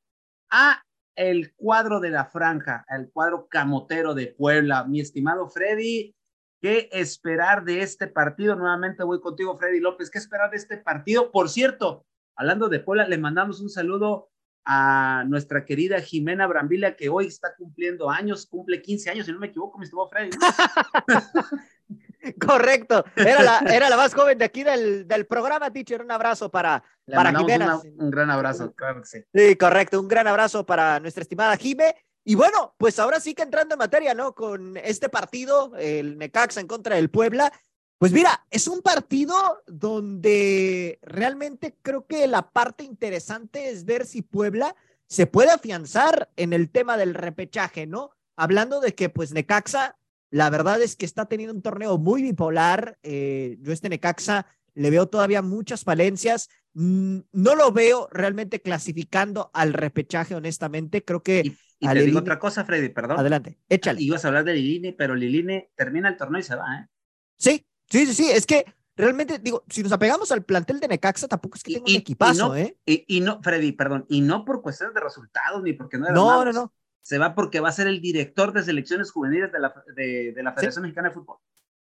a 0.51 0.83
el 1.15 1.55
cuadro 1.55 2.01
de 2.01 2.11
la 2.11 2.27
franja, 2.27 2.85
el 2.89 3.11
cuadro 3.11 3.47
camotero 3.49 4.15
de 4.15 4.29
Puebla. 4.29 4.85
Mi 4.85 5.01
estimado 5.01 5.49
Freddy, 5.49 6.15
¿qué 6.61 6.89
esperar 6.93 7.65
de 7.65 7.83
este 7.83 8.09
partido? 8.09 8.57
Nuevamente 8.57 9.05
voy 9.05 9.21
contigo, 9.21 9.59
Freddy 9.59 9.81
López. 9.81 10.11
¿Qué 10.11 10.19
esperar 10.19 10.51
de 10.51 10.57
este 10.57 10.79
partido? 10.79 11.31
Por 11.31 11.49
cierto, 11.49 12.05
hablando 12.37 12.69
de 12.69 12.81
Puebla, 12.81 13.07
le 13.07 13.19
mandamos 13.19 13.61
un 13.61 13.69
saludo 13.69 14.31
a 14.65 15.25
nuestra 15.27 15.65
querida 15.65 16.01
Jimena 16.01 16.47
Brambila, 16.47 16.97
que 16.97 17.09
hoy 17.09 17.27
está 17.27 17.55
cumpliendo 17.57 18.11
años, 18.11 18.47
cumple 18.47 18.81
15 18.81 19.11
años, 19.11 19.27
si 19.27 19.33
no 19.33 19.39
me 19.39 19.49
equivoco, 19.49 19.79
mi 19.79 19.85
estimado 19.85 20.09
Freddy. 20.09 20.31
Correcto, 22.47 23.05
era 23.17 23.43
la, 23.43 23.59
era 23.69 23.89
la 23.89 23.97
más 23.97 24.15
joven 24.15 24.39
de 24.39 24.45
aquí 24.45 24.63
del, 24.63 25.07
del 25.07 25.27
programa, 25.27 25.73
teacher. 25.73 26.03
Un 26.03 26.11
abrazo 26.11 26.51
para, 26.51 26.83
para 27.07 27.37
Jimena. 27.37 27.81
un 27.99 28.11
gran 28.11 28.31
abrazo, 28.31 28.73
claro 28.75 29.03
sí. 29.05 29.25
Sí, 29.35 29.57
correcto, 29.57 30.01
un 30.01 30.09
gran 30.09 30.27
abrazo 30.27 30.65
para 30.65 31.01
nuestra 31.01 31.23
estimada 31.23 31.57
Jime. 31.57 31.95
Y 32.25 32.37
bueno, 32.37 32.75
pues 32.79 32.99
ahora 32.99 33.19
sí 33.19 33.35
que 33.35 33.43
entrando 33.43 33.75
en 33.75 33.81
materia, 33.81 34.15
¿no? 34.15 34.35
Con 34.35 34.77
este 34.77 35.09
partido, 35.09 35.73
el 35.77 36.19
Necaxa 36.19 36.61
en 36.61 36.69
contra 36.69 36.95
del 36.95 37.11
Puebla. 37.11 37.53
Pues 37.99 38.13
mira, 38.13 38.47
es 38.51 38.69
un 38.69 38.81
partido 38.81 39.35
donde 39.67 40.99
realmente 41.03 41.77
creo 41.83 42.07
que 42.07 42.27
la 42.27 42.51
parte 42.51 42.85
interesante 42.85 43.71
es 43.71 43.85
ver 43.85 44.07
si 44.07 44.23
Puebla 44.23 44.75
se 45.07 45.27
puede 45.27 45.51
afianzar 45.51 46.31
en 46.37 46.53
el 46.53 46.71
tema 46.71 46.97
del 46.97 47.15
repechaje, 47.15 47.87
¿no? 47.87 48.11
Hablando 48.37 48.81
de 48.81 48.95
que 48.95 49.09
pues 49.09 49.33
Necaxa 49.33 49.97
la 50.33 50.49
verdad 50.49 50.81
es 50.81 50.97
que 50.97 51.05
está 51.05 51.27
teniendo 51.27 51.55
un 51.55 51.61
torneo 51.61 51.99
muy 51.99 52.23
bipolar. 52.23 52.99
Eh, 53.03 53.59
yo 53.61 53.71
este 53.71 53.91
Necaxa 53.91 54.47
le 54.73 54.89
veo 54.89 55.07
todavía 55.07 55.43
muchas 55.43 55.85
falencias. 55.85 56.49
Mm, 56.73 57.19
no 57.33 57.55
lo 57.55 57.71
veo 57.71 58.09
realmente 58.11 58.63
clasificando 58.63 59.51
al 59.53 59.75
repechaje, 59.75 60.35
honestamente. 60.35 61.05
Creo 61.05 61.23
que. 61.23 61.53
Y, 61.79 61.87
te 61.87 62.03
digo 62.03 62.21
otra 62.21 62.39
cosa, 62.39 62.65
Freddy, 62.65 62.89
perdón. 62.89 63.21
Adelante, 63.21 63.59
échale. 63.69 64.01
Ibas 64.01 64.25
a 64.25 64.29
hablar 64.29 64.45
de 64.45 64.55
Liline, 64.55 64.95
pero 64.97 65.15
Liline 65.15 65.71
termina 65.77 66.09
el 66.09 66.17
torneo 66.17 66.41
y 66.41 66.45
se 66.45 66.57
va, 66.57 66.77
¿eh? 66.79 66.87
Sí, 67.37 67.67
sí, 67.91 68.07
sí, 68.07 68.15
sí. 68.15 68.31
Es 68.31 68.47
que 68.47 68.65
realmente, 68.97 69.39
digo, 69.39 69.65
si 69.69 69.83
nos 69.83 69.93
apegamos 69.93 70.33
al 70.33 70.45
plantel 70.45 70.81
de 70.81 70.89
Necaxa, 70.89 71.29
tampoco 71.29 71.57
es 71.57 71.63
que 71.63 71.75
tenga 71.75 71.91
un 71.91 71.97
equipazo, 71.97 72.57
¿eh? 72.57 72.79
Y, 72.87 73.21
no, 73.21 73.43
Freddy, 73.43 73.73
perdón, 73.73 74.07
y 74.09 74.23
no 74.23 74.47
por 74.47 74.63
cuestiones 74.63 74.95
de 74.95 75.01
resultados 75.03 75.63
ni 75.63 75.75
porque 75.75 75.99
no 75.99 76.07
era 76.07 76.15
No, 76.15 76.43
no, 76.43 76.53
no 76.53 76.73
se 77.03 77.19
va 77.19 77.35
porque 77.35 77.61
va 77.61 77.69
a 77.69 77.73
ser 77.73 77.87
el 77.87 78.01
director 78.01 78.53
de 78.53 78.63
selecciones 78.63 79.11
juveniles 79.11 79.53
de 79.53 79.61
la, 79.61 79.75
de, 79.95 80.35
la 80.43 80.53
Federación 80.53 80.83
Mexicana 80.83 81.09
de 81.09 81.15
Fútbol. 81.15 81.37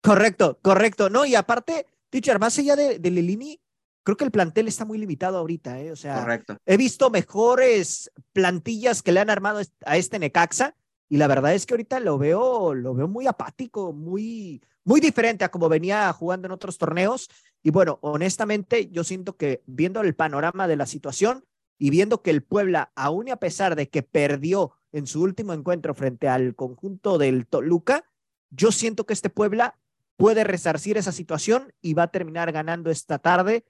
Correcto, 0.01 0.59
correcto. 0.61 1.09
No, 1.09 1.25
y 1.25 1.35
aparte, 1.35 1.85
teacher, 2.09 2.39
más 2.39 2.57
allá 2.57 2.75
de, 2.75 2.99
de 2.99 3.11
Lilini, 3.11 3.59
creo 4.03 4.15
que 4.15 4.23
el 4.23 4.31
plantel 4.31 4.69
está 4.69 4.85
muy 4.85 4.97
limitado 4.97 5.37
ahorita, 5.37 5.81
¿eh? 5.81 5.91
O 5.91 5.95
sea, 5.97 6.21
Correcto. 6.21 6.57
he 6.65 6.77
visto 6.77 7.09
mejores 7.09 8.09
plantillas 8.31 9.01
que 9.01 9.11
le 9.11 9.19
han 9.19 9.29
armado 9.29 9.59
a 9.85 9.97
este 9.97 10.17
Necaxa 10.17 10.75
y 11.09 11.17
la 11.17 11.27
verdad 11.27 11.53
es 11.53 11.65
que 11.65 11.73
ahorita 11.73 11.99
lo 11.99 12.17
veo, 12.17 12.73
lo 12.73 12.93
veo 12.93 13.09
muy 13.09 13.27
apático, 13.27 13.91
muy, 13.91 14.61
muy 14.85 15.01
diferente 15.01 15.43
a 15.43 15.51
como 15.51 15.67
venía 15.67 16.13
jugando 16.13 16.45
en 16.45 16.53
otros 16.53 16.77
torneos. 16.77 17.29
Y 17.61 17.71
bueno, 17.71 17.99
honestamente, 18.01 18.89
yo 18.91 19.03
siento 19.03 19.35
que 19.35 19.61
viendo 19.65 19.99
el 19.99 20.15
panorama 20.15 20.69
de 20.69 20.77
la 20.77 20.85
situación 20.85 21.43
y 21.77 21.89
viendo 21.89 22.21
que 22.21 22.31
el 22.31 22.43
Puebla, 22.43 22.93
aún 22.95 23.27
y 23.27 23.31
a 23.31 23.37
pesar 23.37 23.75
de 23.75 23.89
que 23.89 24.03
perdió 24.03 24.71
en 24.91 25.07
su 25.07 25.21
último 25.21 25.53
encuentro 25.53 25.93
frente 25.93 26.27
al 26.27 26.55
conjunto 26.55 27.17
del 27.17 27.47
Toluca, 27.47 28.03
yo 28.49 28.71
siento 28.71 29.05
que 29.05 29.13
este 29.13 29.29
Puebla 29.29 29.77
puede 30.15 30.43
resarcir 30.43 30.97
esa 30.97 31.11
situación 31.11 31.73
y 31.81 31.93
va 31.93 32.03
a 32.03 32.11
terminar 32.11 32.51
ganando 32.51 32.89
esta 32.89 33.19
tarde 33.19 33.65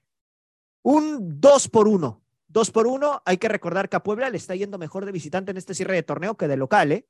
un 0.82 1.40
2 1.40 1.68
por 1.68 1.88
1. 1.88 2.22
2 2.48 2.70
por 2.70 2.86
1, 2.86 3.22
hay 3.26 3.36
que 3.36 3.48
recordar 3.48 3.88
que 3.88 3.96
a 3.96 4.02
Puebla 4.02 4.30
le 4.30 4.38
está 4.38 4.54
yendo 4.54 4.78
mejor 4.78 5.04
de 5.04 5.12
visitante 5.12 5.50
en 5.50 5.58
este 5.58 5.74
cierre 5.74 5.94
de 5.94 6.02
torneo 6.02 6.36
que 6.36 6.48
de 6.48 6.56
local, 6.56 6.92
¿eh? 6.92 7.06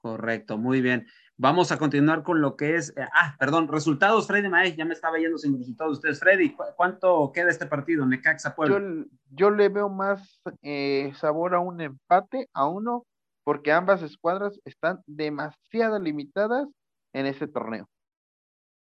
Correcto, 0.00 0.56
muy 0.58 0.80
bien. 0.80 1.06
Vamos 1.38 1.72
a 1.72 1.78
continuar 1.78 2.22
con 2.22 2.40
lo 2.40 2.56
que 2.56 2.76
es, 2.76 2.90
eh, 2.96 3.06
ah, 3.12 3.34
perdón, 3.38 3.68
resultados, 3.68 4.26
Freddy 4.26 4.48
Maez, 4.48 4.76
ya 4.76 4.84
me 4.84 4.94
estaba 4.94 5.18
yendo 5.18 5.38
sin 5.38 5.58
resultados 5.58 5.94
ustedes. 5.94 6.20
Freddy, 6.20 6.54
¿cuánto 6.76 7.32
queda 7.32 7.50
este 7.50 7.66
partido, 7.66 8.06
Necaxa 8.06 8.54
Puebla? 8.54 9.06
Yo, 9.30 9.50
le 9.50 9.68
veo 9.68 9.88
más 9.88 10.40
eh, 10.62 11.12
sabor 11.16 11.54
a 11.54 11.60
un 11.60 11.80
empate, 11.80 12.48
a 12.52 12.68
uno, 12.68 13.06
porque 13.44 13.72
ambas 13.72 14.02
escuadras 14.02 14.60
están 14.64 15.00
demasiado 15.06 15.98
limitadas 15.98 16.68
en 17.12 17.26
este 17.26 17.48
torneo. 17.48 17.88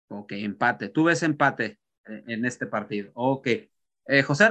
Ok, 0.09 0.31
empate. 0.33 0.89
Tú 0.89 1.05
ves 1.05 1.23
empate 1.23 1.79
eh, 2.05 2.23
en 2.27 2.45
este 2.45 2.65
partido. 2.65 3.11
Ok. 3.13 3.47
Eh, 3.47 4.23
José 4.23 4.49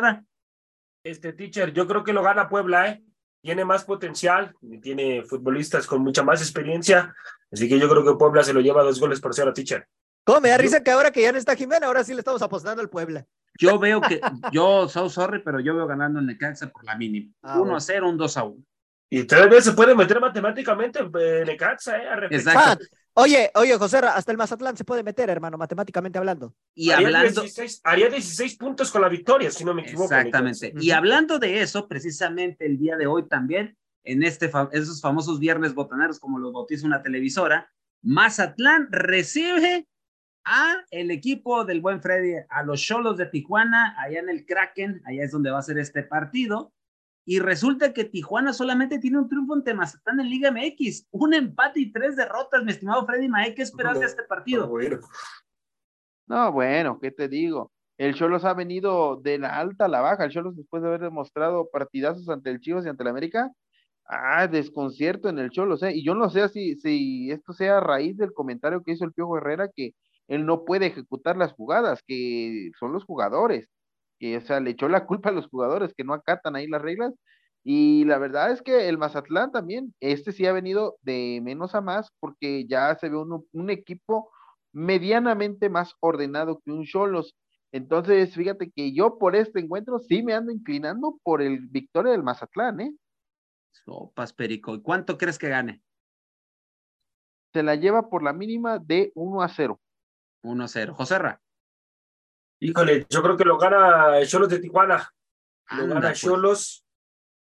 Este 1.02 1.32
teacher, 1.32 1.72
yo 1.72 1.86
creo 1.86 2.04
que 2.04 2.12
lo 2.12 2.22
gana 2.22 2.48
Puebla, 2.48 2.90
¿eh? 2.90 3.02
Tiene 3.46 3.64
más 3.64 3.84
potencial, 3.84 4.56
tiene 4.82 5.22
futbolistas 5.22 5.86
con 5.86 6.02
mucha 6.02 6.24
más 6.24 6.40
experiencia, 6.40 7.14
así 7.52 7.68
que 7.68 7.78
yo 7.78 7.88
creo 7.88 8.04
que 8.04 8.18
Puebla 8.18 8.42
se 8.42 8.52
lo 8.52 8.60
lleva 8.60 8.82
dos 8.82 8.98
goles 8.98 9.20
por 9.20 9.32
cero, 9.36 9.52
teacher. 9.52 9.86
¿Cómo 10.24 10.40
me 10.40 10.48
da 10.48 10.58
risa 10.58 10.82
que 10.82 10.90
ahora 10.90 11.12
que 11.12 11.22
ya 11.22 11.30
no 11.30 11.38
está 11.38 11.54
Jimena, 11.54 11.86
ahora 11.86 12.02
sí 12.02 12.12
le 12.12 12.18
estamos 12.18 12.42
apostando 12.42 12.82
al 12.82 12.90
Puebla? 12.90 13.24
Yo 13.56 13.78
veo 13.78 14.00
que, 14.00 14.20
yo, 14.50 14.88
so 14.88 15.08
sorry, 15.08 15.44
pero 15.44 15.60
yo 15.60 15.76
veo 15.76 15.86
ganando 15.86 16.18
el 16.18 16.26
Necaxa 16.26 16.66
por 16.66 16.82
la 16.82 16.96
mínima. 16.96 17.32
1 17.40 17.72
ah, 17.72 17.76
a 17.76 17.80
0, 17.80 18.08
un 18.10 18.16
2 18.16 18.36
a 18.36 18.42
1. 18.42 18.64
Y 19.08 19.24
tres 19.24 19.48
veces 19.48 19.64
se 19.66 19.72
puede 19.72 19.94
meter 19.94 20.20
matemáticamente 20.20 20.98
en 20.98 21.46
Necaxa, 21.46 21.96
¿eh? 21.96 22.08
A 22.08 22.26
Exacto. 22.26 22.84
Oye, 23.18 23.50
oye, 23.54 23.78
José, 23.78 23.98
hasta 23.98 24.30
el 24.30 24.36
Mazatlán 24.36 24.76
se 24.76 24.84
puede 24.84 25.02
meter, 25.02 25.30
hermano, 25.30 25.56
matemáticamente 25.56 26.18
hablando. 26.18 26.54
Y 26.74 26.90
haría 26.90 27.06
hablando. 27.06 27.40
16, 27.40 27.80
haría 27.84 28.10
16 28.10 28.56
puntos 28.56 28.90
con 28.90 29.00
la 29.00 29.08
victoria, 29.08 29.50
si 29.50 29.64
no 29.64 29.72
me 29.72 29.82
equivoco. 29.82 30.12
Exactamente. 30.12 30.74
Y 30.78 30.90
hablando 30.90 31.38
de 31.38 31.62
eso, 31.62 31.88
precisamente 31.88 32.66
el 32.66 32.78
día 32.78 32.96
de 32.96 33.06
hoy 33.06 33.26
también, 33.26 33.78
en 34.04 34.22
este 34.22 34.50
esos 34.72 35.00
famosos 35.00 35.38
viernes 35.40 35.72
botaneros, 35.74 36.20
como 36.20 36.38
los 36.38 36.52
bautiza 36.52 36.86
una 36.86 37.02
televisora, 37.02 37.72
Mazatlán 38.02 38.88
recibe 38.90 39.88
a 40.44 40.76
el 40.90 41.10
equipo 41.10 41.64
del 41.64 41.80
buen 41.80 42.02
Freddy, 42.02 42.34
a 42.50 42.62
los 42.64 42.82
Cholos 42.82 43.16
de 43.16 43.26
Tijuana, 43.26 43.96
allá 43.98 44.20
en 44.20 44.28
el 44.28 44.44
Kraken, 44.44 45.00
allá 45.06 45.24
es 45.24 45.30
donde 45.30 45.50
va 45.50 45.60
a 45.60 45.62
ser 45.62 45.78
este 45.78 46.02
partido 46.02 46.74
y 47.28 47.40
resulta 47.40 47.92
que 47.92 48.04
Tijuana 48.04 48.52
solamente 48.52 49.00
tiene 49.00 49.18
un 49.18 49.28
triunfo 49.28 49.54
ante 49.54 49.74
Mazatlán 49.74 50.20
en 50.20 50.30
Liga 50.30 50.52
MX, 50.52 51.08
un 51.10 51.34
empate 51.34 51.80
y 51.80 51.92
tres 51.92 52.14
derrotas, 52.14 52.62
mi 52.62 52.70
estimado 52.70 53.04
Freddy 53.04 53.28
Mae, 53.28 53.52
¿qué 53.52 53.62
esperas 53.62 53.98
de 53.98 54.06
este 54.06 54.22
partido? 54.22 54.70
No, 56.28 56.52
bueno, 56.52 57.00
¿qué 57.00 57.10
te 57.10 57.28
digo? 57.28 57.72
El 57.98 58.14
Cholos 58.14 58.44
ha 58.44 58.54
venido 58.54 59.16
de 59.16 59.38
la 59.38 59.58
alta 59.58 59.86
a 59.86 59.88
la 59.88 60.00
baja, 60.02 60.24
el 60.24 60.30
Cholos 60.30 60.56
después 60.56 60.82
de 60.82 60.88
haber 60.88 61.00
demostrado 61.00 61.68
partidazos 61.68 62.28
ante 62.28 62.50
el 62.50 62.60
Chivas 62.60 62.86
y 62.86 62.90
ante 62.90 63.02
el 63.02 63.08
América, 63.08 63.50
ah, 64.04 64.46
desconcierto 64.46 65.28
en 65.28 65.40
el 65.40 65.50
Cholos, 65.50 65.82
¿eh? 65.82 65.96
Y 65.96 66.04
yo 66.04 66.14
no 66.14 66.30
sé 66.30 66.48
si, 66.48 66.76
si 66.76 67.32
esto 67.32 67.52
sea 67.52 67.78
a 67.78 67.80
raíz 67.80 68.16
del 68.16 68.32
comentario 68.32 68.84
que 68.84 68.92
hizo 68.92 69.04
el 69.04 69.12
Piojo 69.12 69.36
Herrera, 69.36 69.68
que 69.74 69.94
él 70.28 70.46
no 70.46 70.64
puede 70.64 70.86
ejecutar 70.86 71.36
las 71.36 71.52
jugadas, 71.54 72.02
que 72.06 72.70
son 72.78 72.92
los 72.92 73.02
jugadores 73.04 73.68
que, 74.18 74.36
o 74.38 74.40
sea, 74.40 74.60
le 74.60 74.70
echó 74.70 74.88
la 74.88 75.06
culpa 75.06 75.30
a 75.30 75.32
los 75.32 75.48
jugadores 75.48 75.94
que 75.94 76.04
no 76.04 76.14
acatan 76.14 76.56
ahí 76.56 76.66
las 76.66 76.82
reglas. 76.82 77.14
Y 77.64 78.04
la 78.04 78.18
verdad 78.18 78.52
es 78.52 78.62
que 78.62 78.88
el 78.88 78.98
Mazatlán 78.98 79.50
también, 79.52 79.94
este 80.00 80.32
sí 80.32 80.46
ha 80.46 80.52
venido 80.52 80.98
de 81.02 81.40
menos 81.42 81.74
a 81.74 81.80
más 81.80 82.10
porque 82.20 82.66
ya 82.66 82.94
se 82.96 83.08
ve 83.08 83.16
un, 83.16 83.44
un 83.52 83.70
equipo 83.70 84.30
medianamente 84.72 85.68
más 85.68 85.94
ordenado 86.00 86.60
que 86.64 86.70
un 86.70 86.84
Cholos. 86.84 87.34
Entonces, 87.72 88.34
fíjate 88.34 88.70
que 88.70 88.92
yo 88.92 89.18
por 89.18 89.34
este 89.34 89.60
encuentro 89.60 89.98
sí 89.98 90.22
me 90.22 90.34
ando 90.34 90.52
inclinando 90.52 91.18
por 91.22 91.42
el 91.42 91.60
victoria 91.66 92.12
del 92.12 92.22
Mazatlán, 92.22 92.80
¿eh? 92.80 92.94
Sopas, 93.84 94.32
Perico. 94.32 94.74
¿Y 94.74 94.82
cuánto 94.82 95.18
crees 95.18 95.38
que 95.38 95.48
gane? 95.48 95.82
Se 97.52 97.62
la 97.62 97.74
lleva 97.74 98.08
por 98.08 98.22
la 98.22 98.32
mínima 98.32 98.78
de 98.78 99.12
1 99.14 99.42
a 99.42 99.48
0. 99.48 99.80
1 100.42 100.64
a 100.64 100.68
0. 100.68 100.94
Joserra. 100.94 101.40
Híjole, 102.60 103.06
yo 103.08 103.22
creo 103.22 103.36
que 103.36 103.44
lo 103.44 103.58
gana 103.58 104.24
Cholos 104.26 104.48
de 104.48 104.58
Tijuana. 104.58 105.10
Lo 105.76 105.86
gana 105.86 106.08
pues. 106.08 106.20
Cholos. 106.20 106.84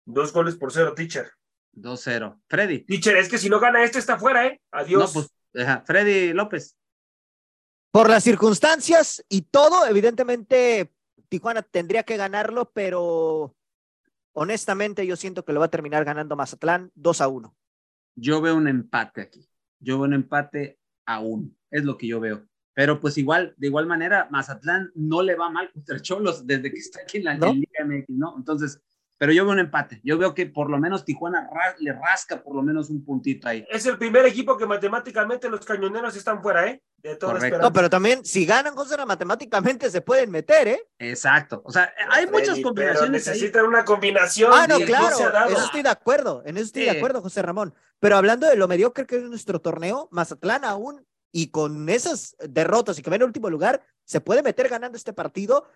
Dos 0.04 0.32
goles 0.32 0.56
por 0.56 0.72
cero, 0.72 0.94
teacher. 0.94 1.30
2-0. 1.74 2.40
Freddy. 2.48 2.84
Teacher, 2.84 3.16
es 3.16 3.28
que 3.28 3.38
si 3.38 3.48
no 3.48 3.60
gana 3.60 3.82
este 3.82 3.98
está 3.98 4.18
fuera, 4.18 4.46
¿eh? 4.46 4.60
Adiós. 4.72 5.14
No, 5.14 5.22
pues, 5.22 5.84
Freddy 5.86 6.32
López. 6.32 6.76
Por 7.90 8.08
las 8.08 8.24
circunstancias 8.24 9.24
y 9.28 9.42
todo, 9.42 9.86
evidentemente 9.86 10.92
Tijuana 11.28 11.62
tendría 11.62 12.02
que 12.02 12.16
ganarlo, 12.16 12.70
pero 12.72 13.54
honestamente 14.32 15.06
yo 15.06 15.16
siento 15.16 15.44
que 15.44 15.52
lo 15.52 15.60
va 15.60 15.66
a 15.66 15.70
terminar 15.70 16.04
ganando 16.04 16.36
Mazatlán 16.36 16.90
2 16.94 17.20
a 17.20 17.28
1. 17.28 17.56
Yo 18.16 18.40
veo 18.40 18.56
un 18.56 18.68
empate 18.68 19.22
aquí. 19.22 19.48
Yo 19.78 19.98
veo 19.98 20.06
un 20.06 20.14
empate 20.14 20.78
a 21.06 21.20
1. 21.20 21.50
Es 21.70 21.84
lo 21.84 21.96
que 21.96 22.06
yo 22.06 22.20
veo. 22.20 22.46
Pero 22.74 23.00
pues 23.00 23.18
igual, 23.18 23.54
de 23.56 23.66
igual 23.66 23.86
manera, 23.86 24.28
Mazatlán 24.30 24.90
no 24.94 25.22
le 25.22 25.34
va 25.34 25.50
mal 25.50 25.70
contra 25.72 26.00
Cholos 26.00 26.46
desde 26.46 26.72
que 26.72 26.78
está 26.78 27.00
aquí 27.02 27.18
en 27.18 27.24
la 27.24 27.34
Liga 27.34 27.84
MX, 27.84 28.08
¿no? 28.08 28.34
Entonces, 28.36 28.80
pero 29.22 29.32
yo 29.32 29.44
veo 29.44 29.52
un 29.52 29.60
empate. 29.60 30.00
Yo 30.02 30.18
veo 30.18 30.34
que 30.34 30.46
por 30.46 30.68
lo 30.68 30.78
menos 30.78 31.04
Tijuana 31.04 31.48
le 31.78 31.92
rasca 31.92 32.42
por 32.42 32.56
lo 32.56 32.62
menos 32.62 32.90
un 32.90 33.04
puntito 33.04 33.46
ahí. 33.46 33.64
Es 33.70 33.86
el 33.86 33.96
primer 33.96 34.26
equipo 34.26 34.56
que 34.56 34.66
matemáticamente 34.66 35.48
los 35.48 35.64
cañoneros 35.64 36.16
están 36.16 36.42
fuera, 36.42 36.66
¿eh? 36.66 36.82
De 36.96 37.14
toda 37.14 37.34
No, 37.60 37.72
pero 37.72 37.88
también 37.88 38.24
si 38.24 38.44
ganan 38.44 38.74
cosas 38.74 39.06
matemáticamente 39.06 39.88
se 39.92 40.00
pueden 40.00 40.28
meter, 40.32 40.66
¿eh? 40.66 40.88
Exacto. 40.98 41.62
O 41.64 41.70
sea, 41.70 41.94
hay 42.10 42.26
muchas 42.26 42.58
combinaciones. 42.58 43.12
necesitan 43.12 43.64
una 43.64 43.84
combinación. 43.84 44.50
Ah, 44.52 44.66
no, 44.66 44.80
claro. 44.80 45.16
eso 45.16 45.66
estoy 45.66 45.82
de 45.82 45.90
acuerdo. 45.90 46.42
En 46.44 46.56
eso 46.56 46.66
estoy 46.66 46.82
de 46.86 46.90
acuerdo, 46.90 47.22
José 47.22 47.42
Ramón. 47.42 47.72
Pero 48.00 48.16
hablando 48.16 48.48
de 48.48 48.56
lo 48.56 48.66
mediocre 48.66 49.06
que 49.06 49.18
es 49.18 49.22
nuestro 49.22 49.60
torneo, 49.60 50.08
Mazatlán 50.10 50.64
aún 50.64 51.06
y 51.32 51.48
con 51.48 51.88
esas 51.88 52.36
derrotas 52.38 52.98
y 52.98 53.02
que 53.02 53.10
ven 53.10 53.22
en 53.22 53.26
último 53.26 53.50
lugar, 53.50 53.82
se 54.04 54.20
puede 54.20 54.42
meter 54.42 54.68
ganando 54.68 54.96
este 54.96 55.12
partido 55.12 55.66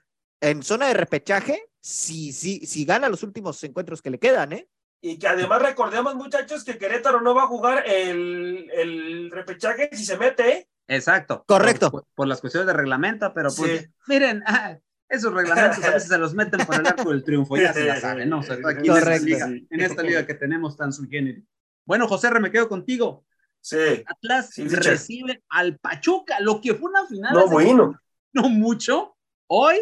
en 0.41 0.63
zona 0.63 0.89
de 0.89 0.95
repechaje 0.95 1.71
si, 1.81 2.33
si, 2.33 2.67
si 2.67 2.85
gana 2.85 3.09
los 3.09 3.23
últimos 3.23 3.63
encuentros 3.65 4.03
que 4.03 4.11
le 4.11 4.19
quedan, 4.19 4.53
¿eh? 4.53 4.69
Y 5.01 5.19
que 5.19 5.29
además 5.29 5.63
recordemos, 5.63 6.15
muchachos, 6.15 6.65
que 6.65 6.79
Querétaro 6.79 7.21
no 7.21 7.35
va 7.35 7.45
a 7.45 7.47
jugar 7.47 7.85
el, 7.87 8.71
el 8.73 9.31
repechaje 9.31 9.89
si 9.93 10.05
se 10.05 10.19
mete, 10.19 10.49
¿eh? 10.53 10.69
Exacto. 10.89 11.45
Correcto. 11.47 12.07
Por, 12.15 12.29
las 12.29 12.41
cuestiones 12.41 12.67
de 12.67 12.73
reglamento, 12.73 13.33
pero 13.35 13.51
pues, 13.57 13.91
miren, 14.07 14.43
ah, 14.47 14.77
esos 15.09 15.33
reglamentos 15.33 15.85
a 15.85 15.91
veces 15.91 16.09
se 16.09 16.19
los 16.19 16.35
meten 16.35 16.65
por 16.65 16.75
el 16.77 16.87
arco 16.87 17.11
del 17.11 17.25
triunfo, 17.25 17.57
ya 17.57 17.73
se 17.73 17.85
la 17.85 18.01
saben, 18.01 18.29
¿no? 18.29 18.41
O 18.41 18.43
sea, 18.43 18.57
aquí 18.57 18.89
en 18.89 18.97
esta, 18.97 19.19
liga, 19.19 19.47
en 19.47 19.81
esta 19.81 20.03
liga 20.03 20.27
que 20.27 20.35
tenemos 20.35 20.77
tan 20.77 20.93
subgénero. 20.93 21.43
Bueno, 21.85 22.09
José, 22.09 22.31
me 22.41 22.51
quedo 22.51 22.69
contigo. 22.69 23.25
Sí. 23.67 24.05
Atlas 24.07 24.55
recibe 24.57 25.43
al 25.49 25.77
Pachuca, 25.79 26.39
lo 26.39 26.61
que 26.61 26.75
fue 26.75 26.89
una 26.89 27.05
final. 27.05 27.35
No, 27.35 27.49
bueno. 27.49 28.01
No 28.33 28.49
mucho. 28.49 29.17
Hoy 29.49 29.77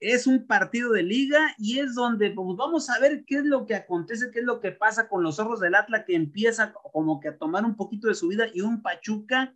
es 0.00 0.26
un 0.26 0.46
partido 0.46 0.90
de 0.92 1.02
liga 1.02 1.54
y 1.58 1.80
es 1.80 1.94
donde 1.94 2.30
pues, 2.30 2.56
vamos 2.56 2.88
a 2.88 2.98
ver 2.98 3.24
qué 3.26 3.36
es 3.36 3.44
lo 3.44 3.66
que 3.66 3.74
acontece, 3.74 4.30
qué 4.32 4.38
es 4.38 4.44
lo 4.46 4.58
que 4.58 4.72
pasa 4.72 5.06
con 5.10 5.22
los 5.22 5.38
ojos 5.38 5.60
del 5.60 5.74
Atlas 5.74 6.04
que 6.06 6.14
empieza 6.14 6.72
como 6.72 7.20
que 7.20 7.28
a 7.28 7.36
tomar 7.36 7.66
un 7.66 7.76
poquito 7.76 8.08
de 8.08 8.14
su 8.14 8.28
vida 8.28 8.46
y 8.54 8.62
un 8.62 8.80
Pachuca 8.80 9.54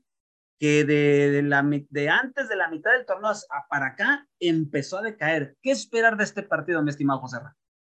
que 0.59 0.85
de, 0.85 1.43
la, 1.43 1.67
de 1.89 2.09
antes 2.11 2.51
de 2.51 2.57
la 2.57 2.69
mitad 2.69 2.93
del 2.93 3.07
torneo 3.07 3.33
para 3.71 3.87
acá 3.87 4.29
empezó 4.39 4.99
a 4.99 5.03
decaer. 5.03 5.57
¿Qué 5.63 5.71
esperar 5.71 6.19
de 6.19 6.25
este 6.25 6.43
partido, 6.43 6.83
mi 6.83 6.91
estimado 6.91 7.21
José 7.21 7.39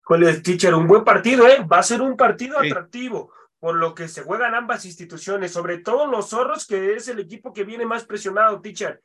Joder, 0.03 0.41
teacher, 0.41 0.75
un 0.75 0.87
buen 0.87 1.03
partido, 1.03 1.45
¿eh? 1.45 1.61
Va 1.69 1.79
a 1.79 1.83
ser 1.83 2.01
un 2.01 2.15
partido 2.15 2.57
atractivo 2.57 3.33
por 3.63 3.77
lo 3.77 3.95
que 3.95 4.09
se 4.09 4.23
juegan 4.23 4.55
ambas 4.55 4.83
instituciones, 4.83 5.53
sobre 5.53 5.77
todo 5.77 6.05
los 6.05 6.31
zorros, 6.31 6.67
que 6.67 6.95
es 6.95 7.07
el 7.07 7.21
equipo 7.21 7.53
que 7.53 7.63
viene 7.63 7.85
más 7.85 8.03
presionado, 8.03 8.59
teacher. 8.59 9.01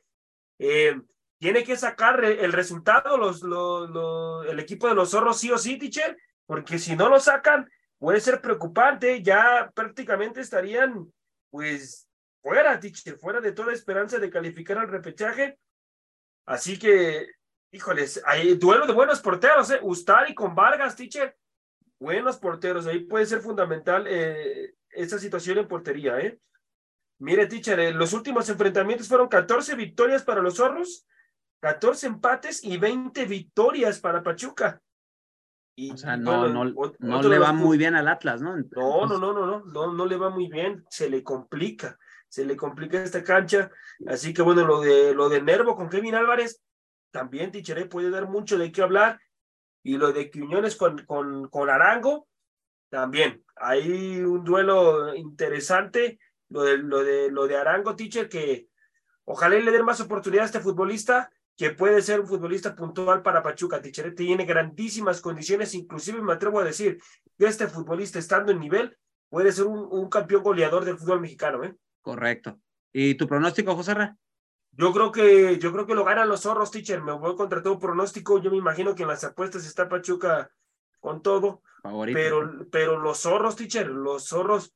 Eh, 0.57 0.99
tiene 1.37 1.63
que 1.63 1.77
sacar 1.77 2.21
el 2.25 2.51
resultado 2.51 3.15
el 4.43 4.59
equipo 4.59 4.89
de 4.89 4.95
los 4.95 5.11
zorros 5.11 5.39
sí 5.39 5.49
o 5.49 5.57
sí, 5.57 5.77
teacher, 5.77 6.17
porque 6.45 6.77
si 6.77 6.97
no 6.97 7.07
lo 7.07 7.21
sacan, 7.21 7.71
puede 7.99 8.19
ser 8.19 8.41
preocupante, 8.41 9.23
ya 9.23 9.71
prácticamente 9.73 10.41
estarían, 10.41 11.09
pues, 11.49 12.09
fuera, 12.41 12.77
teacher, 12.81 13.17
fuera 13.17 13.39
de 13.39 13.53
toda 13.53 13.71
esperanza 13.71 14.19
de 14.19 14.29
calificar 14.29 14.77
al 14.77 14.89
repechaje. 14.89 15.57
Así 16.45 16.77
que, 16.77 17.29
híjoles, 17.71 18.21
hay 18.25 18.55
duelo 18.55 18.85
de 18.85 18.91
buenos 18.91 19.21
porteros, 19.21 19.71
¿eh? 19.71 19.79
Ustari 19.81 20.35
con 20.35 20.53
Vargas, 20.53 20.97
teacher, 20.97 21.33
buenos 21.99 22.37
porteros, 22.37 22.87
ahí 22.87 22.99
puede 22.99 23.25
ser 23.25 23.41
fundamental 23.41 24.05
eh, 24.07 24.75
esta 24.91 25.19
situación 25.19 25.57
en 25.57 25.67
portería, 25.67 26.19
¿eh? 26.19 26.39
Mire, 27.19 27.47
teacher, 27.47 27.79
eh, 27.79 27.91
los 27.91 28.13
últimos 28.13 28.47
enfrentamientos 28.49 29.07
fueron 29.07 29.27
14 29.27 29.75
victorias 29.75 30.23
para 30.23 30.41
los 30.41 30.55
zorros, 30.55 31.05
14 31.59 32.07
empates 32.07 32.63
y 32.63 32.77
20 32.77 33.25
victorias 33.25 33.99
para 33.99 34.23
Pachuca. 34.23 34.81
Y, 35.75 35.91
o 35.91 35.97
sea, 35.97 36.15
no, 36.15 36.47
no, 36.47 36.65
no 36.99 37.21
le 37.21 37.39
va 37.39 37.51
muy 37.51 37.77
bien 37.77 37.95
al 37.95 38.07
Atlas, 38.07 38.41
¿no? 38.41 38.55
No, 38.55 39.05
no, 39.05 39.17
no, 39.17 39.33
no, 39.33 39.45
no, 39.45 39.65
no, 39.65 39.93
no 39.93 40.05
le 40.05 40.17
va 40.17 40.29
muy 40.29 40.47
bien, 40.47 40.85
se 40.89 41.09
le 41.09 41.23
complica, 41.23 41.97
se 42.29 42.45
le 42.45 42.55
complica 42.55 43.01
esta 43.01 43.23
cancha. 43.23 43.69
Así 44.07 44.33
que 44.33 44.41
bueno, 44.41 44.65
lo 44.65 44.81
de, 44.81 45.13
lo 45.13 45.29
de 45.29 45.41
Nervo 45.41 45.75
con 45.75 45.89
Kevin 45.89 46.15
Álvarez, 46.15 46.61
también, 47.11 47.51
teacher, 47.51 47.79
eh, 47.79 47.85
puede 47.85 48.09
dar 48.09 48.27
mucho 48.27 48.57
de 48.57 48.71
qué 48.71 48.81
hablar 48.81 49.19
y 49.89 49.97
lo 49.97 50.11
de 50.11 50.29
Quiñones 50.29 50.75
con, 50.75 51.03
con, 51.05 51.49
con 51.49 51.69
Arango, 51.69 52.27
también. 52.89 53.43
Hay 53.55 54.19
un 54.19 54.43
duelo 54.43 55.15
interesante 55.15 56.19
lo 56.49 56.63
de, 56.63 56.77
lo 56.77 57.03
de, 57.03 57.31
lo 57.31 57.47
de 57.47 57.57
Arango, 57.57 57.95
teacher, 57.95 58.29
que 58.29 58.67
ojalá 59.25 59.57
le 59.57 59.71
den 59.71 59.85
más 59.85 59.99
oportunidad 59.99 60.43
a 60.43 60.45
este 60.45 60.59
futbolista, 60.59 61.31
que 61.57 61.71
puede 61.71 62.03
ser 62.03 62.19
un 62.19 62.27
futbolista 62.27 62.75
puntual 62.75 63.23
para 63.23 63.41
Pachuca, 63.41 63.81
teacher. 63.81 64.13
Tiene 64.13 64.45
grandísimas 64.45 65.21
condiciones, 65.21 65.73
inclusive 65.73 66.21
me 66.21 66.33
atrevo 66.33 66.59
a 66.59 66.63
decir 66.63 66.99
que 67.37 67.47
este 67.47 67.67
futbolista 67.67 68.19
estando 68.19 68.51
en 68.51 68.59
nivel 68.59 68.95
puede 69.27 69.51
ser 69.51 69.65
un, 69.65 69.87
un 69.91 70.07
campeón 70.07 70.43
goleador 70.43 70.85
del 70.85 70.97
fútbol 70.97 71.21
mexicano, 71.21 71.63
¿eh? 71.63 71.75
Correcto. 72.01 72.59
¿Y 72.93 73.15
tu 73.15 73.27
pronóstico, 73.27 73.75
José 73.75 73.95
Ra? 73.95 74.17
Yo 74.71 74.93
creo 74.93 75.11
que, 75.11 75.57
yo 75.59 75.71
creo 75.73 75.85
que 75.85 75.95
lo 75.95 76.05
ganan 76.05 76.29
los 76.29 76.41
zorros, 76.41 76.71
teacher. 76.71 77.01
Me 77.01 77.11
voy 77.11 77.35
contra 77.35 77.61
todo 77.61 77.79
pronóstico. 77.79 78.39
Yo 78.39 78.51
me 78.51 78.57
imagino 78.57 78.95
que 78.95 79.03
en 79.03 79.09
las 79.09 79.23
apuestas 79.23 79.65
está 79.65 79.89
Pachuca 79.89 80.51
con 80.99 81.21
todo. 81.21 81.61
Pero, 82.13 82.67
pero 82.71 82.99
los 82.99 83.19
zorros, 83.19 83.55
teacher, 83.55 83.87
los 83.87 84.27
zorros 84.27 84.73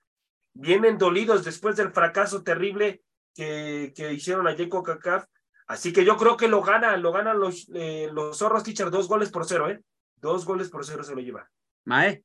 vienen 0.54 0.98
dolidos 0.98 1.44
después 1.44 1.76
del 1.76 1.92
fracaso 1.92 2.44
terrible 2.44 3.04
que, 3.34 3.94
que 3.96 4.14
hicieron 4.14 4.48
allí 4.48 4.64
en 4.64 4.70
CONCACAF. 4.70 5.26
Así 5.68 5.94
que 5.94 6.06
yo 6.06 6.18
creo 6.18 6.38
que 6.38 6.48
lo 6.48 6.62
ganan, 6.62 7.02
lo 7.02 7.12
ganan 7.12 7.40
los, 7.40 7.70
eh, 7.74 8.10
los 8.12 8.38
zorros, 8.38 8.64
teacher, 8.64 8.92
dos 8.92 9.08
goles 9.08 9.32
por 9.32 9.46
cero, 9.46 9.70
¿eh? 9.70 9.82
Dos 10.18 10.46
goles 10.46 10.70
por 10.70 10.86
cero 10.86 11.04
se 11.04 11.16
lo 11.16 11.22
lleva. 11.22 11.50
Mae. 11.86 12.24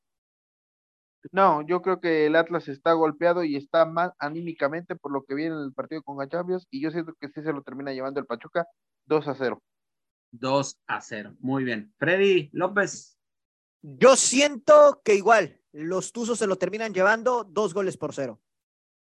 No, 1.32 1.66
yo 1.66 1.82
creo 1.82 2.00
que 2.00 2.26
el 2.26 2.36
Atlas 2.36 2.68
está 2.68 2.92
golpeado 2.92 3.44
y 3.44 3.56
está 3.56 3.84
más 3.84 4.12
anímicamente 4.18 4.96
por 4.96 5.12
lo 5.12 5.24
que 5.24 5.34
viene 5.34 5.56
en 5.56 5.62
el 5.62 5.72
partido 5.72 6.02
con 6.02 6.16
Gachampions 6.16 6.66
y 6.70 6.80
yo 6.80 6.90
siento 6.90 7.14
que 7.20 7.28
sí 7.28 7.42
se 7.42 7.52
lo 7.52 7.62
termina 7.62 7.92
llevando 7.92 8.20
el 8.20 8.26
Pachuca 8.26 8.66
2 9.06 9.28
a 9.28 9.34
0. 9.34 9.62
2 10.32 10.78
a 10.86 11.00
0. 11.00 11.36
Muy 11.40 11.64
bien. 11.64 11.92
Freddy 11.98 12.50
López. 12.52 13.18
Yo 13.82 14.16
siento 14.16 15.00
que 15.04 15.14
igual 15.14 15.60
los 15.72 16.12
Tuzos 16.12 16.38
se 16.38 16.46
lo 16.46 16.56
terminan 16.56 16.92
llevando 16.92 17.44
dos 17.44 17.74
goles 17.74 17.96
por 17.96 18.14
cero. 18.14 18.40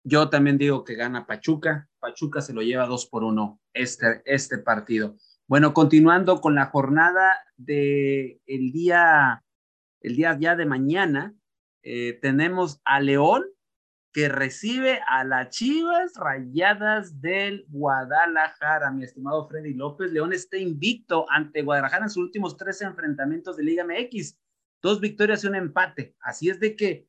Yo 0.03 0.29
también 0.29 0.57
digo 0.57 0.83
que 0.83 0.95
gana 0.95 1.25
Pachuca. 1.25 1.89
Pachuca 1.99 2.41
se 2.41 2.53
lo 2.53 2.61
lleva 2.61 2.85
dos 2.85 3.05
por 3.07 3.23
uno 3.23 3.59
este, 3.73 4.21
este 4.25 4.59
partido. 4.59 5.15
Bueno, 5.47 5.73
continuando 5.73 6.41
con 6.41 6.55
la 6.55 6.67
jornada 6.67 7.39
de 7.57 8.39
el 8.45 8.71
día, 8.71 9.43
el 10.01 10.15
día 10.15 10.37
ya 10.39 10.55
de 10.55 10.65
mañana, 10.65 11.33
eh, 11.83 12.19
tenemos 12.21 12.81
a 12.85 12.99
León 12.99 13.45
que 14.11 14.27
recibe 14.27 14.99
a 15.07 15.23
las 15.23 15.49
Chivas 15.49 16.13
Rayadas 16.15 17.21
del 17.21 17.65
Guadalajara, 17.69 18.91
mi 18.91 19.03
estimado 19.03 19.47
Freddy 19.47 19.73
López. 19.73 20.11
León 20.11 20.33
está 20.33 20.57
invicto 20.57 21.25
ante 21.29 21.61
Guadalajara 21.61 22.05
en 22.05 22.09
sus 22.09 22.23
últimos 22.23 22.57
tres 22.57 22.81
enfrentamientos 22.81 23.57
de 23.57 23.63
Liga 23.63 23.85
MX. 23.85 24.37
Dos 24.81 24.99
victorias 24.99 25.43
y 25.43 25.47
un 25.47 25.55
empate. 25.55 26.15
Así 26.21 26.49
es 26.49 26.59
de 26.59 26.75
que, 26.75 27.07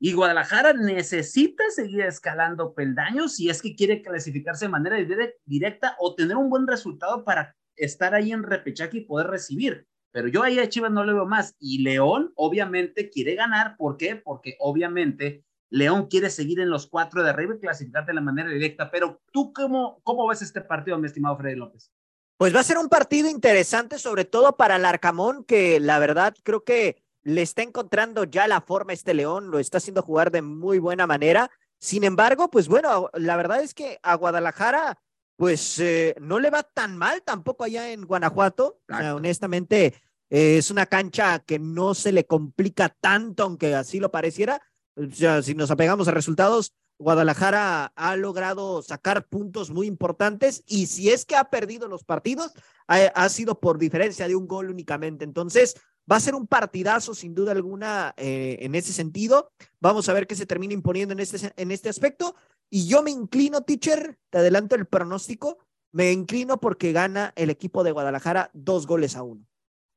y 0.00 0.12
Guadalajara 0.12 0.72
necesita 0.72 1.62
seguir 1.70 2.00
escalando 2.00 2.74
peldaños 2.74 3.36
si 3.36 3.48
es 3.48 3.62
que 3.62 3.76
quiere 3.76 4.02
clasificarse 4.02 4.64
de 4.64 4.70
manera 4.70 4.96
directa 5.44 5.94
o 5.98 6.14
tener 6.14 6.36
un 6.36 6.50
buen 6.50 6.66
resultado 6.66 7.24
para 7.24 7.54
estar 7.76 8.14
ahí 8.14 8.32
en 8.32 8.42
repechaje 8.42 8.98
y 8.98 9.04
poder 9.04 9.28
recibir. 9.28 9.86
Pero 10.12 10.28
yo 10.28 10.42
ahí 10.42 10.58
a 10.58 10.68
Chivas 10.68 10.90
no 10.90 11.04
le 11.04 11.12
veo 11.12 11.26
más. 11.26 11.56
Y 11.58 11.82
León, 11.82 12.32
obviamente, 12.34 13.10
quiere 13.10 13.34
ganar. 13.34 13.76
¿Por 13.76 13.96
qué? 13.96 14.16
Porque 14.16 14.56
obviamente 14.58 15.44
León 15.70 16.08
quiere 16.08 16.30
seguir 16.30 16.60
en 16.60 16.70
los 16.70 16.86
cuatro 16.88 17.22
de 17.22 17.30
arriba 17.30 17.54
y 17.54 17.60
clasificarte 17.60 18.10
de 18.10 18.16
la 18.16 18.20
manera 18.20 18.50
directa. 18.50 18.90
Pero 18.90 19.20
tú, 19.32 19.52
¿cómo, 19.52 20.00
cómo 20.02 20.26
ves 20.28 20.42
este 20.42 20.60
partido, 20.60 20.98
mi 20.98 21.06
estimado 21.06 21.36
Freddy 21.36 21.56
López? 21.56 21.92
Pues 22.36 22.54
va 22.54 22.60
a 22.60 22.64
ser 22.64 22.78
un 22.78 22.88
partido 22.88 23.28
interesante, 23.28 23.98
sobre 23.98 24.24
todo 24.24 24.56
para 24.56 24.76
el 24.76 24.84
Arcamón, 24.84 25.44
que 25.44 25.78
la 25.78 25.98
verdad 25.98 26.34
creo 26.42 26.64
que 26.64 27.04
le 27.22 27.42
está 27.42 27.62
encontrando 27.62 28.24
ya 28.24 28.48
la 28.48 28.62
forma 28.62 28.94
este 28.94 29.14
León, 29.14 29.50
lo 29.50 29.58
está 29.58 29.78
haciendo 29.78 30.02
jugar 30.02 30.30
de 30.30 30.42
muy 30.42 30.78
buena 30.78 31.06
manera. 31.06 31.50
Sin 31.78 32.02
embargo, 32.02 32.50
pues 32.50 32.66
bueno, 32.68 33.10
la 33.14 33.36
verdad 33.36 33.62
es 33.62 33.74
que 33.74 33.98
a 34.02 34.14
Guadalajara 34.14 34.98
pues 35.40 35.78
eh, 35.78 36.14
no 36.20 36.38
le 36.38 36.50
va 36.50 36.62
tan 36.62 36.98
mal 36.98 37.22
tampoco 37.22 37.64
allá 37.64 37.92
en 37.92 38.02
Guanajuato. 38.02 38.82
honestamente, 39.14 39.94
eh, 40.28 40.58
es 40.58 40.70
una 40.70 40.84
cancha 40.84 41.38
que 41.38 41.58
no 41.58 41.94
se 41.94 42.12
le 42.12 42.26
complica 42.26 42.94
tanto, 43.00 43.44
aunque 43.44 43.74
así 43.74 44.00
lo 44.00 44.10
pareciera. 44.10 44.60
O 44.96 45.10
sea, 45.10 45.40
si 45.40 45.54
nos 45.54 45.70
apegamos 45.70 46.08
a 46.08 46.10
resultados, 46.10 46.74
Guadalajara 46.98 47.86
ha 47.96 48.16
logrado 48.16 48.82
sacar 48.82 49.28
puntos 49.28 49.70
muy 49.70 49.86
importantes 49.86 50.62
y 50.66 50.88
si 50.88 51.08
es 51.08 51.24
que 51.24 51.36
ha 51.36 51.44
perdido 51.44 51.88
los 51.88 52.04
partidos, 52.04 52.52
ha, 52.86 53.28
sido 53.30 53.60
por 53.60 53.78
diferencia 53.78 54.28
de 54.28 54.36
un 54.36 54.46
gol 54.46 54.68
únicamente. 54.68 55.24
Entonces, 55.24 55.74
va 56.10 56.16
a 56.16 56.20
ser 56.20 56.34
un 56.34 56.48
partidazo 56.48 57.14
sin 57.14 57.34
duda 57.34 57.52
alguna 57.52 58.12
eh, 58.18 58.58
en 58.60 58.74
ese 58.74 58.92
sentido. 58.92 59.52
Vamos 59.80 60.06
a 60.10 60.12
ver 60.12 60.26
qué 60.26 60.34
se 60.34 60.44
termina 60.44 60.74
imponiendo 60.74 61.14
en 61.14 61.20
este, 61.20 61.50
en 61.56 61.70
este 61.70 61.88
aspecto. 61.88 62.34
Y 62.70 62.88
yo 62.88 63.02
me 63.02 63.10
inclino, 63.10 63.62
teacher, 63.62 64.18
te 64.30 64.38
adelanto 64.38 64.76
el 64.76 64.86
pronóstico, 64.86 65.58
me 65.92 66.12
inclino 66.12 66.60
porque 66.60 66.92
gana 66.92 67.32
el 67.36 67.50
equipo 67.50 67.82
de 67.82 67.90
Guadalajara 67.92 68.50
dos 68.52 68.86
goles 68.86 69.16
a 69.16 69.22
uno. 69.24 69.44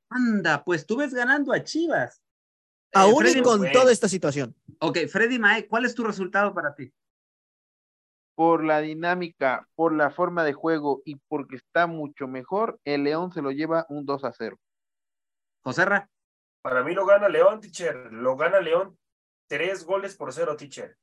Anda, 0.10 0.64
pues 0.64 0.86
tú 0.86 0.98
ves 0.98 1.14
ganando 1.14 1.54
a 1.54 1.64
Chivas. 1.64 2.22
Aún 2.94 3.26
y 3.28 3.42
con 3.42 3.72
toda 3.72 3.92
esta 3.92 4.08
situación. 4.08 4.56
Ok, 4.80 5.00
Freddy 5.12 5.40
Mae, 5.40 5.68
¿cuál 5.68 5.86
es 5.86 5.96
tu 5.96 6.04
resultado 6.04 6.54
para 6.54 6.76
ti? 6.76 6.94
Por 8.36 8.64
la 8.64 8.82
dinámica, 8.82 9.68
por 9.76 9.94
la 9.94 10.10
forma 10.10 10.44
de 10.44 10.54
juego 10.54 11.02
y 11.06 11.16
porque 11.28 11.56
está 11.56 11.88
mucho 11.88 12.28
mejor, 12.28 12.80
el 12.84 13.04
León 13.04 13.32
se 13.32 13.42
lo 13.42 13.52
lleva 13.52 13.86
un 13.90 14.06
2 14.06 14.24
a 14.24 14.32
0. 14.32 14.60
José 15.64 15.86
Ra. 15.86 16.10
Para 16.62 16.84
mí 16.84 16.94
lo 16.94 17.06
gana 17.06 17.30
León, 17.30 17.62
teacher. 17.62 18.12
Lo 18.12 18.36
gana 18.36 18.60
León 18.60 18.98
tres 19.48 19.86
goles 19.86 20.16
por 20.16 20.34
cero, 20.34 20.56
teacher. 20.56 20.98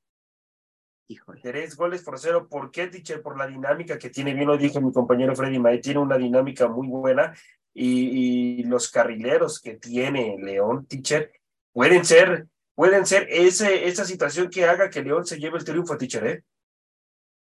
Tres 1.43 1.77
goles 1.77 2.03
por 2.03 2.19
cero. 2.19 2.47
¿Por 2.49 2.71
qué, 2.71 2.87
teacher? 2.87 3.23
Por 3.23 3.37
la 3.37 3.47
dinámica 3.47 3.99
que 3.99 4.11
tiene, 4.11 4.35
bien 4.35 4.47
lo 4.47 4.57
dijo 4.57 4.81
mi 4.81 4.93
compañero 4.93 5.35
Freddy 5.35 5.59
Mae, 5.59 5.79
tiene 5.79 6.01
una 6.01 6.17
dinámica 6.17 6.69
muy 6.69 6.87
buena 6.87 7.35
y, 7.75 8.63
los 8.65 8.91
carrileros 8.91 9.61
que 9.61 9.75
tiene 9.77 10.37
León, 10.39 10.87
teacher, 10.87 11.33
pueden 11.73 12.05
ser, 12.05 12.47
pueden 12.75 13.07
ser 13.07 13.27
ese, 13.31 13.89
esa 13.89 14.05
situación 14.05 14.51
que 14.51 14.65
haga 14.65 14.91
que 14.91 15.03
León 15.03 15.27
se 15.27 15.39
lleve 15.39 15.59
el 15.59 15.65
triunfo, 15.65 15.97
teacher, 15.97 16.27
¿eh? 16.27 16.45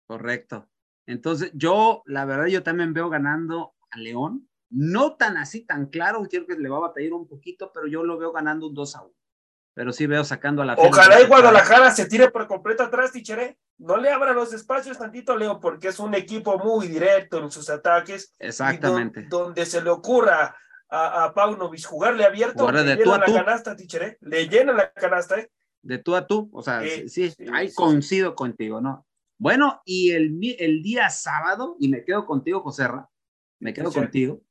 Correcto. 0.07 0.67
Entonces, 1.05 1.51
yo, 1.53 2.01
la 2.05 2.25
verdad, 2.25 2.47
yo 2.47 2.63
también 2.63 2.93
veo 2.93 3.09
ganando 3.09 3.75
a 3.91 3.99
León. 3.99 4.49
No 4.69 5.15
tan 5.15 5.37
así, 5.37 5.65
tan 5.65 5.87
claro, 5.87 6.25
quiero 6.27 6.47
que 6.47 6.55
le 6.55 6.69
va 6.69 6.77
a 6.77 6.87
batallar 6.87 7.13
un 7.13 7.27
poquito, 7.27 7.71
pero 7.71 7.87
yo 7.87 8.03
lo 8.03 8.17
veo 8.17 8.31
ganando 8.31 8.67
un 8.67 8.73
2 8.73 8.95
a 8.95 9.03
1 9.03 9.13
pero 9.73 9.91
sí 9.91 10.05
veo 10.05 10.23
sacando 10.23 10.61
a 10.61 10.65
la. 10.65 10.75
Ojalá 10.75 11.21
y 11.21 11.25
Guadalajara 11.25 11.91
se 11.91 12.05
tire 12.05 12.29
por 12.29 12.47
completo 12.47 12.83
atrás, 12.83 13.11
Tichere. 13.11 13.57
No 13.77 13.97
le 13.97 14.09
abra 14.09 14.33
los 14.33 14.53
espacios 14.53 14.97
tantito, 14.97 15.35
Leo, 15.35 15.59
porque 15.59 15.89
es 15.89 15.99
un 15.99 16.13
equipo 16.13 16.57
muy 16.59 16.87
directo 16.87 17.39
en 17.39 17.51
sus 17.51 17.69
ataques. 17.69 18.33
Exactamente. 18.39 19.25
donde 19.29 19.65
se 19.65 19.81
le 19.81 19.89
ocurra 19.89 20.55
a, 20.89 21.23
a 21.23 21.33
Paunovic 21.33 21.85
jugarle 21.85 22.23
abierto, 22.23 22.71
le 22.71 22.83
llena 22.95 23.17
la 23.17 23.25
canasta, 23.25 23.75
Tichere. 23.75 24.17
Le 24.21 24.47
llena 24.47 24.73
la 24.73 24.91
canasta, 24.91 25.39
¿eh? 25.39 25.51
De 25.81 25.97
tú 25.97 26.15
a 26.15 26.27
tú, 26.27 26.49
o 26.53 26.61
sea, 26.61 26.81
sí, 27.07 27.33
ahí 27.51 27.73
coincido 27.73 28.35
contigo, 28.35 28.79
¿no? 28.79 29.05
Bueno, 29.37 29.81
y 29.83 30.11
el, 30.11 30.39
el 30.59 30.81
día 30.81 31.09
sábado, 31.09 31.75
y 31.77 31.89
me 31.89 32.05
quedo 32.05 32.25
contigo, 32.25 32.61
José 32.61 32.87
me 33.59 33.73
quedo 33.73 33.91
contigo 33.91 34.41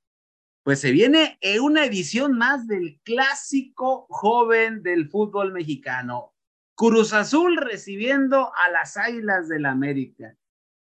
pues 0.62 0.80
se 0.80 0.92
viene 0.92 1.38
una 1.60 1.84
edición 1.84 2.38
más 2.38 2.66
del 2.66 3.00
clásico 3.02 4.06
joven 4.08 4.82
del 4.82 5.08
fútbol 5.08 5.52
mexicano. 5.52 6.34
Cruz 6.74 7.12
Azul 7.12 7.56
recibiendo 7.56 8.52
a 8.54 8.70
las 8.70 8.96
Águilas 8.96 9.48
del 9.48 9.62
la 9.62 9.70
América. 9.72 10.36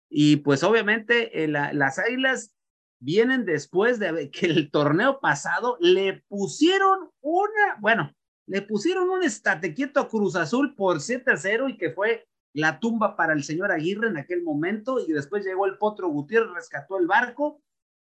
Y 0.09 0.37
pues 0.37 0.63
obviamente 0.63 1.43
eh, 1.43 1.47
las 1.47 1.99
Águilas 1.99 2.53
vienen 2.99 3.45
después 3.45 3.97
de 3.97 4.29
que 4.29 4.45
el 4.45 4.69
torneo 4.71 5.19
pasado 5.21 5.77
le 5.79 6.23
pusieron 6.27 7.09
una, 7.21 7.77
bueno, 7.79 8.13
le 8.47 8.61
pusieron 8.61 9.09
un 9.09 9.23
estate 9.23 9.73
quieto 9.73 10.01
a 10.01 10.09
Cruz 10.09 10.35
Azul 10.35 10.75
por 10.75 10.99
7 10.99 11.31
a 11.31 11.37
0 11.37 11.69
y 11.69 11.77
que 11.77 11.91
fue 11.91 12.27
la 12.53 12.79
tumba 12.79 13.15
para 13.15 13.31
el 13.31 13.43
señor 13.43 13.71
Aguirre 13.71 14.09
en 14.09 14.17
aquel 14.17 14.43
momento 14.43 14.99
y 14.99 15.13
después 15.13 15.45
llegó 15.45 15.65
el 15.65 15.77
Potro 15.77 16.09
Gutiérrez, 16.09 16.53
rescató 16.53 16.99
el 16.99 17.07
barco 17.07 17.61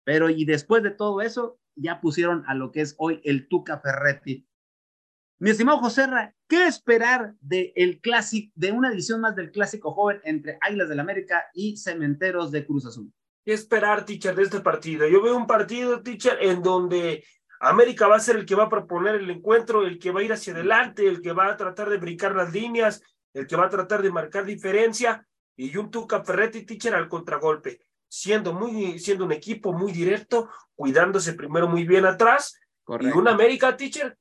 pero 0.08 0.30
y 0.30 0.46
después 0.46 0.82
de 0.82 0.90
todo 0.90 1.20
eso, 1.20 1.58
ya 1.76 2.00
pusieron 2.00 2.42
a 2.46 2.54
lo 2.54 2.72
que 2.72 2.80
es 2.80 2.94
hoy 2.96 3.20
el 3.24 3.46
Tuca 3.46 3.78
Ferretti. 3.78 4.48
Mi 5.38 5.50
estimado 5.50 5.80
José 5.80 6.06
¿qué 6.48 6.66
esperar 6.66 7.34
de, 7.42 7.74
de 8.54 8.72
una 8.72 8.90
edición 8.90 9.20
más 9.20 9.36
del 9.36 9.50
clásico 9.50 9.92
joven 9.92 10.18
entre 10.24 10.56
Águilas 10.62 10.88
del 10.88 11.00
América 11.00 11.44
y 11.52 11.76
Cementeros 11.76 12.50
de 12.50 12.64
Cruz 12.64 12.86
Azul? 12.86 13.12
¿Qué 13.44 13.52
esperar, 13.52 14.06
teacher, 14.06 14.34
de 14.34 14.44
este 14.44 14.60
partido? 14.60 15.06
Yo 15.06 15.20
veo 15.20 15.36
un 15.36 15.46
partido, 15.46 16.02
teacher, 16.02 16.38
en 16.40 16.62
donde 16.62 17.22
América 17.60 18.08
va 18.08 18.16
a 18.16 18.20
ser 18.20 18.36
el 18.36 18.46
que 18.46 18.54
va 18.54 18.64
a 18.64 18.70
proponer 18.70 19.16
el 19.16 19.28
encuentro, 19.28 19.86
el 19.86 19.98
que 19.98 20.10
va 20.10 20.20
a 20.20 20.24
ir 20.24 20.32
hacia 20.32 20.54
adelante, 20.54 21.06
el 21.06 21.20
que 21.20 21.32
va 21.32 21.48
a 21.48 21.56
tratar 21.58 21.90
de 21.90 21.98
brincar 21.98 22.34
las 22.34 22.50
líneas, 22.50 23.02
el 23.34 23.46
que 23.46 23.56
va 23.56 23.66
a 23.66 23.70
tratar 23.70 24.00
de 24.00 24.10
marcar 24.10 24.46
diferencia, 24.46 25.28
y 25.54 25.76
un 25.76 25.90
Tuca 25.90 26.24
Ferretti, 26.24 26.64
teacher, 26.64 26.94
al 26.94 27.10
contragolpe 27.10 27.87
siendo, 28.08 28.52
muy, 28.52 28.98
siendo 28.98 29.24
un 29.24 29.32
equipo 29.32 29.72
muy 29.72 29.92
directo, 29.92 30.48
cuidándose 30.74 31.34
primero 31.34 31.68
muy 31.68 31.84
bien 31.84 32.06
atrás, 32.06 32.58
y 33.00 33.06
un 33.06 33.28
América 33.28 33.76
Teacher 33.76 34.16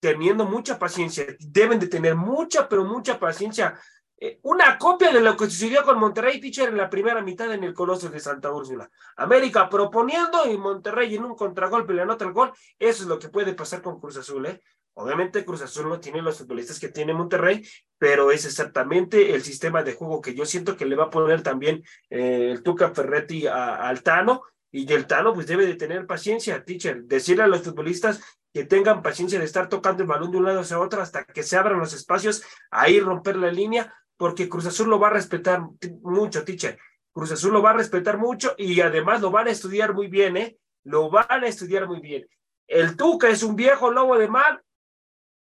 teniendo 0.00 0.44
mucha 0.44 0.78
paciencia. 0.78 1.24
Deben 1.40 1.80
de 1.80 1.88
tener 1.88 2.14
mucha, 2.14 2.68
pero 2.68 2.84
mucha 2.84 3.18
paciencia 3.18 3.78
eh, 4.16 4.38
una 4.42 4.78
copia 4.78 5.12
de 5.12 5.20
lo 5.20 5.36
que 5.36 5.46
sucedió 5.46 5.82
con 5.84 5.98
Monterrey 5.98 6.40
Teacher 6.40 6.68
en 6.68 6.76
la 6.76 6.88
primera 6.88 7.20
mitad 7.20 7.52
en 7.52 7.64
el 7.64 7.74
Coloso 7.74 8.08
de 8.08 8.20
Santa 8.20 8.52
Úrsula. 8.52 8.88
América 9.16 9.68
proponiendo 9.68 10.50
y 10.50 10.56
Monterrey 10.56 11.14
en 11.16 11.24
un 11.24 11.34
contragolpe 11.34 11.92
le 11.92 12.02
anota 12.02 12.24
el 12.24 12.32
gol. 12.32 12.52
Eso 12.78 13.02
es 13.02 13.08
lo 13.08 13.18
que 13.18 13.28
puede 13.28 13.54
pasar 13.54 13.82
con 13.82 14.00
Cruz 14.00 14.16
Azul, 14.16 14.46
¿eh? 14.46 14.62
Obviamente 14.96 15.44
Cruz 15.44 15.62
Azul 15.62 15.88
no 15.88 15.98
tiene 15.98 16.22
los 16.22 16.38
futbolistas 16.38 16.78
que 16.78 16.88
tiene 16.88 17.14
Monterrey, 17.14 17.66
pero 17.98 18.30
es 18.30 18.44
exactamente 18.44 19.34
el 19.34 19.42
sistema 19.42 19.82
de 19.82 19.94
juego 19.94 20.20
que 20.20 20.34
yo 20.34 20.46
siento 20.46 20.76
que 20.76 20.86
le 20.86 20.94
va 20.94 21.04
a 21.04 21.10
poner 21.10 21.42
también 21.42 21.82
eh, 22.10 22.50
el 22.52 22.62
Tuca 22.62 22.94
Ferretti 22.94 23.46
al 23.46 24.02
Tano. 24.02 24.42
Y 24.70 24.92
el 24.92 25.06
Tano 25.06 25.34
pues 25.34 25.46
debe 25.46 25.66
de 25.66 25.76
tener 25.76 26.06
paciencia, 26.06 26.64
teacher, 26.64 27.04
decirle 27.04 27.44
a 27.44 27.48
los 27.48 27.62
futbolistas 27.62 28.20
que 28.52 28.64
tengan 28.64 29.02
paciencia 29.02 29.38
de 29.38 29.44
estar 29.44 29.68
tocando 29.68 30.02
el 30.02 30.08
balón 30.08 30.30
de 30.30 30.38
un 30.38 30.44
lado 30.44 30.60
hacia 30.60 30.80
otro 30.80 31.02
hasta 31.02 31.24
que 31.24 31.42
se 31.42 31.56
abran 31.56 31.78
los 31.78 31.92
espacios, 31.92 32.42
ahí 32.70 33.00
romper 33.00 33.36
la 33.36 33.50
línea, 33.50 33.92
porque 34.16 34.48
Cruz 34.48 34.66
Azul 34.66 34.88
lo 34.88 34.98
va 34.98 35.08
a 35.08 35.12
respetar 35.12 35.60
mucho, 36.02 36.44
teacher. 36.44 36.78
Cruz 37.12 37.32
Azul 37.32 37.52
lo 37.52 37.62
va 37.62 37.70
a 37.70 37.74
respetar 37.74 38.18
mucho 38.18 38.54
y 38.56 38.80
además 38.80 39.20
lo 39.20 39.30
van 39.30 39.48
a 39.48 39.50
estudiar 39.50 39.92
muy 39.92 40.08
bien, 40.08 40.36
¿eh? 40.36 40.56
Lo 40.84 41.10
van 41.10 41.44
a 41.44 41.46
estudiar 41.46 41.86
muy 41.86 42.00
bien. 42.00 42.26
El 42.66 42.96
Tuca 42.96 43.28
es 43.28 43.42
un 43.42 43.56
viejo 43.56 43.90
lobo 43.90 44.18
de 44.18 44.28
mar 44.28 44.62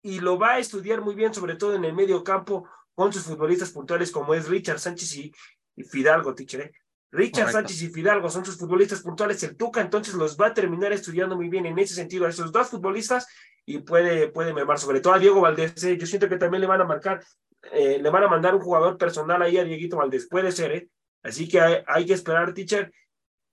y 0.01 0.19
lo 0.19 0.37
va 0.37 0.53
a 0.53 0.59
estudiar 0.59 1.01
muy 1.01 1.15
bien, 1.15 1.33
sobre 1.33 1.55
todo 1.55 1.75
en 1.75 1.85
el 1.85 1.93
medio 1.93 2.23
campo, 2.23 2.67
con 2.93 3.13
sus 3.13 3.23
futbolistas 3.23 3.71
puntuales 3.71 4.11
como 4.11 4.33
es 4.33 4.47
Richard 4.47 4.79
Sánchez 4.79 5.15
y, 5.15 5.33
Fidalgo, 5.83 6.35
teacher. 6.35 6.61
¿eh? 6.61 6.71
Richard 7.11 7.51
Sánchez 7.51 7.81
y 7.81 7.89
Fidalgo 7.89 8.29
son 8.29 8.45
sus 8.45 8.57
futbolistas 8.57 9.01
puntuales. 9.01 9.41
El 9.43 9.57
Tuca 9.57 9.81
entonces 9.81 10.13
los 10.13 10.37
va 10.37 10.47
a 10.47 10.53
terminar 10.53 10.93
estudiando 10.93 11.35
muy 11.35 11.49
bien 11.49 11.65
en 11.65 11.77
ese 11.79 11.93
sentido 11.93 12.25
a 12.25 12.29
esos 12.29 12.51
dos 12.51 12.69
futbolistas 12.69 13.27
y 13.65 13.79
puede, 13.79 14.29
puede 14.29 14.53
mermar, 14.53 14.79
sobre 14.79 15.01
todo 15.01 15.13
a 15.13 15.19
Diego 15.19 15.41
Valdés. 15.41 15.83
¿eh? 15.83 15.97
Yo 15.97 16.05
siento 16.05 16.29
que 16.29 16.37
también 16.37 16.61
le 16.61 16.67
van 16.67 16.81
a 16.81 16.85
marcar, 16.85 17.23
eh, 17.71 17.99
le 18.01 18.09
van 18.09 18.23
a 18.23 18.27
mandar 18.27 18.55
un 18.55 18.61
jugador 18.61 18.97
personal 18.97 19.41
ahí 19.41 19.57
a 19.57 19.63
Dieguito 19.63 19.97
Valdés. 19.97 20.27
Puede 20.27 20.51
ser, 20.51 20.71
¿eh? 20.71 20.89
Así 21.23 21.47
que 21.47 21.59
hay, 21.59 21.83
hay 21.85 22.05
que 22.05 22.13
esperar, 22.13 22.53
teacher. 22.53 22.91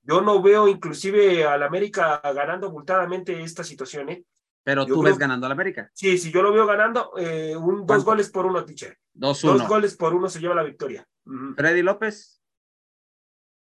Yo 0.02 0.20
no 0.20 0.40
veo 0.40 0.68
inclusive 0.68 1.44
al 1.44 1.62
América 1.62 2.20
ganando 2.34 2.70
multadamente 2.70 3.42
esta 3.42 3.64
situación, 3.64 4.08
¿eh? 4.08 4.24
Pero 4.68 4.84
tú 4.84 5.02
ves 5.02 5.16
ganando 5.16 5.46
al 5.46 5.52
América. 5.52 5.90
Sí, 5.94 6.18
sí, 6.18 6.30
yo 6.30 6.42
lo 6.42 6.52
veo 6.52 6.66
ganando 6.66 7.16
eh, 7.16 7.56
un, 7.56 7.86
dos 7.86 8.04
goles 8.04 8.28
por 8.28 8.44
uno, 8.44 8.66
teacher. 8.66 8.98
Dos, 9.14 9.42
uno. 9.42 9.54
dos 9.54 9.66
goles 9.66 9.96
por 9.96 10.12
uno 10.12 10.28
se 10.28 10.40
lleva 10.40 10.54
la 10.54 10.62
victoria. 10.62 11.08
Freddy 11.56 11.80
López. 11.80 12.42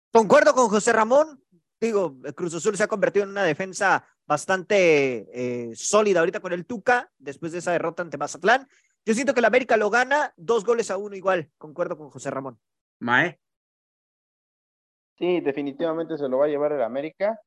Concuerdo 0.09 0.53
con 0.53 0.69
José 0.69 0.93
Ramón. 0.93 1.43
Digo, 1.81 2.15
Cruz 2.33 2.53
Azul 2.53 2.77
se 2.77 2.83
ha 2.83 2.87
convertido 2.87 3.25
en 3.25 3.31
una 3.31 3.43
defensa 3.43 4.07
bastante 4.25 5.27
eh, 5.33 5.75
sólida 5.75 6.21
ahorita 6.21 6.39
con 6.39 6.53
el 6.53 6.65
Tuca, 6.65 7.11
después 7.17 7.51
de 7.51 7.57
esa 7.57 7.73
derrota 7.73 8.01
ante 8.01 8.17
Mazatlán. 8.17 8.65
Yo 9.05 9.13
siento 9.13 9.33
que 9.33 9.41
el 9.41 9.45
América 9.45 9.75
lo 9.75 9.89
gana 9.89 10.33
dos 10.37 10.63
goles 10.63 10.89
a 10.91 10.95
uno 10.95 11.17
igual. 11.17 11.51
Concuerdo 11.57 11.97
con 11.97 12.09
José 12.09 12.31
Ramón. 12.31 12.57
Mae. 12.99 13.37
Sí, 15.17 15.41
definitivamente 15.41 16.17
se 16.17 16.29
lo 16.29 16.37
va 16.37 16.45
a 16.45 16.47
llevar 16.47 16.71
el 16.71 16.83
América, 16.83 17.37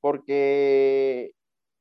porque 0.00 1.34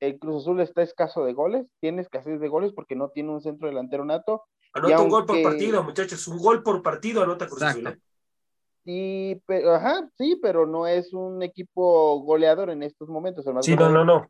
el 0.04 0.20
Cruz 0.20 0.44
Azul 0.44 0.60
está 0.60 0.82
escaso 0.82 1.24
de 1.24 1.34
goles, 1.34 1.66
tiene 1.80 2.02
escasez 2.02 2.40
de 2.42 2.50
goles 2.50 2.74
porque 2.74 2.96
no 2.96 3.10
tiene 3.10 3.32
un 3.32 3.42
centro 3.42 3.70
delantero 3.70 4.04
nato. 4.04 4.44
Anota 4.74 5.02
un 5.02 5.10
gol 5.10 5.26
por 5.26 5.42
partido, 5.42 5.82
muchachos, 5.82 6.28
un 6.28 6.40
gol 6.40 6.62
por 6.62 6.82
partido 6.84 7.24
anota 7.24 7.48
Cruz 7.48 7.64
Azul. 7.64 7.88
¿eh? 7.88 7.98
Sí, 8.84 9.42
pero, 9.46 9.76
ajá, 9.76 10.10
sí, 10.18 10.38
pero 10.42 10.66
no 10.66 10.88
es 10.88 11.14
un 11.14 11.42
equipo 11.42 12.20
goleador 12.22 12.70
en 12.70 12.84
estos 12.84 13.08
momentos. 13.08 13.46
sí, 13.62 13.76
no, 13.76 13.90
no, 13.90 14.04
no. 14.04 14.30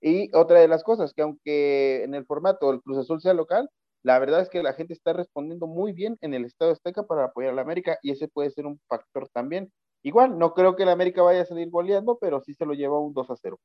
Y 0.00 0.34
otra 0.34 0.58
de 0.58 0.66
las 0.66 0.82
cosas, 0.82 1.12
que 1.14 1.22
aunque 1.22 2.02
en 2.02 2.14
el 2.14 2.26
formato 2.26 2.72
el 2.72 2.82
Cruz 2.82 2.98
Azul 2.98 3.20
sea 3.20 3.34
local, 3.34 3.70
la 4.02 4.18
verdad 4.18 4.40
es 4.40 4.48
que 4.48 4.62
la 4.62 4.72
gente 4.72 4.94
está 4.94 5.12
respondiendo 5.12 5.68
muy 5.68 5.92
bien 5.92 6.16
en 6.20 6.34
el 6.34 6.46
Estado 6.46 6.72
Azteca 6.72 7.04
para 7.04 7.26
apoyar 7.26 7.52
a 7.52 7.56
la 7.56 7.62
América 7.62 7.98
y 8.02 8.10
ese 8.10 8.26
puede 8.26 8.50
ser 8.50 8.66
un 8.66 8.80
factor 8.88 9.28
también. 9.28 9.70
Igual, 10.02 10.36
no 10.38 10.54
creo 10.54 10.74
que 10.74 10.86
la 10.86 10.92
América 10.92 11.22
vaya 11.22 11.42
a 11.42 11.46
salir 11.46 11.68
goleando, 11.70 12.18
pero 12.18 12.40
sí 12.40 12.54
se 12.54 12.64
lo 12.64 12.72
lleva 12.72 12.98
un 12.98 13.12
2 13.12 13.30
a 13.30 13.36
0. 13.36 13.60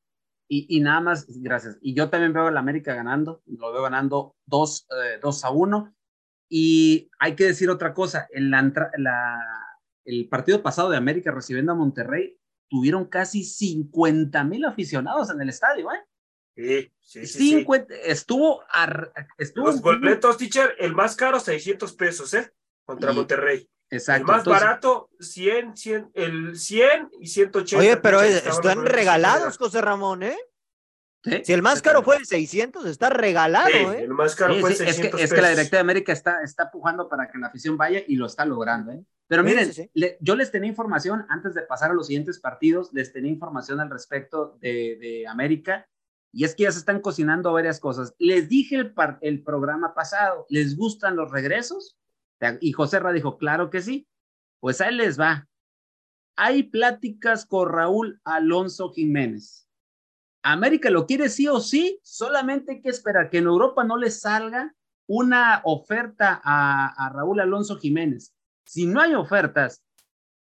Y, 0.47 0.79
nada 0.79 1.01
más, 1.01 1.25
gracias. 1.41 1.77
Y 1.81 1.95
yo 1.95 2.09
también 2.09 2.31
veo 2.31 2.47
a 2.47 2.51
la 2.51 2.59
América 2.59 2.93
ganando, 2.93 3.41
lo 3.45 3.73
veo 3.73 3.81
ganando 3.81 4.35
2, 4.45 4.87
eh, 5.03 5.19
a 5.43 5.49
1. 5.49 5.95
Y 6.49 7.09
hay 7.17 7.35
que 7.35 7.45
decir 7.45 7.69
otra 7.69 7.93
cosa, 7.93 8.27
en 8.31 8.51
la, 8.51 8.71
el 10.05 10.29
partido 10.29 10.61
pasado 10.61 10.91
de 10.91 10.97
América 10.97 11.31
recibiendo 11.31 11.71
a 11.71 11.75
Monterrey, 11.75 12.37
tuvieron 12.69 13.05
casi 13.05 13.43
50 13.43 14.43
mil 14.43 14.65
aficionados 14.65 15.31
en 15.31 15.41
el 15.41 15.49
estadio, 15.49 15.91
¿eh? 15.91 16.03
Sí, 16.55 16.93
sí, 17.01 17.27
sí, 17.27 17.65
Estuvo, 18.03 18.63
estuvo... 19.37 19.65
Los 19.65 19.81
boletos, 19.81 20.37
teacher, 20.37 20.75
el 20.79 20.93
más 20.93 21.15
caro, 21.15 21.39
600 21.39 21.93
pesos, 21.93 22.33
¿eh? 22.33 22.53
Contra 22.85 23.11
Monterrey. 23.13 23.67
Exacto. 23.95 24.31
El 24.31 24.37
más 24.37 24.45
barato, 24.45 25.09
100, 25.19 25.77
100, 25.77 26.11
el 26.13 26.57
100 26.57 27.09
y 27.19 27.27
180. 27.27 27.77
Oye, 27.79 27.97
pero 27.97 28.21
están 28.21 28.85
regalados, 28.85 29.57
José 29.57 29.81
Ramón, 29.81 30.23
¿eh? 30.23 30.37
Si 31.43 31.53
el 31.53 31.63
más 31.63 31.81
caro 31.81 32.03
fue 32.03 32.17
el 32.17 32.25
600, 32.25 32.85
está 32.85 33.09
regalado, 33.09 33.93
¿eh? 33.93 34.03
El 34.03 34.13
más 34.13 34.35
caro 34.35 34.53
fue 34.59 34.75
600 34.75 35.19
es 35.19 35.33
que, 35.33 35.41
la 35.41 35.49
Directa 35.49 35.77
de 35.77 35.81
América 35.81 36.13
está, 36.13 36.43
está 36.43 36.69
pujando 36.69 37.09
para 37.09 37.29
que 37.31 37.39
la 37.39 37.47
afición 37.47 37.77
vaya 37.77 38.01
y 38.07 38.15
lo 38.15 38.27
está 38.27 38.45
logrando, 38.45 38.91
¿eh? 38.91 39.03
Pero 39.27 39.43
miren, 39.43 39.71
yo 40.19 40.35
les 40.35 40.51
tenía 40.51 40.69
información, 40.69 41.25
antes 41.29 41.55
de 41.55 41.63
pasar 41.63 41.89
a 41.89 41.93
los 41.95 42.07
siguientes 42.07 42.39
partidos, 42.39 42.93
les 42.93 43.11
tenía 43.11 43.31
información 43.31 43.79
al 43.79 43.89
respecto 43.89 44.55
de, 44.61 44.97
de 45.01 45.27
América, 45.27 45.87
y 46.31 46.43
es 46.43 46.53
que 46.53 46.63
ya 46.63 46.71
se 46.71 46.79
están 46.79 46.99
cocinando 46.99 47.53
varias 47.53 47.79
cosas. 47.79 48.13
Les 48.19 48.49
dije 48.49 48.75
el, 48.75 48.93
el 49.21 49.41
programa 49.41 49.95
pasado, 49.95 50.45
¿les 50.49 50.75
gustan 50.75 51.15
los 51.15 51.31
regresos? 51.31 51.97
Y 52.61 52.71
José 52.73 52.99
Ra 52.99 53.11
dijo, 53.11 53.37
claro 53.37 53.69
que 53.69 53.81
sí. 53.81 54.07
Pues 54.59 54.81
ahí 54.81 54.95
les 54.95 55.19
va. 55.19 55.47
Hay 56.35 56.63
pláticas 56.63 57.45
con 57.45 57.69
Raúl 57.69 58.19
Alonso 58.23 58.91
Jiménez. 58.91 59.65
América 60.45 60.91
lo 60.91 61.07
quiere 61.07 61.29
sí 61.29 61.47
o 61.47 61.59
sí, 61.59 61.99
solamente 62.03 62.73
hay 62.73 62.81
que 62.81 62.89
esperar 62.89 63.31
que 63.31 63.39
en 63.39 63.45
Europa 63.45 63.83
no 63.83 63.97
le 63.97 64.11
salga 64.11 64.75
una 65.07 65.61
oferta 65.63 66.39
a, 66.43 67.11
Raúl 67.13 67.39
Alonso 67.39 67.77
Jiménez. 67.77 68.35
Si 68.63 68.85
no 68.85 69.01
hay 69.01 69.15
ofertas, 69.15 69.83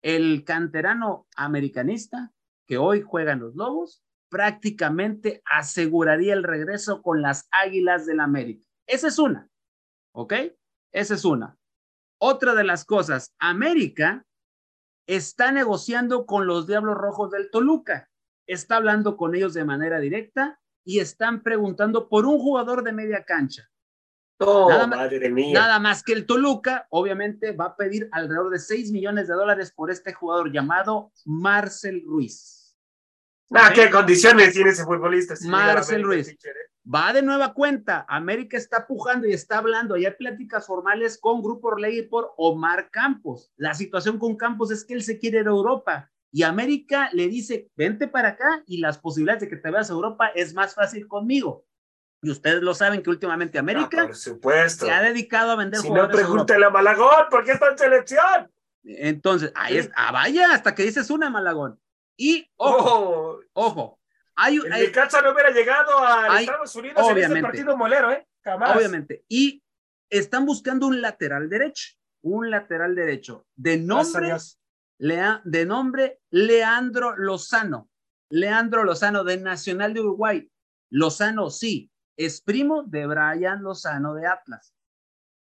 el 0.02 0.44
canterano 0.44 1.28
americanista 1.36 2.32
que 2.66 2.78
hoy 2.78 3.02
juega 3.02 3.34
en 3.34 3.42
los 3.42 3.56
Lobos 3.56 4.04
prácticamente 4.30 5.44
aseguraría 5.46 6.34
el 6.34 6.44
regreso 6.44 7.04
con 7.04 7.22
las 7.22 7.48
Águilas 7.52 8.08
del 8.08 8.22
América. 8.22 8.66
Esa 8.88 9.08
es 9.08 9.20
una, 9.20 9.50
¿ok? 10.14 10.34
Esa 10.92 11.14
es 11.14 11.26
una. 11.26 11.58
Otra 12.24 12.53
de 12.53 12.63
las 12.63 12.86
cosas, 12.86 13.34
América 13.39 14.28
está 15.07 15.51
negociando 15.51 16.28
con 16.28 16.45
los 16.45 16.67
Diablos 16.67 16.95
Rojos 16.95 17.32
del 17.32 17.49
Toluca, 17.49 18.11
está 18.45 18.76
hablando 18.76 19.17
con 19.17 19.34
ellos 19.34 19.55
de 19.55 19.65
manera 19.65 19.99
directa 19.99 20.59
y 20.86 20.99
están 20.99 21.41
preguntando 21.41 22.09
por 22.09 22.28
un 22.28 22.38
jugador 22.38 22.84
de 22.84 22.91
media 22.91 23.26
cancha. 23.26 23.67
Oh, 24.38 24.69
nada, 24.69 24.86
madre 24.86 25.32
mía. 25.32 25.61
nada 25.61 25.80
más 25.80 26.03
que 26.03 26.13
el 26.13 26.28
Toluca, 26.28 26.86
obviamente, 26.91 27.53
va 27.53 27.65
a 27.65 27.76
pedir 27.76 28.07
alrededor 28.11 28.51
de 28.51 28.59
6 28.59 28.91
millones 28.91 29.28
de 29.28 29.34
dólares 29.34 29.74
por 29.76 29.89
este 29.89 30.13
jugador 30.13 30.51
llamado 30.51 31.11
Marcel 31.26 32.03
Ruiz. 32.05 32.78
Ah, 33.49 33.72
¿Qué 33.74 33.89
condiciones 33.89 34.53
tiene 34.53 34.69
ese 34.69 34.84
futbolista? 34.84 35.34
Marcel 35.47 36.03
Ruiz 36.03 36.38
va 36.86 37.13
de 37.13 37.21
nueva 37.21 37.53
cuenta. 37.53 38.05
América 38.07 38.57
está 38.57 38.88
pujando 38.88 39.27
y 39.27 39.34
está 39.34 39.59
hablando. 39.59 39.97
Y 39.97 40.05
hay 40.05 40.13
pláticas 40.13 40.65
formales 40.67 41.17
con 41.19 41.41
Grupo 41.41 41.69
Orley 41.69 42.03
por 42.03 42.34
Omar 42.38 42.89
Campos. 42.91 43.51
La 43.55 43.73
situación 43.73 44.17
con 44.17 44.36
Campos 44.36 44.71
es 44.71 44.86
que 44.86 44.93
él 44.93 45.03
se 45.03 45.17
quiere 45.17 45.39
ir 45.39 45.47
a 45.47 45.51
Europa. 45.51 46.11
Y 46.32 46.43
América 46.43 47.09
le 47.11 47.27
dice, 47.27 47.69
vente 47.75 48.07
para 48.07 48.29
acá 48.29 48.63
y 48.65 48.77
las 48.77 48.97
posibilidades 48.97 49.41
de 49.41 49.49
que 49.49 49.57
te 49.57 49.69
veas 49.69 49.89
a 49.89 49.93
Europa 49.93 50.27
es 50.34 50.53
más 50.53 50.73
fácil 50.73 51.07
conmigo. 51.07 51.65
Y 52.23 52.29
ustedes 52.29 52.61
lo 52.61 52.73
saben 52.73 53.01
que 53.01 53.09
últimamente 53.09 53.57
América 53.57 54.13
se 54.13 54.91
ha 54.91 55.01
dedicado 55.01 55.51
a 55.51 55.55
vender 55.55 55.79
si 55.79 55.88
jugadores. 55.88 56.15
no, 56.15 56.21
pregúntale 56.21 56.65
a 56.65 56.69
Malagón, 56.69 57.25
¿por 57.29 57.43
qué 57.43 57.53
está 57.53 57.71
en 57.71 57.77
selección? 57.77 58.51
Entonces, 58.84 59.51
ahí 59.55 59.77
es, 59.77 59.89
ah, 59.95 60.11
vaya, 60.11 60.53
hasta 60.53 60.73
que 60.75 60.84
dices 60.84 61.09
una, 61.09 61.29
Malagón. 61.29 61.79
Y, 62.15 62.47
ojo, 62.57 63.39
oh. 63.39 63.39
ojo, 63.53 63.99
hay, 64.36 64.57
el 64.57 64.71
hay, 64.71 64.91
no 65.23 65.32
hubiera 65.32 65.51
llegado 65.51 65.99
a 65.99 66.39
Estados 66.39 66.75
Unidos 66.75 66.97
obviamente, 67.03 67.25
en 67.25 67.32
ese 67.32 67.41
partido 67.41 67.77
molero, 67.77 68.11
¿eh? 68.11 68.27
Obviamente. 68.45 69.25
Y 69.27 69.63
están 70.09 70.45
buscando 70.45 70.88
un 70.88 71.01
lateral 71.01 71.49
derecho, 71.49 71.93
un 72.23 72.49
lateral 72.49 72.95
derecho 72.95 73.45
de 73.55 73.77
nombre, 73.77 74.36
Lea, 74.99 75.41
de 75.43 75.65
nombre 75.65 76.19
Leandro 76.29 77.15
Lozano. 77.15 77.89
Leandro 78.29 78.84
Lozano 78.84 79.23
de 79.23 79.38
Nacional 79.38 79.93
de 79.93 79.99
Uruguay. 79.99 80.49
Lozano, 80.89 81.49
sí, 81.49 81.91
es 82.17 82.41
primo 82.41 82.84
de 82.84 83.05
Brian 83.07 83.61
Lozano 83.61 84.13
de 84.13 84.27
Atlas. 84.27 84.73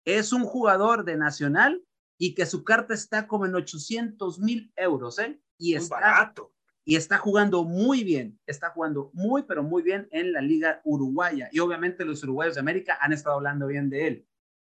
Es 0.04 0.32
un 0.32 0.44
jugador 0.44 1.04
de 1.04 1.16
Nacional 1.16 1.82
y 2.18 2.34
que 2.34 2.46
su 2.46 2.64
carta 2.64 2.94
está 2.94 3.26
como 3.26 3.46
en 3.46 3.54
800 3.54 4.40
mil 4.40 4.72
euros, 4.76 5.18
¿eh? 5.18 5.40
Y 5.58 5.74
es 5.74 5.88
barato 5.88 6.52
y 6.84 6.96
está 6.96 7.18
jugando 7.18 7.64
muy 7.64 8.04
bien, 8.04 8.38
está 8.46 8.70
jugando 8.70 9.10
muy, 9.12 9.42
pero 9.42 9.62
muy 9.62 9.82
bien 9.82 10.08
en 10.10 10.32
la 10.32 10.40
liga 10.40 10.80
uruguaya. 10.84 11.48
Y 11.52 11.60
obviamente 11.60 12.04
los 12.04 12.22
uruguayos 12.22 12.54
de 12.54 12.60
América 12.60 12.98
han 13.00 13.12
estado 13.12 13.36
hablando 13.36 13.66
bien 13.66 13.90
de 13.90 14.06
él. 14.06 14.28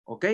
¿Ok? 0.03 0.25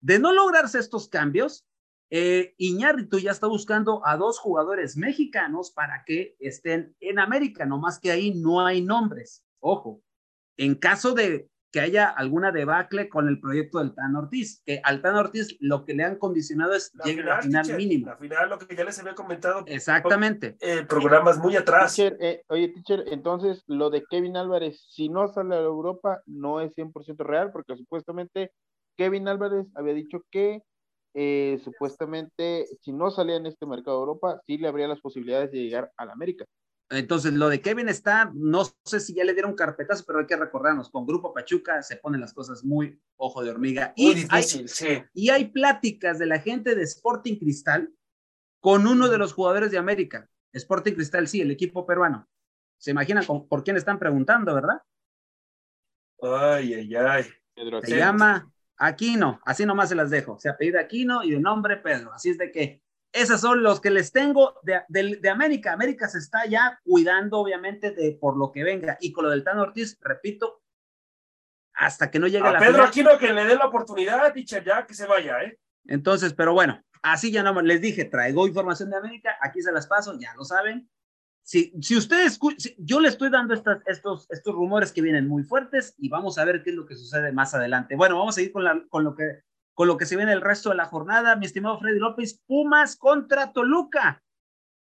De 0.00 0.18
no 0.18 0.32
lograrse 0.32 0.78
estos 0.78 1.08
cambios, 1.08 1.66
eh, 2.10 2.54
Iñárritu 2.56 3.18
ya 3.18 3.32
está 3.32 3.46
buscando 3.46 4.04
a 4.06 4.16
dos 4.16 4.38
jugadores 4.38 4.96
mexicanos 4.96 5.70
para 5.70 6.04
que 6.04 6.36
estén 6.38 6.96
en 7.00 7.18
América, 7.18 7.66
no 7.66 7.78
más 7.78 7.98
que 7.98 8.10
ahí 8.10 8.34
no 8.34 8.64
hay 8.64 8.80
nombres. 8.80 9.44
Ojo, 9.60 10.02
en 10.56 10.74
caso 10.74 11.12
de 11.12 11.50
que 11.70 11.80
haya 11.80 12.08
alguna 12.08 12.50
debacle 12.50 13.08
con 13.08 13.28
el 13.28 13.40
proyecto 13.40 13.78
del 13.78 13.94
Tan 13.94 14.16
Ortiz, 14.16 14.62
que 14.64 14.80
al 14.82 15.02
Tan 15.02 15.16
Ortiz 15.16 15.56
lo 15.60 15.84
que 15.84 15.94
le 15.94 16.04
han 16.04 16.16
condicionado 16.16 16.74
es 16.74 16.92
llegar 17.04 17.28
a 17.28 17.36
la 17.36 17.42
final 17.42 17.76
mínima. 17.76 18.10
La 18.12 18.16
final, 18.16 18.48
lo 18.48 18.58
que 18.58 18.74
ya 18.74 18.84
les 18.84 18.98
había 18.98 19.14
comentado. 19.14 19.64
Exactamente. 19.66 20.56
Eh, 20.60 20.84
programas 20.88 21.38
muy 21.38 21.56
atrás. 21.56 21.98
Eh, 21.98 22.42
oye, 22.48 22.68
teacher, 22.68 23.04
entonces 23.08 23.62
lo 23.66 23.90
de 23.90 24.04
Kevin 24.08 24.36
Álvarez, 24.36 24.86
si 24.90 25.08
no 25.08 25.28
sale 25.28 25.56
a 25.56 25.60
Europa, 25.60 26.22
no 26.26 26.60
es 26.60 26.74
100% 26.74 27.24
real, 27.24 27.52
porque 27.52 27.76
supuestamente 27.76 28.52
Kevin 28.96 29.28
Álvarez 29.28 29.66
había 29.74 29.94
dicho 29.94 30.24
que 30.30 30.62
eh, 31.14 31.58
supuestamente 31.64 32.66
si 32.82 32.92
no 32.92 33.10
salía 33.10 33.36
en 33.36 33.46
este 33.46 33.66
mercado 33.66 33.98
de 33.98 34.02
Europa, 34.02 34.40
sí 34.46 34.56
le 34.58 34.68
habría 34.68 34.88
las 34.88 35.00
posibilidades 35.00 35.50
de 35.50 35.58
llegar 35.58 35.90
a 35.96 36.04
la 36.04 36.12
América. 36.12 36.44
Entonces, 36.90 37.34
lo 37.34 37.50
de 37.50 37.60
Kevin 37.60 37.88
está, 37.88 38.30
no 38.34 38.64
sé 38.84 39.00
si 39.00 39.14
ya 39.14 39.24
le 39.24 39.34
dieron 39.34 39.54
carpetazo, 39.54 40.04
pero 40.06 40.20
hay 40.20 40.26
que 40.26 40.36
recordarnos, 40.36 40.88
con 40.90 41.06
Grupo 41.06 41.34
Pachuca 41.34 41.82
se 41.82 41.96
ponen 41.96 42.20
las 42.20 42.32
cosas 42.32 42.64
muy 42.64 42.98
ojo 43.16 43.44
de 43.44 43.50
hormiga. 43.50 43.92
Muy 43.96 44.12
y 44.12 44.14
difícil, 44.14 44.60
hay, 44.60 44.68
sí. 44.68 45.04
Y 45.12 45.28
hay 45.28 45.50
pláticas 45.50 46.18
de 46.18 46.26
la 46.26 46.38
gente 46.38 46.74
de 46.74 46.82
Sporting 46.82 47.38
Cristal 47.38 47.92
con 48.60 48.86
uno 48.86 49.08
de 49.08 49.18
los 49.18 49.34
jugadores 49.34 49.70
de 49.70 49.78
América. 49.78 50.28
Sporting 50.52 50.94
Cristal, 50.94 51.28
sí, 51.28 51.42
el 51.42 51.50
equipo 51.50 51.86
peruano. 51.86 52.26
Se 52.78 52.90
imaginan 52.92 53.24
por 53.26 53.64
quién 53.64 53.76
están 53.76 53.98
preguntando, 53.98 54.54
¿verdad? 54.54 54.80
Ay, 56.22 56.74
ay, 56.74 56.94
ay. 56.94 57.24
se 57.82 57.96
llama 57.96 58.50
Aquino, 58.76 59.40
así 59.44 59.66
nomás 59.66 59.90
se 59.90 59.94
las 59.94 60.10
dejo. 60.10 60.38
Se 60.38 60.48
apellida 60.48 60.80
Aquino 60.80 61.22
y 61.22 61.32
de 61.32 61.40
nombre 61.40 61.76
Pedro. 61.76 62.12
Así 62.12 62.30
es 62.30 62.38
de 62.38 62.50
que 62.50 62.82
esos 63.12 63.40
son 63.40 63.62
los 63.62 63.80
que 63.80 63.90
les 63.90 64.12
tengo 64.12 64.54
de, 64.62 64.82
de, 64.88 65.30
América. 65.30 65.72
América 65.72 66.08
se 66.08 66.18
está 66.18 66.46
ya 66.46 66.78
cuidando, 66.84 67.38
obviamente, 67.38 67.92
de 67.92 68.18
por 68.20 68.36
lo 68.36 68.52
que 68.52 68.64
venga. 68.64 68.98
Y 69.00 69.12
con 69.12 69.24
lo 69.24 69.30
del 69.30 69.44
Tan 69.44 69.58
Ortiz, 69.58 69.98
repito, 70.00 70.62
hasta 71.72 72.10
que 72.10 72.18
no 72.18 72.26
llegue 72.26 72.46
a 72.46 72.52
la. 72.52 72.58
Pedro 72.58 72.82
Aquino 72.82 73.18
que 73.18 73.32
le 73.32 73.44
dé 73.44 73.56
la 73.56 73.66
oportunidad, 73.66 74.32
dicha 74.34 74.62
ya 74.62 74.86
que 74.86 74.94
se 74.94 75.06
vaya, 75.06 75.42
¿eh? 75.42 75.58
Entonces, 75.86 76.34
pero 76.34 76.52
bueno, 76.52 76.82
así 77.02 77.30
ya 77.30 77.42
no 77.42 77.60
les 77.62 77.80
dije, 77.80 78.04
traigo 78.04 78.46
información 78.46 78.90
de 78.90 78.96
América, 78.98 79.36
aquí 79.40 79.62
se 79.62 79.72
las 79.72 79.86
paso, 79.86 80.18
ya 80.18 80.34
lo 80.34 80.44
saben. 80.44 80.90
Si, 81.42 81.72
si 81.80 81.96
ustedes, 81.96 82.38
yo 82.76 83.00
le 83.00 83.08
estoy 83.08 83.30
dando 83.30 83.54
estas, 83.54 83.80
estos, 83.86 84.30
estos 84.30 84.54
rumores 84.54 84.92
que 84.92 85.00
vienen 85.00 85.26
muy 85.26 85.44
fuertes 85.44 85.94
y 85.96 86.10
vamos 86.10 86.36
a 86.36 86.44
ver 86.44 86.62
qué 86.62 86.70
es 86.70 86.76
lo 86.76 86.84
que 86.84 86.94
sucede 86.94 87.32
más 87.32 87.54
adelante. 87.54 87.96
Bueno, 87.96 88.18
vamos 88.18 88.36
a 88.36 88.42
ir 88.42 88.52
con, 88.52 88.64
la, 88.64 88.84
con 88.90 89.02
lo 89.02 89.14
que 89.14 89.44
con 89.78 89.86
lo 89.86 89.96
que 89.96 90.06
se 90.06 90.16
viene 90.16 90.32
el 90.32 90.40
resto 90.40 90.70
de 90.70 90.74
la 90.74 90.86
jornada, 90.86 91.36
mi 91.36 91.46
estimado 91.46 91.78
Freddy 91.78 92.00
López, 92.00 92.42
Pumas 92.48 92.96
contra 92.96 93.52
Toluca. 93.52 94.24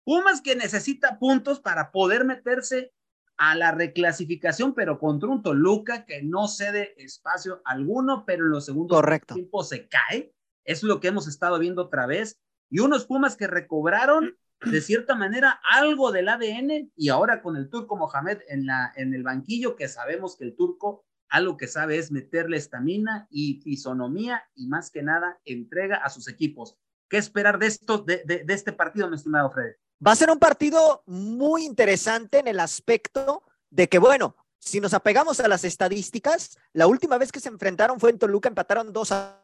Pumas 0.05 0.43
que 0.43 0.55
necesita 0.55 1.18
puntos 1.18 1.61
para 1.61 1.90
poder 1.90 2.26
meterse 2.26 2.93
a 3.38 3.55
la 3.55 3.72
reclasificación, 3.72 4.74
pero 4.74 4.99
contra 4.99 5.30
un 5.30 5.43
Toluca 5.43 6.05
que 6.05 6.22
no 6.22 6.47
cede 6.47 6.93
espacio 7.03 7.62
alguno, 7.64 8.24
pero 8.26 8.45
en 8.45 8.51
los 8.51 8.66
segundos 8.66 9.03
tiempos 9.32 9.70
se 9.70 9.88
cae. 9.88 10.34
Es 10.62 10.82
lo 10.82 11.01
que 11.01 11.09
hemos 11.09 11.26
estado 11.26 11.59
viendo 11.59 11.84
otra 11.84 12.05
vez. 12.05 12.38
Y 12.68 12.80
unos 12.80 13.07
Pumas 13.07 13.34
que 13.34 13.47
recobraron 13.47 14.36
de 14.61 14.80
cierta 14.82 15.14
manera 15.14 15.59
algo 15.70 16.12
del 16.12 16.28
ADN 16.28 16.93
y 16.95 17.09
ahora 17.09 17.40
con 17.40 17.57
el 17.57 17.70
turco 17.70 17.97
Mohamed 17.97 18.40
en, 18.47 18.66
la, 18.66 18.93
en 18.95 19.14
el 19.14 19.22
banquillo, 19.22 19.74
que 19.74 19.88
sabemos 19.88 20.36
que 20.36 20.45
el 20.45 20.55
turco 20.55 21.07
algo 21.33 21.57
que 21.57 21.66
sabe 21.66 21.97
es 21.97 22.12
meterle 22.12 22.59
estamina 22.59 23.26
y 23.30 23.61
fisonomía 23.62 24.45
y 24.55 24.68
más 24.68 24.91
que 24.91 25.03
nada 25.03 25.41
entrega 25.47 25.97
a 25.97 26.11
sus 26.11 26.28
equipos. 26.28 26.76
¿Qué 27.09 27.16
esperar 27.16 27.59
de, 27.59 27.68
esto, 27.68 27.99
de, 27.99 28.22
de, 28.24 28.45
este 28.55 28.72
partido, 28.72 29.09
mi 29.09 29.16
estimado 29.16 29.51
Fred? 29.51 29.72
Va 30.07 30.12
a 30.12 30.16
ser 30.16 30.30
un 30.30 30.39
partido 30.39 31.03
muy 31.07 31.64
interesante 31.64 32.39
en 32.39 32.49
el 32.49 32.61
aspecto 32.61 33.43
de 33.70 33.89
que, 33.89 33.99
bueno, 33.99 34.37
si 34.59 34.78
nos 34.78 34.93
apegamos 34.93 35.41
a 35.41 35.49
las 35.49 35.64
estadísticas, 35.64 36.59
la 36.74 36.87
última 36.87 37.16
vez 37.16 37.33
que 37.33 37.41
se 37.41 37.49
enfrentaron 37.49 37.99
fue 37.99 38.11
en 38.11 38.18
Toluca, 38.18 38.49
empataron 38.49 38.93
dos 38.93 39.11
a... 39.12 39.43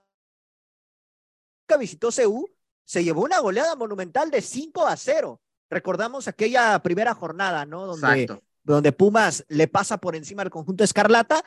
Visitó 1.78 2.10
CU, 2.10 2.50
se 2.84 3.02
llevó 3.02 3.22
una 3.22 3.40
goleada 3.40 3.76
monumental 3.76 4.30
de 4.30 4.42
5 4.42 4.86
a 4.86 4.96
0. 4.96 5.40
Recordamos 5.70 6.28
aquella 6.28 6.78
primera 6.82 7.14
jornada, 7.14 7.66
¿no? 7.66 7.86
Donde, 7.86 8.40
donde 8.62 8.92
Pumas 8.92 9.44
le 9.48 9.68
pasa 9.68 9.98
por 9.98 10.16
encima 10.16 10.42
al 10.42 10.50
conjunto 10.50 10.84
Escarlata 10.84 11.44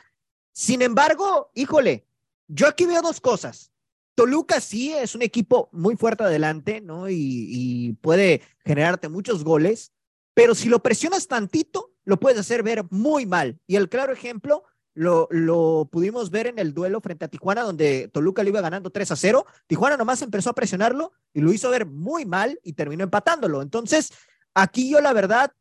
sin 0.52 0.82
embargo, 0.82 1.50
híjole, 1.54 2.06
yo 2.48 2.68
aquí 2.68 2.86
veo 2.86 3.02
dos 3.02 3.20
cosas. 3.20 3.72
Toluca 4.14 4.60
sí 4.60 4.92
es 4.92 5.14
un 5.14 5.22
equipo 5.22 5.70
muy 5.72 5.96
fuerte 5.96 6.24
adelante, 6.24 6.80
¿no? 6.80 7.08
Y, 7.08 7.96
puede 8.02 8.42
generarte 8.64 9.08
muchos 9.08 9.44
goles, 9.44 9.92
pero 10.34 10.54
si 10.54 10.68
lo 10.68 10.82
presionas 10.82 11.28
tantito, 11.28 11.92
lo 12.04 12.18
puedes 12.18 12.38
hacer 12.38 12.62
ver 12.62 12.84
muy 12.90 13.26
mal. 13.26 13.58
Y 13.66 13.76
el 13.76 13.88
claro 13.88 14.12
ejemplo 14.12 14.64
lo, 14.94 15.28
lo 15.30 15.88
pudimos 15.90 16.30
ver 16.30 16.46
en 16.46 16.58
el 16.58 16.74
duelo 16.74 17.00
frente 17.00 17.24
a 17.24 17.28
Tijuana, 17.28 17.62
donde 17.62 18.08
Toluca 18.12 18.42
le 18.42 18.50
iba 18.50 18.60
ganando 18.60 18.90
3 18.90 19.12
a 19.12 19.16
0. 19.16 19.46
Tijuana 19.66 19.96
nomás 19.96 20.20
empezó 20.20 20.50
a 20.50 20.54
presionarlo 20.54 21.12
y 21.32 21.40
lo 21.40 21.52
hizo 21.52 21.70
ver 21.70 21.86
muy 21.86 22.26
mal 22.26 22.60
y 22.62 22.74
terminó 22.74 23.04
empatándolo. 23.04 23.62
Entonces, 23.62 24.12
aquí 24.52 24.90
yo 24.90 25.00
la 25.00 25.12
verdad 25.12 25.52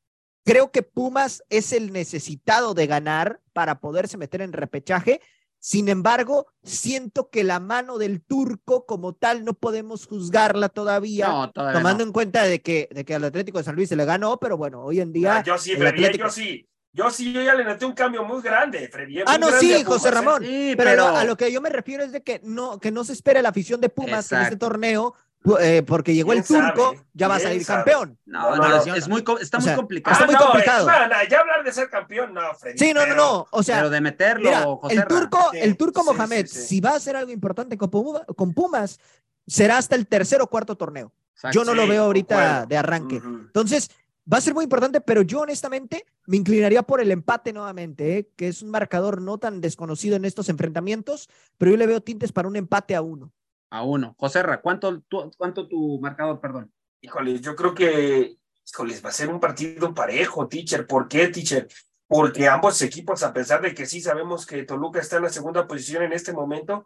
Creo 0.43 0.71
que 0.71 0.81
Pumas 0.83 1.43
es 1.49 1.71
el 1.71 1.93
necesitado 1.93 2.73
de 2.73 2.87
ganar 2.87 3.39
para 3.53 3.79
poderse 3.79 4.17
meter 4.17 4.41
en 4.41 4.53
repechaje. 4.53 5.21
Sin 5.59 5.89
embargo, 5.89 6.47
siento 6.63 7.29
que 7.29 7.43
la 7.43 7.59
mano 7.59 7.99
del 7.99 8.23
turco 8.23 8.87
como 8.87 9.13
tal 9.13 9.45
no 9.45 9.53
podemos 9.53 10.07
juzgarla 10.07 10.69
todavía, 10.69 11.51
tomando 11.53 12.03
en 12.03 12.11
cuenta 12.11 12.43
de 12.43 12.61
que, 12.61 12.89
de 12.91 13.05
que 13.05 13.13
al 13.13 13.23
Atlético 13.23 13.59
de 13.59 13.65
San 13.65 13.75
Luis 13.75 13.89
se 13.89 13.95
le 13.95 14.05
ganó, 14.05 14.39
pero 14.39 14.57
bueno, 14.57 14.81
hoy 14.83 14.99
en 14.99 15.13
día... 15.13 15.37
Ah, 15.37 15.43
yo 15.43 15.59
sí, 15.59 15.75
Freddy, 15.75 16.17
yo 16.17 16.29
sí. 16.29 16.67
Yo 16.93 17.09
sí, 17.09 17.31
yo 17.31 17.41
ya 17.41 17.53
le 17.53 17.63
noté 17.63 17.85
un 17.85 17.93
cambio 17.93 18.25
muy 18.25 18.41
grande, 18.41 18.89
Freddy. 18.89 19.21
ah, 19.25 19.37
no, 19.37 19.49
sí, 19.51 19.83
José 19.83 20.09
¿eh? 20.09 20.11
Ramón. 20.11 20.43
pero, 20.75 21.07
a 21.07 21.23
lo 21.23 21.37
que 21.37 21.51
yo 21.51 21.61
me 21.61 21.69
refiero 21.69 22.03
es 22.03 22.11
de 22.11 22.21
que 22.21 22.41
no, 22.43 22.79
que 22.79 22.91
no 22.91 23.03
se 23.03 23.13
espere 23.13 23.41
la 23.41 23.49
afición 23.49 23.79
de 23.79 23.89
Pumas 23.89 24.31
en 24.31 24.41
este 24.41 24.57
torneo 24.57 25.13
eh, 25.59 25.81
porque 25.85 26.13
llegó 26.13 26.33
el 26.33 26.43
turco, 26.43 26.95
ya 27.13 27.27
va 27.27 27.35
a 27.35 27.39
salir 27.39 27.65
campeón. 27.65 28.17
No, 28.25 28.55
no, 28.55 28.95
es 28.95 29.07
muy, 29.07 29.23
está 29.39 29.59
muy 29.59 29.73
complicado. 29.73 30.13
Está 30.13 30.25
muy 30.25 30.35
complicado. 30.35 30.87
ya 31.29 31.39
hablar 31.39 31.63
de 31.63 31.71
ser 31.71 31.89
campeón, 31.89 32.33
no, 32.33 32.41
Freddy. 32.59 32.77
Sí, 32.77 32.93
no, 32.93 33.05
no, 33.07 33.15
no. 33.15 33.47
O 33.49 33.63
sea, 33.63 33.77
pero 33.77 33.89
de 33.89 34.01
meterlo, 34.01 34.79
el 34.89 35.05
turco, 35.07 35.51
el 35.53 35.77
turco 35.77 36.03
Mohamed, 36.03 36.45
si 36.45 36.79
va 36.79 36.91
a 36.91 36.95
hacer 36.95 37.15
algo 37.15 37.31
importante 37.31 37.77
con, 37.77 38.53
Pumas, 38.53 38.99
será 39.47 39.77
hasta 39.77 39.95
el 39.95 40.07
tercer 40.07 40.41
o 40.41 40.47
cuarto 40.47 40.75
torneo. 40.75 41.11
Yo 41.51 41.63
no 41.63 41.73
lo 41.73 41.87
veo 41.87 42.03
ahorita 42.03 42.67
de 42.67 42.77
arranque. 42.77 43.15
Entonces, 43.15 43.89
va 44.31 44.37
a 44.37 44.41
ser 44.41 44.53
muy 44.53 44.65
importante, 44.65 45.01
pero 45.01 45.23
yo 45.23 45.41
honestamente 45.41 46.05
me 46.27 46.37
inclinaría 46.37 46.83
por 46.83 47.01
el 47.01 47.09
empate 47.09 47.51
nuevamente, 47.51 48.17
¿eh? 48.17 48.29
que 48.35 48.47
es 48.47 48.61
un 48.61 48.69
marcador 48.69 49.21
no 49.21 49.39
tan 49.39 49.59
desconocido 49.59 50.15
en 50.15 50.25
estos 50.25 50.49
enfrentamientos, 50.49 51.29
pero 51.57 51.71
yo 51.71 51.77
le 51.77 51.87
veo 51.87 52.01
tintes 52.01 52.31
para 52.31 52.47
un 52.47 52.55
empate 52.55 52.95
a 52.95 53.01
uno 53.01 53.33
a 53.72 53.84
uno. 53.84 54.15
José 54.19 54.43
Ra, 54.43 54.61
¿cuánto 54.61 55.01
tu, 55.01 55.32
cuánto 55.38 55.67
tu 55.67 55.99
marcador, 55.99 56.39
perdón? 56.39 56.72
Híjole, 56.99 57.39
yo 57.39 57.55
creo 57.55 57.74
que, 57.74 58.38
híjoles, 58.67 59.03
va 59.03 59.09
a 59.09 59.13
ser 59.13 59.30
un 59.30 59.39
partido 59.39 59.93
parejo, 59.93 60.47
teacher. 60.47 60.86
¿Por 60.86 61.07
qué, 61.07 61.30
teacher? 61.30 61.67
Porque 62.05 62.47
ambos 62.47 62.82
equipos, 62.82 63.24
a 63.24 63.34
pesar 63.34 63.61
de 63.61 63.74
que 63.74 63.86
sí 63.86 64.01
sabemos 64.01 64.45
que 64.45 64.63
Toluca 64.63 64.99
está 64.99 65.17
en 65.17 65.24
la 65.24 65.30
segunda 65.30 65.65
posición 65.67 66.03
en 66.03 66.11
este 66.11 66.34
momento, 66.34 66.86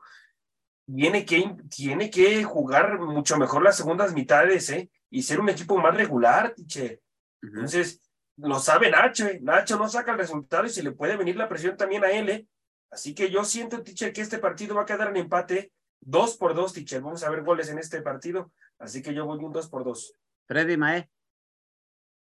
tiene 0.86 1.26
que, 1.26 1.56
tiene 1.76 2.12
que 2.12 2.44
jugar 2.44 3.00
mucho 3.00 3.36
mejor 3.38 3.64
las 3.64 3.76
segundas 3.76 4.14
mitades, 4.14 4.70
¿eh? 4.70 4.92
Y 5.10 5.24
ser 5.24 5.40
un 5.40 5.50
equipo 5.50 5.78
más 5.78 5.96
regular, 5.96 6.54
teacher. 6.54 7.02
Entonces, 7.42 8.00
lo 8.38 8.60
sabe 8.60 8.92
Nacho, 8.92 9.26
¿eh? 9.26 9.40
Nacho 9.42 9.78
no 9.78 9.90
saca 9.90 10.12
el 10.12 10.20
resultado 10.20 10.66
y 10.66 10.70
se 10.70 10.84
le 10.84 10.92
puede 10.92 11.18
venir 11.18 11.36
la 11.36 11.50
presión 11.50 11.76
también 11.76 12.04
a 12.06 12.12
él, 12.12 12.30
¿eh? 12.30 12.48
Así 12.92 13.16
que 13.16 13.32
yo 13.32 13.44
siento, 13.44 13.82
teacher, 13.82 14.14
que 14.14 14.22
este 14.22 14.38
partido 14.38 14.76
va 14.76 14.84
a 14.84 14.86
quedar 14.86 15.08
en 15.10 15.18
empate 15.18 15.74
Dos 16.06 16.38
por 16.38 16.54
dos, 16.54 16.72
teacher. 16.72 17.02
Vamos 17.02 17.24
a 17.24 17.32
ver 17.32 17.44
goles 17.44 17.70
en 17.70 17.80
este 17.80 18.00
partido. 18.02 18.52
Así 18.78 19.02
que 19.02 19.14
yo 19.14 19.26
voy 19.26 19.44
un 19.44 19.52
dos 19.52 19.68
por 19.68 19.84
dos. 19.84 20.14
Freddy 20.48 20.78
Mae. 20.78 21.10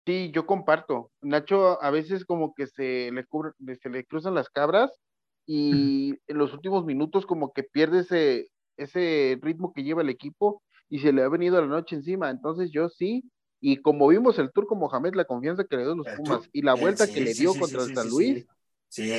Sí, 0.07 0.31
yo 0.33 0.47
comparto. 0.47 1.11
Nacho 1.21 1.83
a 1.83 1.91
veces 1.91 2.25
como 2.25 2.55
que 2.55 2.69
se 2.69 3.11
le, 3.11 3.27
se 3.77 3.91
le 3.91 4.05
cruzan 4.05 4.35
las 4.35 4.49
cabras 4.49 4.93
y 5.47 6.15
en 6.29 6.39
los 6.39 6.55
últimos 6.55 6.85
minutos 6.85 7.27
como 7.27 7.53
que 7.53 7.65
pierde 7.65 8.01
ese, 8.01 8.49
ese 8.77 9.37
ritmo 9.43 9.73
que 9.73 9.83
lleva 9.83 10.03
el 10.03 10.11
equipo 10.11 10.63
y 10.89 11.01
se 11.01 11.13
le 11.13 11.23
ha 11.23 11.29
venido 11.29 11.61
la 11.61 11.67
noche 11.67 11.97
encima. 11.97 12.31
Entonces 12.31 12.71
yo 12.71 12.89
sí, 12.89 13.25
y 13.61 13.79
como 13.79 14.07
vimos 14.07 14.39
el 14.39 14.53
turco 14.53 14.77
Mohamed, 14.77 15.15
la 15.15 15.25
confianza 15.25 15.65
que 15.65 15.77
le 15.77 15.83
dio 15.83 15.97
los 15.97 16.07
Pumas 16.17 16.49
y 16.53 16.63
la 16.63 16.75
vuelta 16.75 17.09
que 17.09 17.21
le 17.21 17.35
dio 17.35 17.53
contra 17.55 17.83
el 17.83 17.95
San 17.97 18.09
Luis, 18.09 18.47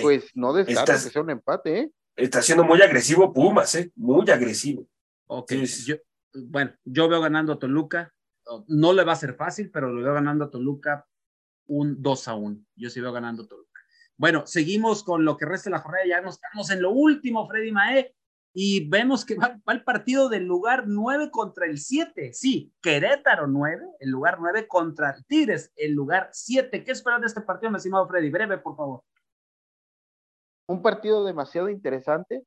pues 0.01 0.31
no 0.35 0.53
descarta 0.53 0.93
que 0.93 1.09
sea 1.09 1.21
un 1.21 1.31
empate, 1.31 1.79
¿eh? 1.79 1.91
Está 2.15 2.41
siendo 2.41 2.63
muy 2.63 2.81
agresivo 2.81 3.33
Pumas, 3.33 3.75
¿eh? 3.75 3.91
Muy 3.95 4.29
agresivo. 4.29 4.87
Ok, 5.27 5.53
yo, 5.85 5.95
bueno, 6.33 6.73
yo 6.83 7.07
veo 7.07 7.21
ganando 7.21 7.53
a 7.53 7.59
Toluca. 7.59 8.13
No 8.67 8.93
le 8.93 9.03
va 9.03 9.13
a 9.13 9.17
ser 9.17 9.35
fácil, 9.35 9.71
pero 9.71 9.91
lo 9.91 10.03
veo 10.03 10.13
ganando 10.13 10.45
a 10.45 10.51
Toluca 10.51 11.07
un 11.67 12.01
2 12.01 12.27
a 12.27 12.35
1. 12.35 12.65
Yo 12.75 12.89
sí 12.89 12.99
veo 12.99 13.13
ganando 13.13 13.43
a 13.43 13.47
Toluca. 13.47 13.81
Bueno, 14.17 14.45
seguimos 14.45 15.03
con 15.03 15.25
lo 15.25 15.37
que 15.37 15.45
resta 15.45 15.69
de 15.69 15.75
la 15.75 15.81
jornada. 15.81 16.05
Ya 16.05 16.21
nos 16.21 16.35
estamos 16.35 16.69
en 16.69 16.81
lo 16.81 16.91
último, 16.91 17.47
Freddy 17.47 17.71
Mae. 17.71 18.13
y 18.53 18.87
vemos 18.87 19.25
que 19.25 19.35
va, 19.35 19.59
el 19.67 19.83
partido 19.83 20.29
del 20.29 20.45
lugar 20.45 20.83
9 20.87 21.31
contra 21.31 21.65
el 21.65 21.79
7. 21.79 22.31
Sí, 22.33 22.71
Querétaro 22.81 23.47
9, 23.47 23.83
el 23.99 24.11
lugar 24.11 24.37
9 24.39 24.67
contra 24.67 25.15
Tigres, 25.27 25.71
el 25.75 25.93
lugar 25.93 26.29
7. 26.31 26.83
¿Qué 26.83 26.91
esperas 26.91 27.21
de 27.21 27.27
este 27.27 27.41
partido, 27.41 27.71
mi 27.71 27.77
estimado 27.77 28.07
Freddy? 28.07 28.29
Breve, 28.29 28.59
por 28.59 28.75
favor. 28.75 29.03
Un 30.73 30.81
partido 30.81 31.23
demasiado 31.23 31.69
interesante, 31.69 32.41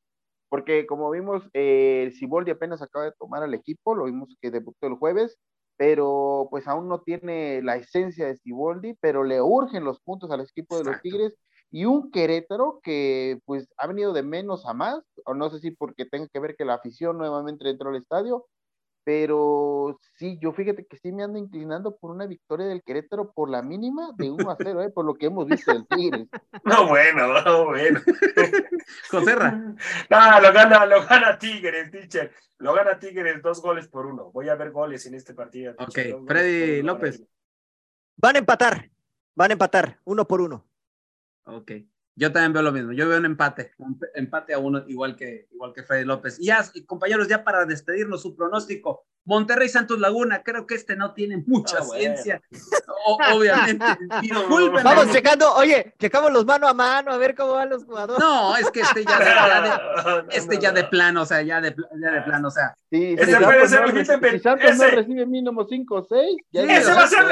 porque 0.48 0.84
como 0.84 1.08
vimos, 1.12 1.48
eh, 1.54 2.02
el 2.06 2.12
Ciboldi 2.12 2.50
apenas 2.50 2.82
acaba 2.82 3.04
de 3.04 3.12
tomar 3.12 3.44
al 3.44 3.54
equipo, 3.54 3.94
lo 3.94 4.06
vimos 4.06 4.36
que 4.40 4.50
debutó 4.50 4.88
el 4.88 4.94
jueves, 4.94 5.38
pero 5.76 6.48
pues 6.50 6.66
aún 6.66 6.88
no 6.88 7.02
tiene 7.02 7.62
la 7.62 7.76
esencia 7.76 8.26
de 8.26 8.36
Ciboldi, 8.36 8.94
pero 9.00 9.22
le 9.22 9.40
urgen 9.40 9.84
los 9.84 10.00
puntos 10.00 10.28
al 10.32 10.40
equipo 10.40 10.76
de 10.76 10.82
los 10.82 11.00
Tigres 11.02 11.36
y 11.70 11.84
un 11.84 12.10
Querétaro 12.10 12.80
que 12.82 13.38
pues 13.44 13.68
ha 13.76 13.86
venido 13.86 14.12
de 14.12 14.24
menos 14.24 14.66
a 14.66 14.74
más, 14.74 15.04
o 15.24 15.32
no 15.34 15.48
sé 15.48 15.60
si 15.60 15.70
porque 15.70 16.04
tenga 16.04 16.26
que 16.26 16.40
ver 16.40 16.56
que 16.56 16.64
la 16.64 16.74
afición 16.74 17.18
nuevamente 17.18 17.70
entró 17.70 17.90
al 17.90 17.96
estadio, 17.96 18.44
pero 19.06 20.00
sí, 20.14 20.36
yo 20.42 20.52
fíjate 20.52 20.84
que 20.84 20.96
sí 20.96 21.12
me 21.12 21.22
ando 21.22 21.38
inclinando 21.38 21.96
por 21.96 22.10
una 22.10 22.26
victoria 22.26 22.66
del 22.66 22.82
Querétaro 22.82 23.30
por 23.30 23.48
la 23.48 23.62
mínima 23.62 24.10
de 24.16 24.32
1 24.32 24.50
a 24.50 24.56
0, 24.58 24.82
¿eh? 24.82 24.90
por 24.90 25.04
lo 25.04 25.14
que 25.14 25.26
hemos 25.26 25.46
visto 25.46 25.72
del 25.72 25.86
Tigres. 25.86 26.26
No, 26.64 26.88
bueno, 26.88 27.40
no, 27.40 27.66
bueno. 27.66 28.00
Joserra. 29.10 29.52
No, 29.52 30.40
lo 30.40 30.52
gana, 30.52 30.84
lo 30.86 31.06
gana 31.06 31.38
Tigres, 31.38 31.88
teacher. 31.92 32.32
Lo 32.58 32.74
gana 32.74 32.98
Tigres 32.98 33.40
dos 33.42 33.62
goles 33.62 33.86
por 33.86 34.06
uno. 34.06 34.32
Voy 34.32 34.48
a 34.48 34.56
ver 34.56 34.72
goles 34.72 35.06
en 35.06 35.14
este 35.14 35.34
partido. 35.34 35.76
Ok, 35.78 36.26
Freddy 36.26 36.82
López. 36.82 37.22
Van 38.16 38.34
a 38.34 38.40
empatar, 38.40 38.90
van 39.36 39.50
a 39.50 39.52
empatar, 39.52 40.00
uno 40.02 40.26
por 40.26 40.40
uno. 40.40 40.66
Ok. 41.44 41.70
Yo 42.18 42.32
también 42.32 42.54
veo 42.54 42.62
lo 42.62 42.72
mismo. 42.72 42.92
Yo 42.92 43.08
veo 43.08 43.18
un 43.18 43.26
empate, 43.26 43.72
empate 44.14 44.54
a 44.54 44.58
uno, 44.58 44.82
igual 44.88 45.14
que, 45.16 45.48
igual 45.52 45.74
que 45.74 45.82
Freddy 45.82 46.06
López. 46.06 46.40
Y 46.40 46.46
ya, 46.46 46.64
compañeros, 46.86 47.28
ya 47.28 47.44
para 47.44 47.66
despedirnos, 47.66 48.22
su 48.22 48.34
pronóstico. 48.34 49.06
Monterrey 49.26 49.68
Santos 49.68 49.98
Laguna, 49.98 50.42
creo 50.42 50.66
que 50.66 50.76
este 50.76 50.96
no 50.96 51.12
tiene 51.12 51.42
mucha 51.46 51.78
ah, 51.78 51.84
ciencia. 51.84 52.40
obviamente. 53.06 53.84
Vamos 54.82 55.12
checando, 55.12 55.52
oye, 55.54 55.94
checamos 55.98 56.32
los 56.32 56.44
mano 56.44 56.66
a 56.68 56.74
mano 56.74 57.12
a 57.12 57.16
ver 57.16 57.34
cómo 57.34 57.54
van 57.54 57.68
los 57.68 57.84
jugadores. 57.84 58.20
No, 58.20 58.56
es 58.56 58.70
que 58.70 58.80
este 58.80 59.04
ya, 59.04 59.18
de, 59.18 60.26
este 60.36 60.58
ya 60.58 60.72
de 60.72 60.84
plano, 60.84 61.22
o 61.22 61.26
sea, 61.26 61.42
ya 61.42 61.60
de, 61.60 61.74
ya 62.00 62.10
de 62.12 62.22
plano, 62.22 62.48
o 62.48 62.50
sea. 62.50 62.74
Sí, 62.90 63.16
ese 63.18 63.36
puede 63.40 63.68
ser 63.68 63.82
el 63.84 64.06
Si 64.06 64.38
Santos 64.40 64.76
no 64.76 64.86
recibe 64.88 65.26
mínimo 65.26 65.66
5 65.68 65.94
o 65.94 66.04
6. 66.04 66.36
Ese, 66.52 66.92
va 66.92 67.02
a 67.02 67.06
ser, 67.06 67.24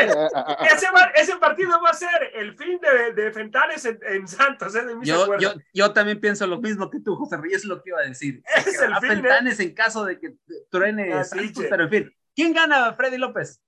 ese, 0.73 0.87
ese, 1.15 1.37
partido 1.37 1.81
va 1.81 1.91
a 1.91 1.95
ser 1.95 2.33
el 2.35 2.57
fin 2.57 2.81
de, 2.81 3.23
de 3.23 3.31
Fentanes 3.31 3.85
en, 3.85 4.27
Santos. 4.27 4.75
¿eh? 4.75 4.81
yo, 5.03 5.39
yo, 5.39 5.55
yo, 5.73 5.93
también 5.93 6.21
pienso 6.21 6.47
lo 6.47 6.61
mismo 6.61 6.91
que 6.91 7.01
tú, 7.01 7.15
José 7.15 7.37
Reyes, 7.37 7.59
es 7.59 7.65
lo 7.67 7.83
que 7.83 7.91
iba 7.91 8.01
a 8.01 8.09
decir. 8.09 8.43
Es 8.57 8.81
el 8.81 8.97
fin, 8.97 9.11
¿eh? 9.11 9.15
Fentanes 9.15 9.61
en 9.61 9.75
caso 9.75 10.05
de 10.05 10.19
que 10.19 10.35
truene 10.71 11.25
Santos, 11.25 11.65
pero 11.71 11.84
en 11.85 11.91
fin. 11.91 12.17
¿Quién 12.35 12.53
gana, 12.53 12.93
Freddy 12.95 13.19
López? 13.19 13.61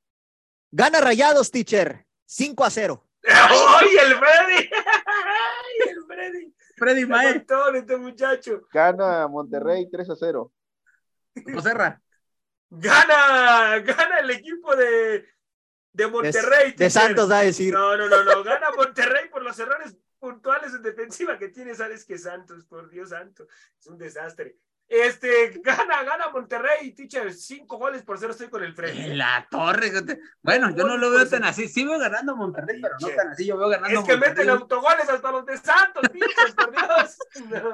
Gana 0.71 1.01
Rayados, 1.01 1.51
teacher. 1.51 2.05
5 2.27 2.65
a 2.65 2.71
0. 2.71 3.09
¡Ay, 3.29 3.89
el 4.03 4.15
Freddy! 4.17 4.71
¡Ay, 5.07 5.89
el 5.89 6.05
Freddy! 6.07 6.55
Freddy 6.77 7.07
Mae. 7.07 7.45
este 7.75 7.97
muchacho. 7.97 8.63
Gana 8.73 9.27
Monterrey 9.29 9.89
3 9.91 10.11
a 10.11 10.17
0. 10.17 10.53
Joserra. 11.55 12.03
Gana, 12.69 13.79
gana 13.79 14.19
el 14.19 14.31
equipo 14.31 14.75
de, 14.75 15.27
de 15.93 16.07
Monterrey. 16.09 16.73
De, 16.73 16.91
Santos, 16.91 17.31
va 17.31 17.39
a 17.39 17.45
decir. 17.45 17.73
No, 17.73 17.97
no, 17.97 18.09
no, 18.09 18.25
no. 18.25 18.43
Gana 18.43 18.71
Monterrey 18.77 19.29
por 19.31 19.43
los 19.43 19.59
errores 19.59 19.97
puntuales 20.19 20.75
en 20.75 20.83
defensiva 20.83 21.39
que 21.39 21.49
tiene, 21.49 21.75
sabes 21.75 22.05
que 22.05 22.19
Santos, 22.19 22.65
por 22.65 22.91
Dios 22.91 23.11
santo, 23.11 23.47
es 23.79 23.87
un 23.87 23.99
desastre. 23.99 24.57
Este, 24.89 25.61
gana, 25.65 26.05
gana 26.05 26.31
Monterrey, 26.33 26.93
teacher, 26.93 27.33
cinco 27.33 27.77
goles 27.77 28.03
por 28.03 28.19
cero, 28.19 28.33
estoy 28.33 28.49
con 28.49 28.63
el 28.63 28.75
frente. 28.75 29.05
En 29.05 29.19
la 29.19 29.47
torre. 29.51 29.91
Bueno, 30.43 30.71
yo 30.77 30.87
no 30.87 30.97
lo 30.97 31.11
veo 31.11 31.29
tan 31.29 31.45
así. 31.45 31.69
Sí 31.69 31.85
veo 31.85 31.99
ganando 31.99 32.37
Monterrey, 32.37 32.81
pero 32.81 32.95
no 33.01 33.09
tan 33.09 33.29
así. 33.31 33.47
Yo 33.47 33.57
veo 33.57 33.69
ganando 33.69 34.01
Es 34.01 34.07
que 34.07 34.17
meten 34.17 34.49
autogoles 34.49 35.09
hasta 35.09 35.33
los 35.33 35.45
de 35.45 35.57
Santos, 35.59 36.03
teacher, 36.13 36.55
por 36.55 36.71
Dios. 36.71 37.19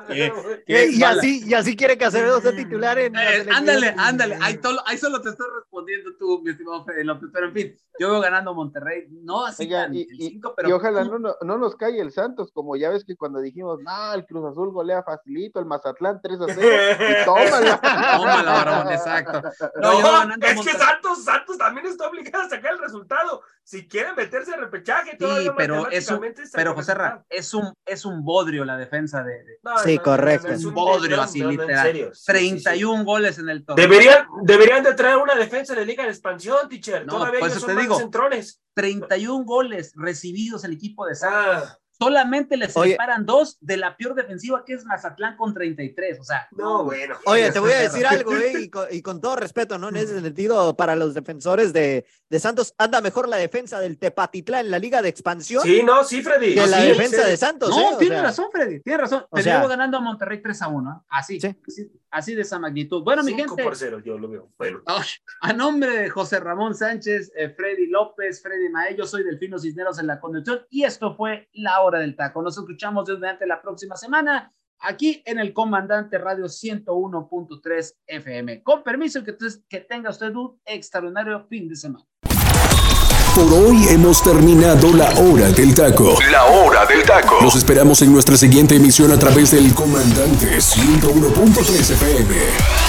y, 0.67 1.03
así, 1.03 1.45
y 1.47 1.55
así 1.55 1.77
quiere 1.77 1.99
que 1.99 2.07
Acevedo 2.07 2.41
sea 2.41 2.53
titular 2.53 2.99
en. 2.99 3.15
Eh, 3.15 3.47
ándale, 3.53 3.95
ándale. 3.97 4.39
Ahí, 4.41 4.59
ahí, 4.87 4.99
solo 4.99 5.21
te 5.21 5.31
estoy 5.31 5.49
respondiendo 5.55 6.17
tú, 6.19 6.41
mi 6.43 6.51
estimado 6.51 6.85
Fede 6.85 7.05
López. 7.05 7.29
Pero 7.33 7.49
en 7.49 7.53
fin, 7.53 7.77
yo 7.99 8.11
veo 8.11 8.21
ganando 8.21 8.55
Monterrey. 8.55 9.07
No 9.11 9.45
así 9.45 9.69
tan, 9.69 9.95
y, 9.95 10.07
cinco, 10.17 10.55
pero. 10.57 10.69
Y 10.71 10.73
ojalá 10.73 11.05
no, 11.05 11.19
no, 11.19 11.37
no, 11.41 11.59
nos 11.59 11.77
cae 11.77 12.01
el 12.01 12.11
Santos, 12.11 12.51
como 12.53 12.77
ya 12.77 12.89
ves 12.89 13.05
que 13.05 13.17
cuando 13.17 13.41
dijimos, 13.41 13.81
no, 13.83 14.15
el 14.15 14.25
Cruz 14.25 14.51
Azul 14.51 14.73
golea 14.73 15.03
facilito, 15.03 15.61
el 15.61 15.67
Mazatlán 15.67 16.21
3 16.23 16.41
a 16.41 16.47
0. 16.49 17.02
Tómala. 17.25 17.81
Tómala, 17.81 18.95
exacto. 18.95 19.43
No, 19.81 20.35
es 20.41 20.61
que 20.61 20.73
Santos, 20.73 21.25
Santos 21.25 21.59
también 21.59 21.87
está 21.87 22.09
obligado 22.09 22.45
a 22.45 22.49
sacar 22.49 22.73
el 22.73 22.79
resultado. 22.79 23.43
Si 23.65 23.87
quieren 23.87 24.15
meterse 24.17 24.53
al 24.55 24.61
repechaje, 24.61 25.13
sí, 25.19 25.51
pero 25.57 25.89
es 25.89 26.11
un, 26.11 26.21
pero 26.53 26.75
José 26.75 26.95
Ra, 26.95 27.25
es 27.29 27.55
un, 27.55 27.73
es 27.87 28.05
un 28.05 28.25
bodrio 28.25 28.65
la 28.65 28.77
defensa 28.77 29.23
de. 29.23 29.45
sí, 29.85 29.99
correcto. 29.99 30.49
es 30.49 30.65
un 30.65 30.75
bodrio 30.75 31.21
así, 31.23 31.43
literal. 31.43 32.13
31 32.27 33.05
goles 33.05 33.39
en 33.39 33.49
el 33.49 33.65
torneo. 33.65 33.87
Deberían, 33.87 34.27
deberían 34.43 34.83
de 34.83 34.95
traer 34.95 35.17
una 35.17 35.35
defensa 35.35 35.75
de 35.75 35.87
Liga 35.87 36.05
de 36.05 36.11
Expansión, 36.11 36.69
teacher. 36.69 37.07
No, 37.07 37.19
Todavía 37.19 37.41
pues 37.41 37.65
te 37.65 37.77
digo, 37.77 37.99
centrones. 37.99 38.61
31 38.75 39.45
goles 39.45 39.93
recibidos 39.97 40.65
el 40.65 40.73
equipo 40.73 41.07
de 41.07 41.15
Santos. 41.15 41.69
Ah. 41.69 41.79
Solamente 42.05 42.57
les 42.57 42.73
separan 42.73 43.25
dos 43.25 43.59
de 43.61 43.77
la 43.77 43.97
peor 43.97 44.15
defensiva 44.15 44.65
que 44.65 44.75
es 44.75 44.85
Mazatlán 44.85 45.37
con 45.37 45.55
33. 45.55 46.21
O 46.21 46.25
sea, 46.25 46.49
no, 46.53 46.85
bueno. 46.85 47.17
Oye, 47.27 47.51
te 47.53 47.59
voy 47.59 47.73
a 47.73 47.81
decir 47.81 48.07
algo, 48.07 48.35
eh, 48.37 48.71
y, 48.91 49.03
con, 49.03 49.21
todo 49.21 49.37
respeto, 49.37 49.79
¿no? 49.79 49.89
En 49.89 49.97
ese 49.97 50.21
sentido, 50.21 50.77
para 50.77 50.97
los 50.97 51.15
defensores 51.15 51.73
de, 51.73 52.05
de, 52.29 52.41
Santos, 52.41 52.75
anda 52.79 53.01
mejor 53.01 53.29
la 53.29 53.37
defensa 53.37 53.81
del 53.81 53.99
Tepatitlán 53.99 54.67
en 54.67 54.71
la 54.71 54.79
Liga 54.79 55.03
de 55.03 55.09
Expansión. 55.09 55.63
Sí, 55.63 55.83
no, 55.83 56.05
sí, 56.05 56.23
Freddy. 56.23 56.55
Que 56.55 56.67
la 56.67 56.81
defensa 56.81 57.27
de 57.27 57.37
Santos. 57.37 57.71
No, 57.71 57.93
¿eh? 57.93 57.97
tiene 57.99 58.21
razón, 58.21 58.47
Freddy, 58.51 58.81
tiene 58.81 58.99
razón. 58.99 59.25
Te 59.31 59.43
llevo 59.43 59.69
ganando 59.69 59.99
a 59.99 60.01
Monterrey 60.01 60.43
3 60.43 60.63
a 60.63 60.69
1. 60.69 61.05
Así, 61.09 61.39
así, 62.11 62.35
de 62.35 62.43
esa 62.43 62.59
magnitud. 62.59 63.03
Bueno, 63.03 63.23
mi 63.23 63.35
gente. 63.35 63.63
por 63.63 63.77
0, 63.77 64.01
yo 64.05 64.19
lo 64.19 64.29
veo. 64.29 64.51
Bueno. 64.59 64.83
a 65.41 65.53
nombre 65.53 65.91
de 65.91 66.11
José 66.11 66.41
Ramón 66.41 66.75
Sánchez, 66.75 67.33
eh, 67.37 67.51
Freddy 67.51 67.87
López, 67.87 68.43
Freddy 68.43 68.69
Mae, 68.69 68.97
yo 68.97 69.07
soy 69.07 69.23
Delfino 69.23 69.59
Cisneros 69.59 69.99
en 69.99 70.07
la 70.07 70.21
conducción, 70.21 70.67
y 70.71 70.85
esto 70.85 71.15
fue 71.15 71.49
La 71.53 71.81
Hora 71.81 71.92
del 71.99 72.17
Taco. 72.17 72.43
Nos 72.43 72.57
escuchamos 72.57 73.07
desde 73.07 73.47
la 73.47 73.61
próxima 73.61 73.97
semana 73.97 74.53
aquí 74.83 75.23
en 75.25 75.39
el 75.39 75.53
Comandante 75.53 76.19
Radio 76.19 76.47
101.3 76.47 77.95
FM. 78.07 78.63
Con 78.63 78.83
permiso, 78.83 79.23
que, 79.25 79.37
que 79.69 79.81
tenga 79.81 80.11
usted 80.11 80.35
un 80.35 80.61
extraordinario 80.65 81.47
fin 81.49 81.69
de 81.69 81.77
semana. 81.77 82.07
Por 83.35 83.51
hoy 83.51 83.89
hemos 83.89 84.23
terminado 84.23 84.93
la 84.93 85.09
hora 85.19 85.49
del 85.51 85.75
taco. 85.75 86.19
La 86.31 86.45
hora 86.45 86.85
del 86.85 87.03
taco. 87.03 87.39
Nos 87.41 87.57
esperamos 87.57 88.03
en 88.03 88.13
nuestra 88.13 88.37
siguiente 88.37 88.77
emisión 88.77 89.11
a 89.11 89.19
través 89.19 89.53
del 89.53 89.73
Comandante 89.75 90.59
101.3 90.59 91.93
FM. 91.93 92.82